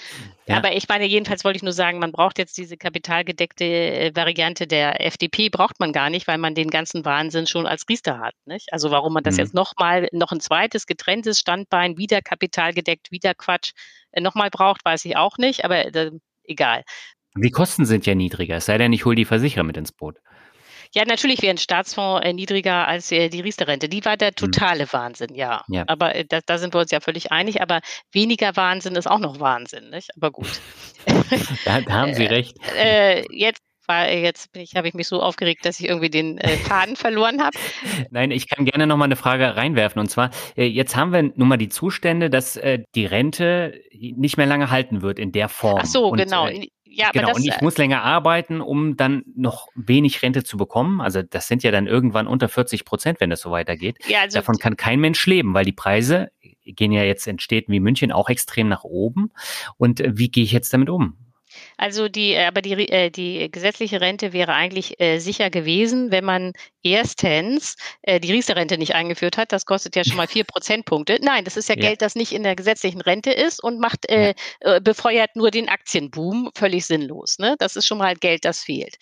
Ja. 0.46 0.58
Aber 0.58 0.76
ich 0.76 0.90
meine, 0.90 1.06
jedenfalls 1.06 1.46
wollte 1.46 1.56
ich 1.56 1.64
nur 1.64 1.72
sagen, 1.72 2.00
man 2.00 2.12
braucht 2.12 2.38
jetzt 2.38 2.58
diese 2.58 2.76
kapitalgedeckte 2.76 3.64
äh, 3.64 4.12
Variante 4.14 4.68
der 4.68 5.00
FDP, 5.06 5.48
braucht 5.48 5.80
man 5.80 5.94
gar 5.94 6.10
nicht, 6.10 6.28
weil 6.28 6.38
man 6.38 6.54
den 6.54 6.70
ganzen 6.70 7.06
Wahnsinn 7.06 7.48
schon 7.48 7.66
als 7.66 7.86
Riester 7.88 8.20
hat. 8.20 8.36
Nicht? 8.44 8.74
Also 8.74 8.92
warum 8.92 9.14
man 9.14 9.24
das 9.24 9.36
mhm. 9.36 9.40
jetzt 9.40 9.54
nochmal, 9.54 10.10
noch 10.12 10.34
ein 10.34 10.42
zweites 10.42 10.86
getrenntes 10.86 11.40
Standbein, 11.40 11.98
wieder 11.98 12.22
kapitalgedeckt, 12.22 13.10
wieder 13.12 13.34
Quatsch, 13.36 13.72
äh, 14.12 14.20
nochmal 14.20 14.50
braucht, 14.50 14.84
weiß 14.84 15.06
ich 15.06 15.16
auch 15.16 15.38
nicht, 15.38 15.64
aber 15.64 15.86
egal. 16.44 16.84
Die 17.36 17.52
Kosten 17.52 17.86
sind 17.86 18.06
ja 18.06 18.16
niedriger, 18.16 18.58
es 18.58 18.66
sei 18.66 18.78
denn, 18.78 18.94
ich 18.94 19.06
hole 19.06 19.16
die 19.16 19.26
Versicherer 19.26 19.64
mit 19.64 19.78
ins 19.78 19.92
Boot. 19.92 20.18
Ja, 20.96 21.06
natürlich 21.06 21.42
wäre 21.42 21.56
ein 21.56 21.58
Staatsfonds 21.58 22.24
äh, 22.24 22.34
niedriger 22.34 22.88
als 22.88 23.12
äh, 23.12 23.30
die 23.30 23.42
Riester-Rente. 23.42 23.90
Die 23.90 24.06
war 24.06 24.16
der 24.16 24.30
hm. 24.30 24.36
totale. 24.36 24.86
Wahnsinn, 24.94 25.34
ja. 25.34 25.64
ja. 25.68 25.86
Aber 25.88 26.14
äh, 26.14 26.24
da, 26.24 26.40
da, 26.46 26.60
sind 26.60 26.76
wir 26.76 26.82
uns 26.82 26.92
ja 26.92 27.00
völlig 27.00 27.32
einig. 27.32 27.62
Aber 27.62 27.80
weniger 28.12 28.56
Wahnsinn 28.56 28.96
ist 28.96 29.10
auch 29.10 29.18
noch 29.18 29.40
Wahnsinn, 29.40 29.90
nicht? 29.90 30.12
Aber 30.16 30.30
gut. 30.30 30.62
da, 31.66 31.82
da 31.82 31.94
haben 31.94 32.14
Sie 32.14 32.26
recht. 32.26 32.58
Jetzt 33.32 33.64
war 33.88 34.10
jetzt 34.10 34.50
habe 34.76 34.88
ich 34.88 34.94
mich 34.94 35.08
so 35.08 35.22
aufgeregt, 35.22 35.66
dass 35.66 35.80
ich 35.80 35.90
irgendwie 35.90 36.10
den 36.10 36.38
äh, 36.38 36.58
Faden 36.58 36.96
verloren 36.96 37.42
habe. 37.42 37.58
Nein, 38.12 38.32
ich 38.32 38.48
kann 38.48 38.66
gerne 38.66 38.88
noch 38.88 38.98
mal 38.98 39.06
eine 39.06 39.16
Frage 39.16 39.56
reinwerfen. 39.56 40.00
Und 40.00 40.10
zwar, 40.10 40.30
äh, 40.56 40.66
jetzt 40.66 40.96
haben 40.96 41.12
wir 41.12 41.24
nun 41.24 41.48
mal 41.48 41.58
die 41.58 41.70
Zustände, 41.70 42.30
dass 42.30 42.56
äh, 42.56 42.84
die 42.96 43.06
Rente 43.06 43.82
nicht 43.92 44.38
mehr 44.38 44.46
lange 44.46 44.70
halten 44.70 45.02
wird 45.02 45.20
in 45.20 45.32
der 45.32 45.50
Form. 45.50 45.80
Ach 45.82 45.86
so, 45.86 46.08
und, 46.08 46.18
genau. 46.18 46.48
Ja, 46.96 47.10
genau, 47.12 47.30
das, 47.30 47.38
und 47.38 47.44
ich 47.46 47.56
äh 47.56 47.64
muss 47.64 47.78
länger 47.78 48.04
arbeiten, 48.04 48.62
um 48.62 48.96
dann 48.96 49.24
noch 49.36 49.68
wenig 49.74 50.22
Rente 50.22 50.44
zu 50.44 50.58
bekommen. 50.58 51.02
Also 51.02 51.24
das 51.24 51.48
sind 51.48 51.64
ja 51.64 51.72
dann 51.72 51.88
irgendwann 51.88 52.28
unter 52.28 52.48
40 52.48 52.86
Prozent, 52.86 53.20
wenn 53.20 53.32
das 53.32 53.42
so 53.42 53.50
weitergeht. 53.50 53.98
Ja, 54.08 54.22
also 54.22 54.38
Davon 54.38 54.58
kann 54.58 54.78
kein 54.78 55.00
Mensch 55.00 55.26
leben, 55.26 55.54
weil 55.56 55.66
die 55.66 55.72
Preise 55.72 56.32
gehen 56.66 56.92
ja 56.92 57.04
jetzt 57.04 57.28
in 57.28 57.40
Städten 57.40 57.72
wie 57.72 57.80
München 57.80 58.12
auch 58.12 58.30
extrem 58.30 58.70
nach 58.70 58.84
oben. 58.84 59.32
Und 59.78 60.00
äh, 60.00 60.12
wie 60.16 60.30
gehe 60.30 60.44
ich 60.44 60.52
jetzt 60.52 60.72
damit 60.74 60.90
um? 60.90 61.18
Also 61.78 62.08
die, 62.08 62.34
äh, 62.34 62.46
aber 62.46 62.62
die, 62.62 62.74
äh, 62.90 63.10
die 63.10 63.50
gesetzliche 63.52 64.02
Rente 64.02 64.34
wäre 64.34 64.54
eigentlich 64.54 65.00
äh, 65.00 65.20
sicher 65.20 65.50
gewesen, 65.50 66.12
wenn 66.12 66.26
man 66.26 66.54
erstens 66.84 67.76
äh, 68.02 68.20
die 68.20 68.32
Riester-Rente 68.32 68.78
nicht 68.78 68.96
eingeführt 68.96 69.38
hat. 69.38 69.52
Das 69.52 69.66
kostet 69.66 69.96
ja 69.96 70.04
schon 70.04 70.18
mal 70.18 70.28
vier 70.28 70.44
Prozentpunkte. 70.46 71.20
Nein, 71.22 71.46
das 71.46 71.58
ist 71.58 71.70
ja, 71.70 71.76
ja, 71.76 71.82
Geld, 71.82 72.02
das 72.02 72.16
nicht 72.16 72.32
in 72.32 72.44
der 72.44 72.56
gesetzlichen 72.56 73.02
Rente 73.02 73.32
ist 73.32 73.64
und 73.64 73.80
macht, 73.80 74.10
äh. 74.10 74.34
Äh, 74.60 74.82
befeuert 74.82 75.36
nur 75.36 75.52
den 75.52 75.70
Aktienboom. 75.70 76.52
Völlig 76.56 76.86
sinnlos. 76.86 77.38
Ne? 77.40 77.56
Das 77.60 77.76
ist 77.76 77.86
schon 77.86 77.98
mal 77.98 78.16
Geld, 78.16 78.46
das 78.46 78.60
fehlt. 78.60 78.96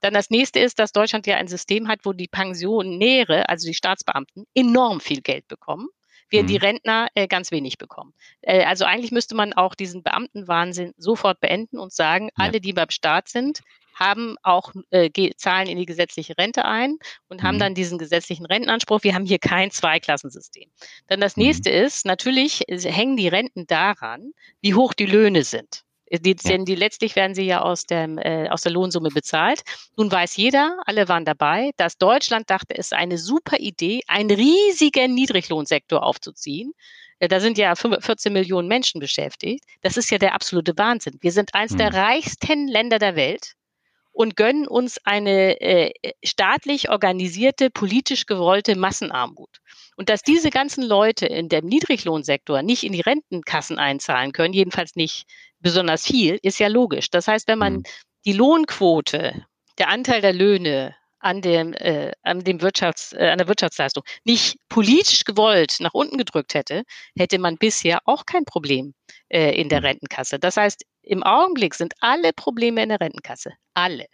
Dann 0.00 0.14
das 0.14 0.30
nächste 0.30 0.60
ist, 0.60 0.78
dass 0.78 0.92
Deutschland 0.92 1.26
ja 1.26 1.36
ein 1.36 1.48
System 1.48 1.88
hat, 1.88 2.00
wo 2.04 2.12
die 2.12 2.28
Pensionäre, 2.28 3.48
also 3.48 3.66
die 3.66 3.74
Staatsbeamten, 3.74 4.44
enorm 4.54 5.00
viel 5.00 5.20
Geld 5.22 5.48
bekommen 5.48 5.88
wir 6.30 6.42
mhm. 6.42 6.46
die 6.46 6.56
Rentner 6.56 7.08
äh, 7.14 7.26
ganz 7.26 7.50
wenig 7.50 7.78
bekommen. 7.78 8.14
Äh, 8.42 8.64
also 8.64 8.84
eigentlich 8.84 9.12
müsste 9.12 9.34
man 9.34 9.52
auch 9.52 9.74
diesen 9.74 10.02
Beamtenwahnsinn 10.02 10.94
sofort 10.96 11.40
beenden 11.40 11.78
und 11.78 11.92
sagen, 11.92 12.26
ja. 12.26 12.44
alle, 12.44 12.60
die 12.60 12.72
beim 12.72 12.90
Staat 12.90 13.28
sind, 13.28 13.60
haben 13.94 14.36
auch 14.42 14.72
äh, 14.90 15.10
zahlen 15.36 15.68
in 15.68 15.76
die 15.76 15.86
gesetzliche 15.86 16.38
Rente 16.38 16.64
ein 16.64 16.98
und 17.28 17.42
mhm. 17.42 17.46
haben 17.46 17.58
dann 17.58 17.74
diesen 17.74 17.98
gesetzlichen 17.98 18.46
Rentenanspruch. 18.46 19.02
Wir 19.02 19.14
haben 19.14 19.26
hier 19.26 19.38
kein 19.38 19.70
Zweiklassensystem. 19.70 20.70
Dann 21.08 21.20
das 21.20 21.36
mhm. 21.36 21.44
nächste 21.44 21.70
mhm. 21.70 21.86
ist, 21.86 22.06
natürlich 22.06 22.64
hängen 22.68 23.16
die 23.16 23.28
Renten 23.28 23.66
daran, 23.66 24.32
wie 24.60 24.74
hoch 24.74 24.94
die 24.94 25.06
Löhne 25.06 25.42
sind. 25.44 25.84
Die, 26.10 26.34
denn 26.34 26.64
die 26.64 26.74
letztlich 26.74 27.16
werden 27.16 27.34
sie 27.34 27.42
ja 27.42 27.60
aus, 27.60 27.84
dem, 27.84 28.18
äh, 28.18 28.48
aus 28.48 28.62
der 28.62 28.72
Lohnsumme 28.72 29.10
bezahlt. 29.10 29.62
Nun 29.96 30.10
weiß 30.10 30.36
jeder, 30.36 30.78
alle 30.86 31.08
waren 31.08 31.24
dabei, 31.24 31.72
dass 31.76 31.98
Deutschland 31.98 32.48
dachte, 32.48 32.76
es 32.76 32.86
ist 32.86 32.94
eine 32.94 33.18
super 33.18 33.58
Idee, 33.58 34.00
einen 34.06 34.30
riesigen 34.30 35.14
Niedriglohnsektor 35.14 36.02
aufzuziehen. 36.02 36.72
Äh, 37.18 37.28
da 37.28 37.40
sind 37.40 37.58
ja 37.58 37.74
14 37.74 38.32
Millionen 38.32 38.68
Menschen 38.68 39.00
beschäftigt. 39.00 39.64
Das 39.82 39.96
ist 39.96 40.10
ja 40.10 40.18
der 40.18 40.34
absolute 40.34 40.76
Wahnsinn. 40.78 41.18
Wir 41.20 41.32
sind 41.32 41.54
eines 41.54 41.72
hm. 41.72 41.78
der 41.78 41.94
reichsten 41.94 42.68
Länder 42.68 42.98
der 42.98 43.16
Welt 43.16 43.54
und 44.18 44.34
gönnen 44.34 44.66
uns 44.66 44.98
eine 45.04 45.60
äh, 45.60 45.92
staatlich 46.24 46.90
organisierte, 46.90 47.70
politisch 47.70 48.26
gewollte 48.26 48.74
Massenarmut. 48.74 49.60
Und 49.96 50.08
dass 50.08 50.22
diese 50.22 50.50
ganzen 50.50 50.82
Leute 50.82 51.26
in 51.26 51.48
dem 51.48 51.66
Niedriglohnsektor 51.66 52.62
nicht 52.62 52.82
in 52.82 52.92
die 52.92 53.00
Rentenkassen 53.00 53.78
einzahlen 53.78 54.32
können, 54.32 54.54
jedenfalls 54.54 54.96
nicht 54.96 55.28
besonders 55.60 56.04
viel, 56.04 56.40
ist 56.42 56.58
ja 56.58 56.66
logisch. 56.66 57.10
Das 57.10 57.28
heißt, 57.28 57.46
wenn 57.46 57.60
man 57.60 57.74
mhm. 57.74 57.82
die 58.24 58.32
Lohnquote, 58.32 59.46
der 59.78 59.88
Anteil 59.88 60.20
der 60.20 60.32
Löhne 60.32 60.96
an 61.20 61.40
dem, 61.40 61.72
äh, 61.74 62.12
an 62.22 62.44
dem 62.44 62.60
Wirtschafts, 62.60 63.12
äh, 63.12 63.28
an 63.30 63.38
der 63.38 63.48
Wirtschaftsleistung 63.48 64.04
nicht 64.24 64.58
politisch 64.68 65.24
gewollt 65.24 65.76
nach 65.80 65.94
unten 65.94 66.16
gedrückt 66.16 66.54
hätte, 66.54 66.84
hätte 67.16 67.38
man 67.38 67.56
bisher 67.56 68.00
auch 68.04 68.26
kein 68.26 68.44
Problem 68.44 68.94
äh, 69.28 69.58
in 69.60 69.68
der 69.68 69.80
mhm. 69.80 69.86
Rentenkasse. 69.86 70.38
Das 70.38 70.56
heißt, 70.56 70.84
im 71.02 71.22
Augenblick 71.22 71.74
sind 71.74 71.94
alle 72.00 72.32
Probleme 72.32 72.82
in 72.82 72.90
der 72.90 73.00
Rentenkasse, 73.00 73.52
alle, 73.74 74.06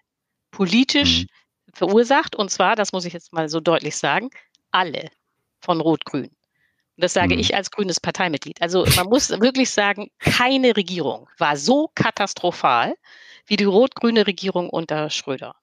politisch 0.50 1.22
mhm. 1.22 1.26
verursacht. 1.74 2.36
Und 2.36 2.50
zwar, 2.50 2.76
das 2.76 2.92
muss 2.92 3.04
ich 3.04 3.12
jetzt 3.12 3.32
mal 3.32 3.48
so 3.48 3.60
deutlich 3.60 3.96
sagen, 3.96 4.30
alle 4.70 5.10
von 5.60 5.80
Rot-Grün. 5.80 6.30
Und 6.96 7.02
das 7.02 7.12
sage 7.12 7.34
mhm. 7.34 7.40
ich 7.40 7.54
als 7.54 7.70
grünes 7.70 8.00
Parteimitglied. 8.00 8.62
Also 8.62 8.86
man 8.96 9.08
muss 9.08 9.30
wirklich 9.30 9.70
sagen, 9.70 10.10
keine 10.20 10.76
Regierung 10.76 11.28
war 11.38 11.56
so 11.56 11.90
katastrophal 11.94 12.94
wie 13.46 13.56
die 13.56 13.64
rot-grüne 13.64 14.26
Regierung 14.26 14.70
unter 14.70 15.10
Schröder. 15.10 15.54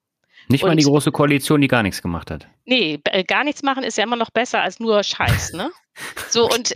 Nicht 0.47 0.63
mal 0.63 0.75
die 0.75 0.83
große 0.83 1.11
Koalition, 1.11 1.61
die 1.61 1.67
gar 1.67 1.83
nichts 1.83 2.01
gemacht 2.01 2.31
hat. 2.31 2.47
Nee, 2.65 2.99
äh, 3.05 3.23
gar 3.23 3.43
nichts 3.43 3.63
machen 3.63 3.83
ist 3.83 3.97
ja 3.97 4.03
immer 4.03 4.15
noch 4.15 4.31
besser 4.31 4.61
als 4.61 4.79
nur 4.79 5.03
Scheiß, 5.03 5.53
ne? 5.53 5.71
So, 6.29 6.49
und 6.53 6.75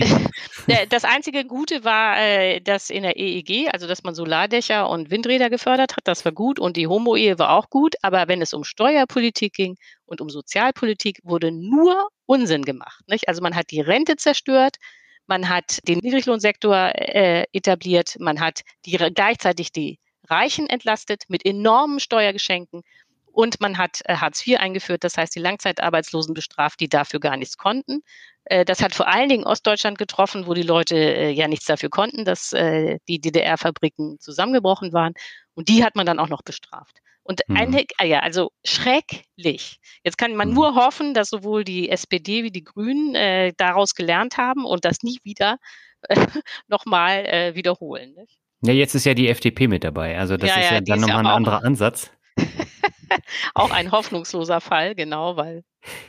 äh, 0.68 0.88
das 0.88 1.03
einzige 1.03 1.45
Gute 1.45 1.84
war, 1.84 2.18
äh, 2.18 2.59
dass 2.61 2.89
in 2.89 3.03
der 3.03 3.18
EEG, 3.18 3.70
also 3.72 3.88
dass 3.88 4.03
man 4.03 4.16
Solardächer 4.16 4.89
und 4.89 5.09
Windräder 5.09 5.49
gefördert 5.49 5.95
hat, 5.95 6.07
das 6.07 6.26
war 6.26 6.32
gut 6.32 6.59
und 6.59 6.78
die 6.78 6.88
Homo-Ehe 6.88 7.39
war 7.39 7.51
auch 7.51 7.70
gut, 7.70 7.95
aber 8.01 8.28
wenn 8.28 8.41
es 8.41 8.53
um 8.53 8.63
Steuerpolitik 8.63 9.53
ging 9.53 9.76
und 10.05 10.22
um 10.22 10.30
Sozialpolitik, 10.30 11.20
wurde 11.24 11.51
nur 11.51 12.09
Unsinn 12.26 12.63
gemacht. 12.63 13.01
Nicht? 13.07 13.28
Also 13.28 13.41
man 13.41 13.55
hat 13.55 13.72
die 13.72 13.82
Rente 13.82 14.16
zerstört, 14.16 14.78
man 15.28 15.49
hat 15.49 15.80
den 15.88 15.99
Niedriglohnsektor 15.99 16.91
äh, 16.95 17.45
etabliert, 17.51 18.16
man 18.20 18.39
hat 18.39 18.61
die, 18.86 18.97
gleichzeitig 18.97 19.72
die 19.72 19.99
Reichen 20.30 20.68
entlastet 20.68 21.24
mit 21.28 21.45
enormen 21.45 21.99
Steuergeschenken 21.99 22.82
und 23.36 23.60
man 23.60 23.78
hat 23.78 24.00
äh, 24.06 24.16
Hartz 24.16 24.48
IV 24.48 24.60
eingeführt, 24.60 25.04
das 25.04 25.18
heißt 25.18 25.36
die 25.36 25.40
Langzeitarbeitslosen 25.40 26.34
bestraft, 26.34 26.80
die 26.80 26.88
dafür 26.88 27.20
gar 27.20 27.36
nichts 27.36 27.58
konnten. 27.58 28.02
Äh, 28.46 28.64
das 28.64 28.82
hat 28.82 28.96
vor 28.96 29.08
allen 29.08 29.28
Dingen 29.28 29.44
Ostdeutschland 29.44 29.98
getroffen, 29.98 30.48
wo 30.48 30.54
die 30.54 30.62
Leute 30.62 30.96
äh, 30.96 31.32
ja 31.32 31.50
nichts 31.50 31.66
dafür 31.66 31.90
konnten, 31.90 32.24
dass 32.24 32.52
die 32.52 33.20
DDR-Fabriken 33.20 34.20
zusammengebrochen 34.20 34.94
waren. 34.94 35.14
Und 35.54 35.68
die 35.68 35.84
hat 35.84 35.96
man 35.96 36.06
dann 36.06 36.20
auch 36.20 36.30
noch 36.30 36.44
bestraft. 36.44 37.00
Und 37.24 37.42
mhm. 37.48 37.58
eine, 37.58 37.84
ah 37.98 38.06
ja, 38.06 38.20
also 38.20 38.52
schrecklich. 38.64 39.80
Jetzt 40.04 40.18
kann 40.18 40.36
man 40.36 40.50
mhm. 40.50 40.54
nur 40.54 40.76
hoffen, 40.76 41.14
dass 41.14 41.30
sowohl 41.30 41.64
die 41.64 41.90
SPD 41.90 42.44
wie 42.44 42.52
die 42.52 42.64
Grünen 42.64 43.16
äh, 43.16 43.52
daraus 43.58 43.96
gelernt 43.96 44.38
haben 44.38 44.64
und 44.64 44.86
das 44.86 44.98
nie 45.02 45.18
wieder 45.24 45.58
äh, 46.04 46.16
nochmal 46.68 47.26
äh, 47.26 47.56
wiederholen. 47.56 48.14
Nicht? 48.14 48.38
Ja, 48.62 48.74
jetzt 48.74 48.96
ist 48.96 49.06
ja 49.06 49.14
die 49.14 49.28
FDP 49.28 49.68
mit 49.68 49.84
dabei. 49.84 50.18
Also 50.18 50.38
das 50.38 50.52
ja, 50.52 50.56
ist 50.56 50.70
ja, 50.70 50.74
ja 50.76 50.82
dann 50.82 51.02
nochmal 51.02 51.26
ein 51.26 51.26
anderer 51.26 51.64
Ansatz. 51.66 52.12
auch 53.53 53.72
ein 53.72 53.91
hoffnungsloser 53.91 54.62
Fall, 54.62 54.95
genau, 54.95 55.38
weil. 55.38 55.64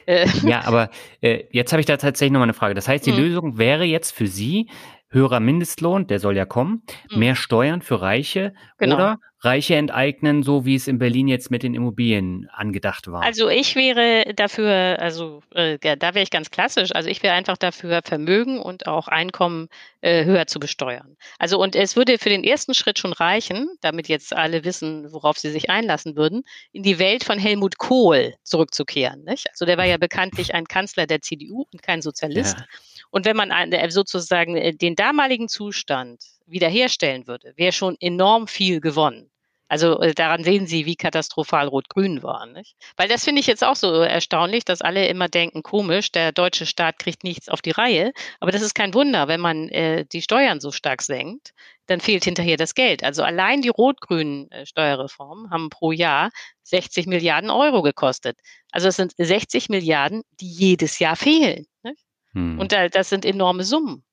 Äh 0.06 0.26
ja, 0.42 0.62
aber 0.64 0.90
äh, 1.20 1.44
jetzt 1.50 1.72
habe 1.72 1.80
ich 1.80 1.86
da 1.86 1.96
tatsächlich 1.96 2.32
nochmal 2.32 2.46
eine 2.46 2.54
Frage. 2.54 2.74
Das 2.74 2.88
heißt, 2.88 3.06
die 3.06 3.12
hm. 3.12 3.18
Lösung 3.18 3.58
wäre 3.58 3.84
jetzt 3.84 4.12
für 4.12 4.26
Sie 4.26 4.70
höherer 5.08 5.40
Mindestlohn, 5.40 6.06
der 6.06 6.18
soll 6.18 6.36
ja 6.36 6.44
kommen, 6.44 6.82
hm. 7.10 7.18
mehr 7.18 7.36
Steuern 7.36 7.82
für 7.82 8.00
Reiche 8.00 8.54
genau. 8.78 8.96
oder 8.96 9.18
Reiche 9.46 9.76
enteignen, 9.76 10.42
so 10.42 10.66
wie 10.66 10.74
es 10.74 10.88
in 10.88 10.98
Berlin 10.98 11.28
jetzt 11.28 11.50
mit 11.50 11.62
den 11.62 11.74
Immobilien 11.74 12.48
angedacht 12.52 13.10
war? 13.10 13.22
Also 13.22 13.48
ich 13.48 13.76
wäre 13.76 14.34
dafür, 14.34 14.98
also 15.00 15.40
äh, 15.54 15.78
da 15.78 16.14
wäre 16.14 16.22
ich 16.22 16.30
ganz 16.30 16.50
klassisch, 16.50 16.90
also 16.92 17.08
ich 17.08 17.22
wäre 17.22 17.34
einfach 17.34 17.56
dafür, 17.56 18.00
Vermögen 18.04 18.58
und 18.58 18.86
auch 18.88 19.06
Einkommen 19.06 19.68
äh, 20.00 20.24
höher 20.24 20.46
zu 20.48 20.58
besteuern. 20.58 21.16
Also 21.38 21.62
und 21.62 21.76
es 21.76 21.94
würde 21.94 22.18
für 22.18 22.28
den 22.28 22.42
ersten 22.42 22.74
Schritt 22.74 22.98
schon 22.98 23.12
reichen, 23.12 23.68
damit 23.80 24.08
jetzt 24.08 24.34
alle 24.34 24.64
wissen, 24.64 25.12
worauf 25.12 25.38
sie 25.38 25.50
sich 25.50 25.70
einlassen 25.70 26.16
würden, 26.16 26.42
in 26.72 26.82
die 26.82 26.98
Welt 26.98 27.22
von 27.22 27.38
Helmut 27.38 27.78
Kohl 27.78 28.34
zurückzukehren. 28.42 29.22
Nicht? 29.24 29.48
Also 29.50 29.64
der 29.64 29.78
war 29.78 29.86
ja 29.86 29.96
bekanntlich 29.96 30.54
ein 30.54 30.66
Kanzler 30.66 31.06
der 31.06 31.22
CDU 31.22 31.66
und 31.72 31.82
kein 31.82 32.02
Sozialist. 32.02 32.58
Ja. 32.58 32.66
Und 33.10 33.24
wenn 33.24 33.36
man 33.36 33.50
äh, 33.50 33.90
sozusagen 33.90 34.56
äh, 34.56 34.74
den 34.74 34.96
damaligen 34.96 35.48
Zustand 35.48 36.20
wiederherstellen 36.46 37.26
würde, 37.26 37.52
wäre 37.56 37.72
schon 37.72 37.96
enorm 38.00 38.46
viel 38.46 38.80
gewonnen. 38.80 39.30
Also 39.68 40.00
äh, 40.00 40.14
daran 40.14 40.44
sehen 40.44 40.66
Sie, 40.66 40.86
wie 40.86 40.96
katastrophal 40.96 41.68
Rot-Grün 41.68 42.22
war. 42.22 42.46
Nicht? 42.46 42.76
Weil 42.96 43.08
das 43.08 43.24
finde 43.24 43.40
ich 43.40 43.46
jetzt 43.46 43.64
auch 43.64 43.76
so 43.76 43.92
erstaunlich, 44.02 44.64
dass 44.64 44.82
alle 44.82 45.08
immer 45.08 45.28
denken, 45.28 45.62
komisch, 45.62 46.12
der 46.12 46.32
deutsche 46.32 46.66
Staat 46.66 46.98
kriegt 46.98 47.24
nichts 47.24 47.48
auf 47.48 47.62
die 47.62 47.72
Reihe. 47.72 48.12
Aber 48.40 48.52
das 48.52 48.62
ist 48.62 48.74
kein 48.74 48.94
Wunder, 48.94 49.28
wenn 49.28 49.40
man 49.40 49.68
äh, 49.68 50.04
die 50.06 50.22
Steuern 50.22 50.60
so 50.60 50.70
stark 50.70 51.02
senkt, 51.02 51.52
dann 51.86 52.00
fehlt 52.00 52.24
hinterher 52.24 52.56
das 52.56 52.74
Geld. 52.74 53.02
Also 53.02 53.22
allein 53.22 53.62
die 53.62 53.68
rot-grünen 53.68 54.50
äh, 54.50 54.66
Steuerreformen 54.66 55.50
haben 55.50 55.70
pro 55.70 55.92
Jahr 55.92 56.30
60 56.64 57.06
Milliarden 57.06 57.50
Euro 57.50 57.82
gekostet. 57.82 58.38
Also 58.70 58.88
es 58.88 58.96
sind 58.96 59.14
60 59.18 59.68
Milliarden, 59.68 60.22
die 60.40 60.50
jedes 60.50 60.98
Jahr 60.98 61.16
fehlen. 61.16 61.66
Nicht? 61.82 62.02
Hm. 62.32 62.58
Und 62.58 62.72
da, 62.72 62.88
das 62.88 63.08
sind 63.08 63.24
enorme 63.24 63.64
Summen. 63.64 64.04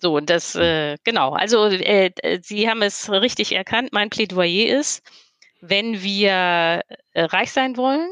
So, 0.00 0.16
und 0.16 0.30
das, 0.30 0.54
äh, 0.54 0.96
genau. 1.04 1.32
Also, 1.32 1.66
äh, 1.66 2.10
Sie 2.42 2.68
haben 2.68 2.82
es 2.82 3.10
richtig 3.10 3.52
erkannt. 3.52 3.90
Mein 3.92 4.08
Plädoyer 4.08 4.78
ist, 4.78 5.02
wenn 5.60 6.02
wir 6.02 6.82
äh, 7.12 7.22
reich 7.22 7.52
sein 7.52 7.76
wollen 7.76 8.08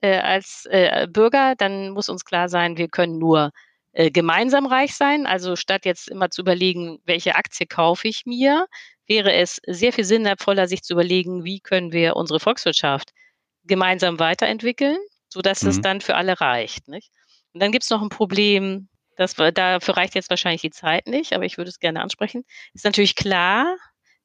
äh, 0.00 0.18
als 0.18 0.66
äh, 0.66 1.08
Bürger, 1.10 1.54
dann 1.56 1.90
muss 1.90 2.08
uns 2.08 2.24
klar 2.24 2.48
sein, 2.48 2.76
wir 2.76 2.88
können 2.88 3.18
nur 3.18 3.50
äh, 3.92 4.10
gemeinsam 4.10 4.66
reich 4.66 4.94
sein. 4.94 5.26
Also 5.26 5.56
statt 5.56 5.84
jetzt 5.84 6.08
immer 6.08 6.30
zu 6.30 6.42
überlegen, 6.42 7.00
welche 7.04 7.34
Aktie 7.34 7.66
kaufe 7.66 8.06
ich 8.06 8.24
mir, 8.24 8.66
wäre 9.06 9.32
es 9.32 9.60
sehr 9.66 9.92
viel 9.92 10.04
sinnvoller, 10.04 10.68
sich 10.68 10.82
zu 10.82 10.94
überlegen, 10.94 11.44
wie 11.44 11.60
können 11.60 11.92
wir 11.92 12.16
unsere 12.16 12.40
Volkswirtschaft 12.40 13.10
gemeinsam 13.64 14.18
weiterentwickeln, 14.18 14.98
sodass 15.28 15.62
mhm. 15.62 15.68
es 15.70 15.80
dann 15.80 16.00
für 16.00 16.14
alle 16.14 16.40
reicht. 16.40 16.88
Nicht? 16.88 17.10
Und 17.52 17.62
dann 17.62 17.72
gibt 17.72 17.84
es 17.84 17.90
noch 17.90 18.00
ein 18.00 18.08
Problem, 18.08 18.88
das, 19.16 19.34
dafür 19.34 19.96
reicht 19.96 20.14
jetzt 20.14 20.30
wahrscheinlich 20.30 20.62
die 20.62 20.70
Zeit 20.70 21.06
nicht, 21.06 21.32
aber 21.32 21.44
ich 21.44 21.58
würde 21.58 21.68
es 21.68 21.78
gerne 21.78 22.02
ansprechen. 22.02 22.44
Ist 22.74 22.84
natürlich 22.84 23.14
klar, 23.14 23.76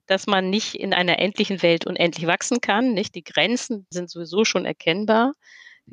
dass 0.07 0.25
man 0.25 0.49
nicht 0.49 0.75
in 0.75 0.93
einer 0.93 1.19
endlichen 1.19 1.61
Welt 1.61 1.85
unendlich 1.85 2.27
wachsen 2.27 2.61
kann. 2.61 2.93
Nicht? 2.93 3.13
Die 3.15 3.23
Grenzen 3.23 3.85
sind 3.89 4.09
sowieso 4.09 4.45
schon 4.45 4.65
erkennbar. 4.65 5.33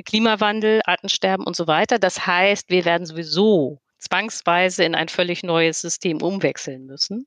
Klimawandel, 0.05 0.81
Artensterben 0.85 1.47
und 1.47 1.55
so 1.55 1.67
weiter. 1.67 1.99
Das 1.99 2.27
heißt, 2.27 2.71
wir 2.71 2.85
werden 2.85 3.07
sowieso 3.07 3.81
zwangsweise 3.99 4.85
in 4.85 4.95
ein 4.95 5.09
völlig 5.09 5.43
neues 5.43 5.81
System 5.81 6.21
umwechseln 6.23 6.87
müssen. 6.87 7.27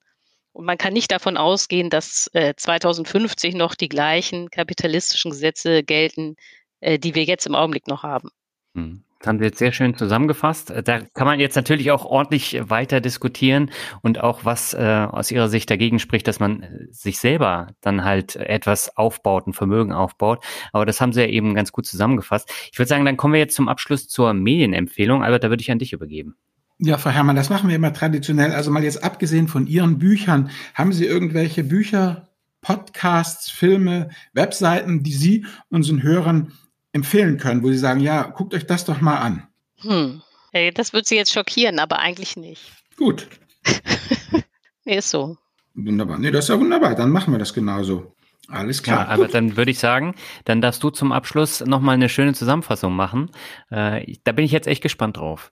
Und 0.54 0.66
man 0.66 0.78
kann 0.78 0.94
nicht 0.94 1.12
davon 1.12 1.38
ausgehen, 1.38 1.90
dass 1.90 2.30
äh, 2.34 2.54
2050 2.56 3.54
noch 3.54 3.76
die 3.76 3.90
gleichen 3.90 4.50
kapitalistischen 4.50 5.32
Gesetze 5.32 5.84
gelten, 5.84 6.36
äh, 6.80 6.98
die 6.98 7.16
wir 7.16 7.24
jetzt 7.24 7.46
im 7.46 7.56
Augenblick 7.56 7.88
noch 7.88 8.04
haben. 8.04 8.30
Hm. 8.74 9.04
Das 9.20 9.28
haben 9.28 9.40
Sie 9.40 9.46
jetzt 9.46 9.58
sehr 9.58 9.72
schön 9.72 9.96
zusammengefasst. 9.96 10.72
Da 10.86 11.00
kann 11.00 11.26
man 11.26 11.40
jetzt 11.40 11.56
natürlich 11.56 11.92
auch 11.92 12.06
ordentlich 12.06 12.60
weiter 12.70 13.02
diskutieren 13.02 13.72
und 14.02 14.22
auch 14.22 14.46
was 14.46 14.74
äh, 14.74 15.08
aus 15.10 15.32
Ihrer 15.32 15.50
Sicht 15.50 15.70
dagegen 15.70 16.00
spricht, 16.00 16.28
dass 16.28 16.40
man 16.40 16.62
äh, 16.64 16.88
sich 16.92 17.18
selber 17.20 17.68
dann 17.82 18.04
halt 18.04 18.36
etwas 18.36 18.96
aufbaut, 18.96 19.48
ein 19.48 19.54
Vermögen 19.54 19.92
aufbaut. 19.92 20.44
Aber 20.72 20.86
das 20.86 21.02
haben 21.02 21.14
Sie 21.14 21.22
ja 21.22 21.28
eben 21.28 21.56
ganz 21.56 21.72
gut 21.72 21.88
zusammengefasst. 21.88 22.52
Ich 22.72 22.78
würde 22.78 22.90
sagen, 22.90 23.06
dann 23.06 23.18
kommen 23.18 23.34
wir 23.34 23.40
jetzt 23.40 23.56
zum 23.56 23.70
Abschluss 23.70 24.08
zur 24.08 24.34
Medienempfehlung. 24.34 25.24
Albert, 25.24 25.44
da 25.44 25.50
würde 25.50 25.62
ich 25.62 25.72
an 25.72 25.80
dich 25.80 25.94
übergeben. 25.94 26.36
Ja, 26.80 27.00
Frau 27.00 27.10
Herrmann, 27.10 27.36
das 27.36 27.50
machen 27.50 27.70
wir 27.70 27.76
immer 27.76 27.94
traditionell. 27.94 28.52
Also 28.52 28.70
mal 28.70 28.84
jetzt 28.84 29.04
abgesehen 29.04 29.48
von 29.48 29.66
Ihren 29.66 29.98
Büchern, 29.98 30.52
haben 30.76 30.94
Sie 30.94 31.06
irgendwelche 31.06 31.64
Bücher, 31.64 32.28
Podcasts, 32.62 33.50
Filme, 33.50 34.10
Webseiten, 34.34 35.02
die 35.02 35.14
Sie 35.14 35.46
unseren 35.70 36.04
Hörern 36.04 36.52
empfehlen 36.98 37.38
können, 37.38 37.64
wo 37.64 37.70
Sie 37.70 37.78
sagen, 37.78 38.02
ja, 38.02 38.24
guckt 38.24 38.54
euch 38.54 38.66
das 38.66 38.86
doch 38.86 39.00
mal 39.00 39.18
an? 39.18 39.48
Hm. 39.82 40.22
Hey, 40.52 40.72
das 40.72 40.92
wird 40.94 41.06
Sie 41.06 41.16
jetzt 41.16 41.32
schockieren, 41.32 41.80
aber 41.80 42.00
eigentlich 42.00 42.36
nicht. 42.36 42.72
Gut. 42.98 43.28
nee, 44.86 44.98
ist 44.98 45.10
so. 45.10 45.38
Wunderbar. 45.76 46.18
Nee, 46.18 46.32
das 46.32 46.46
ist 46.46 46.50
ja 46.50 46.60
wunderbar. 46.60 46.96
Dann 46.96 47.12
machen 47.12 47.34
wir 47.34 47.38
das 47.38 47.54
genauso. 47.54 48.16
Alles 48.50 48.82
klar. 48.82 49.06
Ja, 49.06 49.08
aber 49.10 49.28
dann 49.28 49.58
würde 49.58 49.72
ich 49.72 49.80
sagen, 49.80 50.16
dann 50.46 50.62
darfst 50.62 50.82
du 50.82 50.90
zum 50.90 51.12
Abschluss 51.12 51.62
nochmal 51.62 51.96
eine 51.96 52.10
schöne 52.10 52.34
Zusammenfassung 52.34 52.96
machen. 52.96 53.30
Äh, 53.70 54.16
da 54.24 54.32
bin 54.32 54.46
ich 54.46 54.52
jetzt 54.52 54.68
echt 54.68 54.82
gespannt 54.82 55.18
drauf. 55.18 55.52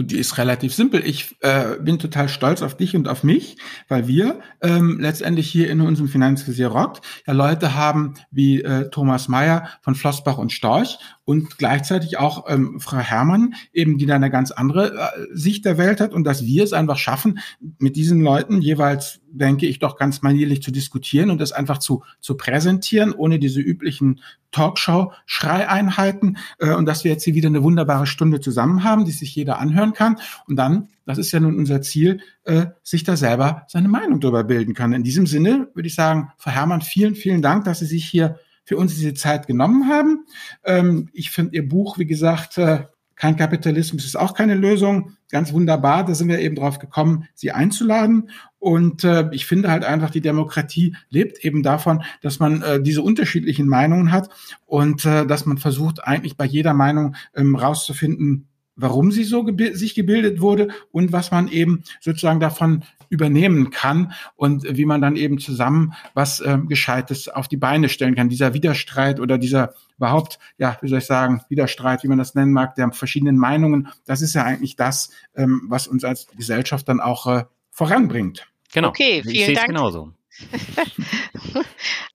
Die 0.00 0.16
ist 0.16 0.38
relativ 0.38 0.72
simpel. 0.72 1.04
Ich 1.04 1.36
äh, 1.40 1.76
bin 1.80 1.98
total 1.98 2.28
stolz 2.28 2.62
auf 2.62 2.76
dich 2.76 2.94
und 2.94 3.08
auf 3.08 3.24
mich, 3.24 3.56
weil 3.88 4.06
wir 4.06 4.38
ähm, 4.62 4.98
letztendlich 5.00 5.50
hier 5.50 5.68
in 5.68 5.80
unserem 5.80 6.08
Finanzvisier 6.08 6.68
rockt 6.68 7.04
ja 7.26 7.32
Leute 7.32 7.74
haben 7.74 8.14
wie 8.30 8.62
äh, 8.62 8.90
Thomas 8.90 9.26
Mayer 9.26 9.68
von 9.82 9.96
Flossbach 9.96 10.38
und 10.38 10.52
Storch 10.52 10.98
und 11.24 11.58
gleichzeitig 11.58 12.16
auch 12.16 12.44
ähm, 12.48 12.78
Frau 12.78 12.98
Herrmann, 12.98 13.54
eben 13.72 13.98
die 13.98 14.06
da 14.06 14.14
eine 14.14 14.30
ganz 14.30 14.52
andere 14.52 14.94
äh, 14.94 15.26
Sicht 15.32 15.64
der 15.64 15.78
Welt 15.78 16.00
hat 16.00 16.12
und 16.12 16.22
dass 16.22 16.46
wir 16.46 16.62
es 16.62 16.72
einfach 16.72 16.96
schaffen, 16.96 17.40
mit 17.78 17.96
diesen 17.96 18.20
Leuten 18.20 18.62
jeweils, 18.62 19.20
denke 19.30 19.66
ich, 19.66 19.80
doch 19.80 19.96
ganz 19.96 20.22
manierlich 20.22 20.62
zu 20.62 20.70
diskutieren 20.70 21.30
und 21.30 21.40
das 21.40 21.50
einfach 21.50 21.78
zu, 21.78 22.04
zu 22.20 22.36
präsentieren, 22.36 23.12
ohne 23.12 23.40
diese 23.40 23.60
üblichen 23.60 24.20
Talkshow-Schreieinheiten 24.52 26.38
äh, 26.58 26.74
und 26.74 26.86
dass 26.86 27.04
wir 27.04 27.12
jetzt 27.12 27.24
hier 27.24 27.34
wieder 27.34 27.48
eine 27.48 27.62
wunderbare 27.62 28.06
Stunde 28.06 28.40
zusammen 28.40 28.84
haben, 28.84 29.04
die 29.04 29.12
sich 29.12 29.34
jeder 29.34 29.58
anhören 29.58 29.92
kann 29.92 30.18
und 30.46 30.56
dann, 30.56 30.88
das 31.04 31.18
ist 31.18 31.32
ja 31.32 31.40
nun 31.40 31.56
unser 31.56 31.82
Ziel, 31.82 32.20
äh, 32.44 32.66
sich 32.82 33.04
da 33.04 33.16
selber 33.16 33.64
seine 33.68 33.88
Meinung 33.88 34.20
darüber 34.20 34.44
bilden 34.44 34.74
kann. 34.74 34.92
In 34.92 35.02
diesem 35.02 35.26
Sinne 35.26 35.68
würde 35.74 35.86
ich 35.86 35.94
sagen, 35.94 36.32
Frau 36.36 36.50
Herrmann, 36.50 36.82
vielen, 36.82 37.14
vielen 37.14 37.42
Dank, 37.42 37.64
dass 37.64 37.80
Sie 37.80 37.86
sich 37.86 38.04
hier 38.04 38.38
für 38.64 38.76
uns 38.76 38.94
diese 38.94 39.14
Zeit 39.14 39.46
genommen 39.46 39.88
haben. 39.88 40.26
Ähm, 40.64 41.08
ich 41.12 41.30
finde 41.30 41.56
Ihr 41.56 41.68
Buch, 41.68 41.98
wie 41.98 42.06
gesagt, 42.06 42.58
äh, 42.58 42.84
kein 43.18 43.36
Kapitalismus 43.36 44.04
ist 44.04 44.16
auch 44.16 44.32
keine 44.32 44.54
Lösung. 44.54 45.16
Ganz 45.30 45.52
wunderbar. 45.52 46.04
Da 46.04 46.14
sind 46.14 46.28
wir 46.28 46.38
eben 46.38 46.54
drauf 46.54 46.78
gekommen, 46.78 47.26
Sie 47.34 47.50
einzuladen. 47.50 48.30
Und 48.58 49.04
äh, 49.04 49.28
ich 49.32 49.46
finde 49.46 49.70
halt 49.70 49.84
einfach, 49.84 50.10
die 50.10 50.20
Demokratie 50.20 50.96
lebt 51.10 51.44
eben 51.44 51.62
davon, 51.62 52.02
dass 52.22 52.40
man 52.40 52.62
äh, 52.62 52.82
diese 52.82 53.02
unterschiedlichen 53.02 53.68
Meinungen 53.68 54.10
hat 54.10 54.30
und 54.66 55.04
äh, 55.04 55.26
dass 55.26 55.46
man 55.46 55.58
versucht, 55.58 56.04
eigentlich 56.04 56.36
bei 56.36 56.44
jeder 56.44 56.74
Meinung 56.74 57.14
ähm, 57.34 57.54
rauszufinden, 57.54 58.48
warum 58.74 59.10
sie 59.10 59.24
so 59.24 59.44
gebi 59.44 59.74
sich 59.74 59.94
gebildet 59.94 60.40
wurde 60.40 60.68
und 60.92 61.12
was 61.12 61.30
man 61.30 61.48
eben 61.48 61.82
sozusagen 62.00 62.40
davon 62.40 62.84
übernehmen 63.10 63.70
kann 63.70 64.12
und 64.36 64.64
wie 64.76 64.84
man 64.84 65.00
dann 65.00 65.16
eben 65.16 65.38
zusammen 65.38 65.94
was 66.14 66.40
äh, 66.40 66.58
Gescheites 66.68 67.28
auf 67.28 67.48
die 67.48 67.56
Beine 67.56 67.88
stellen 67.88 68.14
kann. 68.14 68.28
Dieser 68.28 68.54
Widerstreit 68.54 69.18
oder 69.20 69.38
dieser 69.38 69.74
überhaupt, 69.96 70.38
ja, 70.58 70.78
wie 70.80 70.88
soll 70.88 70.98
ich 70.98 71.06
sagen, 71.06 71.42
Widerstreit, 71.48 72.04
wie 72.04 72.08
man 72.08 72.18
das 72.18 72.34
nennen 72.34 72.52
mag, 72.52 72.74
der 72.76 72.92
verschiedenen 72.92 73.36
Meinungen, 73.36 73.88
das 74.04 74.22
ist 74.22 74.34
ja 74.34 74.44
eigentlich 74.44 74.76
das, 74.76 75.10
ähm, 75.34 75.62
was 75.68 75.88
uns 75.88 76.04
als 76.04 76.28
Gesellschaft 76.36 76.88
dann 76.88 77.00
auch 77.00 77.26
äh, 77.26 77.44
voranbringt. 77.78 78.46
Genau. 78.72 78.88
Okay, 78.88 79.22
vielen 79.22 79.34
ich 79.34 79.46
sehe 79.46 79.56
es 79.56 79.64
genauso. 79.64 80.12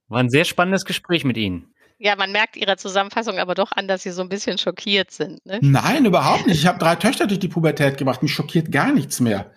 War 0.09 0.19
ein 0.19 0.29
sehr 0.29 0.43
spannendes 0.43 0.83
Gespräch 0.83 1.23
mit 1.23 1.37
Ihnen. 1.37 1.73
Ja, 1.99 2.17
man 2.17 2.33
merkt 2.33 2.57
Ihrer 2.57 2.75
Zusammenfassung 2.75 3.39
aber 3.39 3.55
doch 3.55 3.71
an, 3.71 3.87
dass 3.87 4.03
Sie 4.03 4.11
so 4.11 4.21
ein 4.21 4.29
bisschen 4.29 4.57
schockiert 4.57 5.11
sind. 5.11 5.43
Ne? 5.45 5.59
Nein, 5.61 6.05
überhaupt 6.05 6.47
nicht. 6.47 6.59
Ich 6.59 6.67
habe 6.67 6.79
drei 6.79 6.95
Töchter 6.95 7.27
durch 7.27 7.39
die 7.39 7.47
Pubertät 7.47 7.97
gemacht. 7.97 8.21
Mich 8.21 8.33
schockiert 8.33 8.71
gar 8.73 8.91
nichts 8.91 9.21
mehr. 9.21 9.53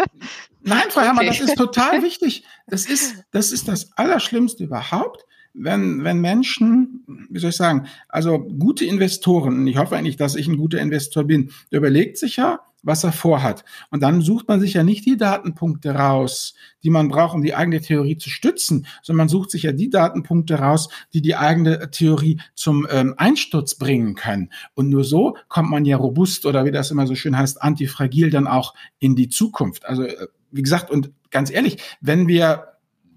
Nein, 0.62 0.84
Frau 0.88 1.02
Herrmann, 1.02 1.28
okay. 1.28 1.38
das 1.38 1.48
ist 1.48 1.56
total 1.56 2.02
wichtig. 2.02 2.44
Das 2.66 2.86
ist, 2.86 3.16
das 3.30 3.52
ist 3.52 3.68
das 3.68 3.92
Allerschlimmste 3.98 4.64
überhaupt, 4.64 5.26
wenn, 5.52 6.02
wenn 6.02 6.20
Menschen, 6.20 7.04
wie 7.28 7.38
soll 7.38 7.50
ich 7.50 7.56
sagen, 7.56 7.88
also 8.08 8.38
gute 8.38 8.86
Investoren, 8.86 9.58
und 9.58 9.66
ich 9.66 9.76
hoffe 9.76 9.96
eigentlich, 9.96 10.16
dass 10.16 10.34
ich 10.34 10.48
ein 10.48 10.56
guter 10.56 10.80
Investor 10.80 11.24
bin, 11.24 11.52
der 11.70 11.78
überlegt 11.78 12.16
sich 12.16 12.36
ja, 12.36 12.60
was 12.82 13.04
er 13.04 13.12
vorhat. 13.12 13.64
Und 13.90 14.02
dann 14.02 14.20
sucht 14.20 14.48
man 14.48 14.60
sich 14.60 14.74
ja 14.74 14.82
nicht 14.82 15.06
die 15.06 15.16
Datenpunkte 15.16 15.94
raus, 15.94 16.54
die 16.82 16.90
man 16.90 17.08
braucht, 17.08 17.34
um 17.34 17.42
die 17.42 17.54
eigene 17.54 17.80
Theorie 17.80 18.18
zu 18.18 18.28
stützen, 18.28 18.86
sondern 19.02 19.18
man 19.18 19.28
sucht 19.28 19.50
sich 19.50 19.62
ja 19.62 19.72
die 19.72 19.90
Datenpunkte 19.90 20.56
raus, 20.56 20.88
die 21.12 21.22
die 21.22 21.36
eigene 21.36 21.90
Theorie 21.90 22.40
zum 22.54 22.86
ähm, 22.90 23.14
Einsturz 23.16 23.76
bringen 23.76 24.14
können. 24.14 24.50
Und 24.74 24.88
nur 24.88 25.04
so 25.04 25.36
kommt 25.48 25.70
man 25.70 25.84
ja 25.84 25.96
robust 25.96 26.46
oder 26.46 26.64
wie 26.64 26.72
das 26.72 26.90
immer 26.90 27.06
so 27.06 27.14
schön 27.14 27.36
heißt, 27.36 27.62
antifragil 27.62 28.30
dann 28.30 28.46
auch 28.46 28.74
in 28.98 29.16
die 29.16 29.28
Zukunft. 29.28 29.86
Also 29.86 30.04
äh, 30.04 30.26
wie 30.50 30.62
gesagt, 30.62 30.90
und 30.90 31.10
ganz 31.30 31.50
ehrlich, 31.50 31.78
wenn 32.00 32.28
wir 32.28 32.71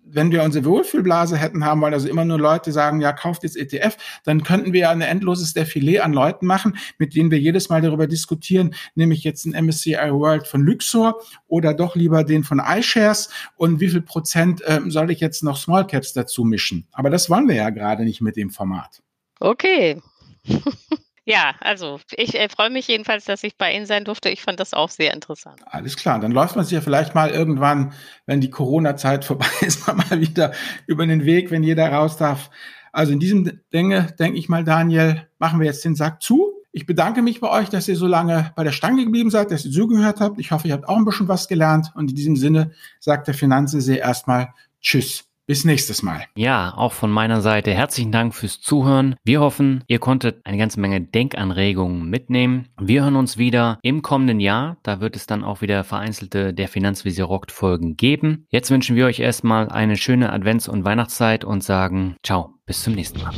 wenn 0.07 0.31
wir 0.31 0.43
unsere 0.43 0.65
Wohlfühlblase 0.65 1.37
hätten 1.37 1.65
haben 1.65 1.81
wollen, 1.81 1.93
also 1.93 2.07
immer 2.07 2.25
nur 2.25 2.39
Leute 2.39 2.71
sagen, 2.71 3.01
ja, 3.01 3.11
kauft 3.11 3.43
jetzt 3.43 3.57
ETF, 3.57 3.97
dann 4.23 4.43
könnten 4.43 4.73
wir 4.73 4.81
ja 4.81 4.91
ein 4.91 5.01
endloses 5.01 5.55
Defilé 5.55 5.99
an 5.99 6.13
Leuten 6.13 6.45
machen, 6.45 6.77
mit 6.97 7.15
denen 7.15 7.31
wir 7.31 7.39
jedes 7.39 7.69
Mal 7.69 7.81
darüber 7.81 8.07
diskutieren, 8.07 8.75
nehme 8.93 9.13
ich 9.13 9.23
jetzt 9.23 9.45
einen 9.45 9.65
MSCI 9.65 10.11
World 10.11 10.47
von 10.47 10.61
Luxor 10.61 11.21
oder 11.47 11.73
doch 11.73 11.95
lieber 11.95 12.23
den 12.23 12.43
von 12.43 12.59
iShares 12.59 13.29
und 13.55 13.79
wie 13.79 13.89
viel 13.89 14.01
Prozent 14.01 14.61
äh, 14.61 14.81
soll 14.87 15.11
ich 15.11 15.19
jetzt 15.19 15.43
noch 15.43 15.57
Small 15.57 15.87
Caps 15.87 16.13
dazu 16.13 16.43
mischen? 16.43 16.87
Aber 16.91 17.09
das 17.09 17.29
wollen 17.29 17.47
wir 17.47 17.55
ja 17.55 17.69
gerade 17.69 18.03
nicht 18.03 18.21
mit 18.21 18.37
dem 18.37 18.51
Format. 18.51 19.01
Okay. 19.39 20.01
Ja, 21.27 21.55
also 21.59 21.99
ich 22.11 22.35
äh, 22.35 22.49
freue 22.49 22.69
mich 22.69 22.87
jedenfalls, 22.87 23.25
dass 23.25 23.43
ich 23.43 23.57
bei 23.57 23.73
Ihnen 23.73 23.87
sein 23.87 24.05
durfte. 24.05 24.29
Ich 24.29 24.43
fand 24.43 24.59
das 24.59 24.73
auch 24.75 24.89
sehr 24.89 25.11
interessant. 25.11 25.59
Alles 25.65 25.95
klar, 25.95 26.19
dann 26.19 26.31
läuft 26.31 26.55
man 26.55 26.65
sich 26.65 26.73
ja 26.73 26.81
vielleicht 26.81 27.15
mal 27.15 27.31
irgendwann, 27.31 27.93
wenn 28.27 28.41
die 28.41 28.51
Corona-Zeit 28.51 29.25
vorbei 29.25 29.47
ist, 29.61 29.87
mal 29.87 30.21
wieder 30.21 30.53
über 30.85 31.05
den 31.05 31.25
Weg, 31.25 31.49
wenn 31.49 31.63
jeder 31.63 31.91
raus 31.91 32.17
darf. 32.17 32.51
Also 32.91 33.11
in 33.11 33.19
diesem 33.19 33.59
Dinge, 33.73 34.13
denke 34.19 34.37
ich 34.37 34.49
mal, 34.49 34.63
Daniel, 34.63 35.27
machen 35.39 35.59
wir 35.59 35.65
jetzt 35.65 35.83
den 35.83 35.95
Sack 35.95 36.21
zu. 36.21 36.53
Ich 36.71 36.85
bedanke 36.85 37.21
mich 37.21 37.39
bei 37.39 37.49
euch, 37.49 37.69
dass 37.69 37.87
ihr 37.87 37.95
so 37.95 38.05
lange 38.05 38.51
bei 38.55 38.63
der 38.63 38.71
Stange 38.71 39.03
geblieben 39.03 39.31
seid, 39.31 39.49
dass 39.49 39.65
ihr 39.65 39.71
zugehört 39.71 40.21
habt. 40.21 40.39
Ich 40.39 40.51
hoffe, 40.51 40.67
ihr 40.67 40.73
habt 40.75 40.87
auch 40.87 40.97
ein 40.97 41.05
bisschen 41.05 41.27
was 41.27 41.47
gelernt. 41.47 41.91
Und 41.95 42.11
in 42.11 42.15
diesem 42.15 42.35
Sinne 42.35 42.71
sagt 42.99 43.27
der 43.27 43.33
Finanzsee 43.33 43.97
erstmal 43.97 44.53
Tschüss. 44.81 45.24
Bis 45.47 45.63
nächstes 45.63 46.01
Mal. 46.01 46.25
Ja, 46.35 46.73
auch 46.75 46.91
von 46.91 47.11
meiner 47.11 47.39
Seite 47.39 47.71
herzlichen 47.71 48.11
Dank 48.11 48.33
fürs 48.33 48.61
Zuhören. 48.61 49.15
Wir 49.23 49.41
hoffen, 49.41 49.83
ihr 49.87 49.99
konntet 49.99 50.43
eine 50.43 50.57
ganze 50.57 50.79
Menge 50.79 51.01
Denkanregungen 51.01 52.09
mitnehmen. 52.09 52.69
Wir 52.81 53.03
hören 53.03 53.15
uns 53.15 53.37
wieder 53.37 53.77
im 53.83 54.01
kommenden 54.01 54.39
Jahr. 54.39 54.77
Da 54.81 55.01
wird 55.01 55.15
es 55.15 55.27
dann 55.27 55.43
auch 55.43 55.61
wieder 55.61 55.83
vereinzelte 55.83 56.51
der 56.51 56.67
Finanzvisier 56.67 57.25
Rockt 57.25 57.51
Folgen 57.51 57.95
geben. 57.95 58.47
Jetzt 58.49 58.71
wünschen 58.71 58.95
wir 58.95 59.05
euch 59.05 59.19
erstmal 59.19 59.69
eine 59.69 59.97
schöne 59.97 60.33
Advents- 60.33 60.67
und 60.67 60.83
Weihnachtszeit 60.83 61.45
und 61.45 61.63
sagen 61.63 62.15
ciao, 62.23 62.55
bis 62.65 62.81
zum 62.81 62.95
nächsten 62.95 63.21
Mal. 63.21 63.33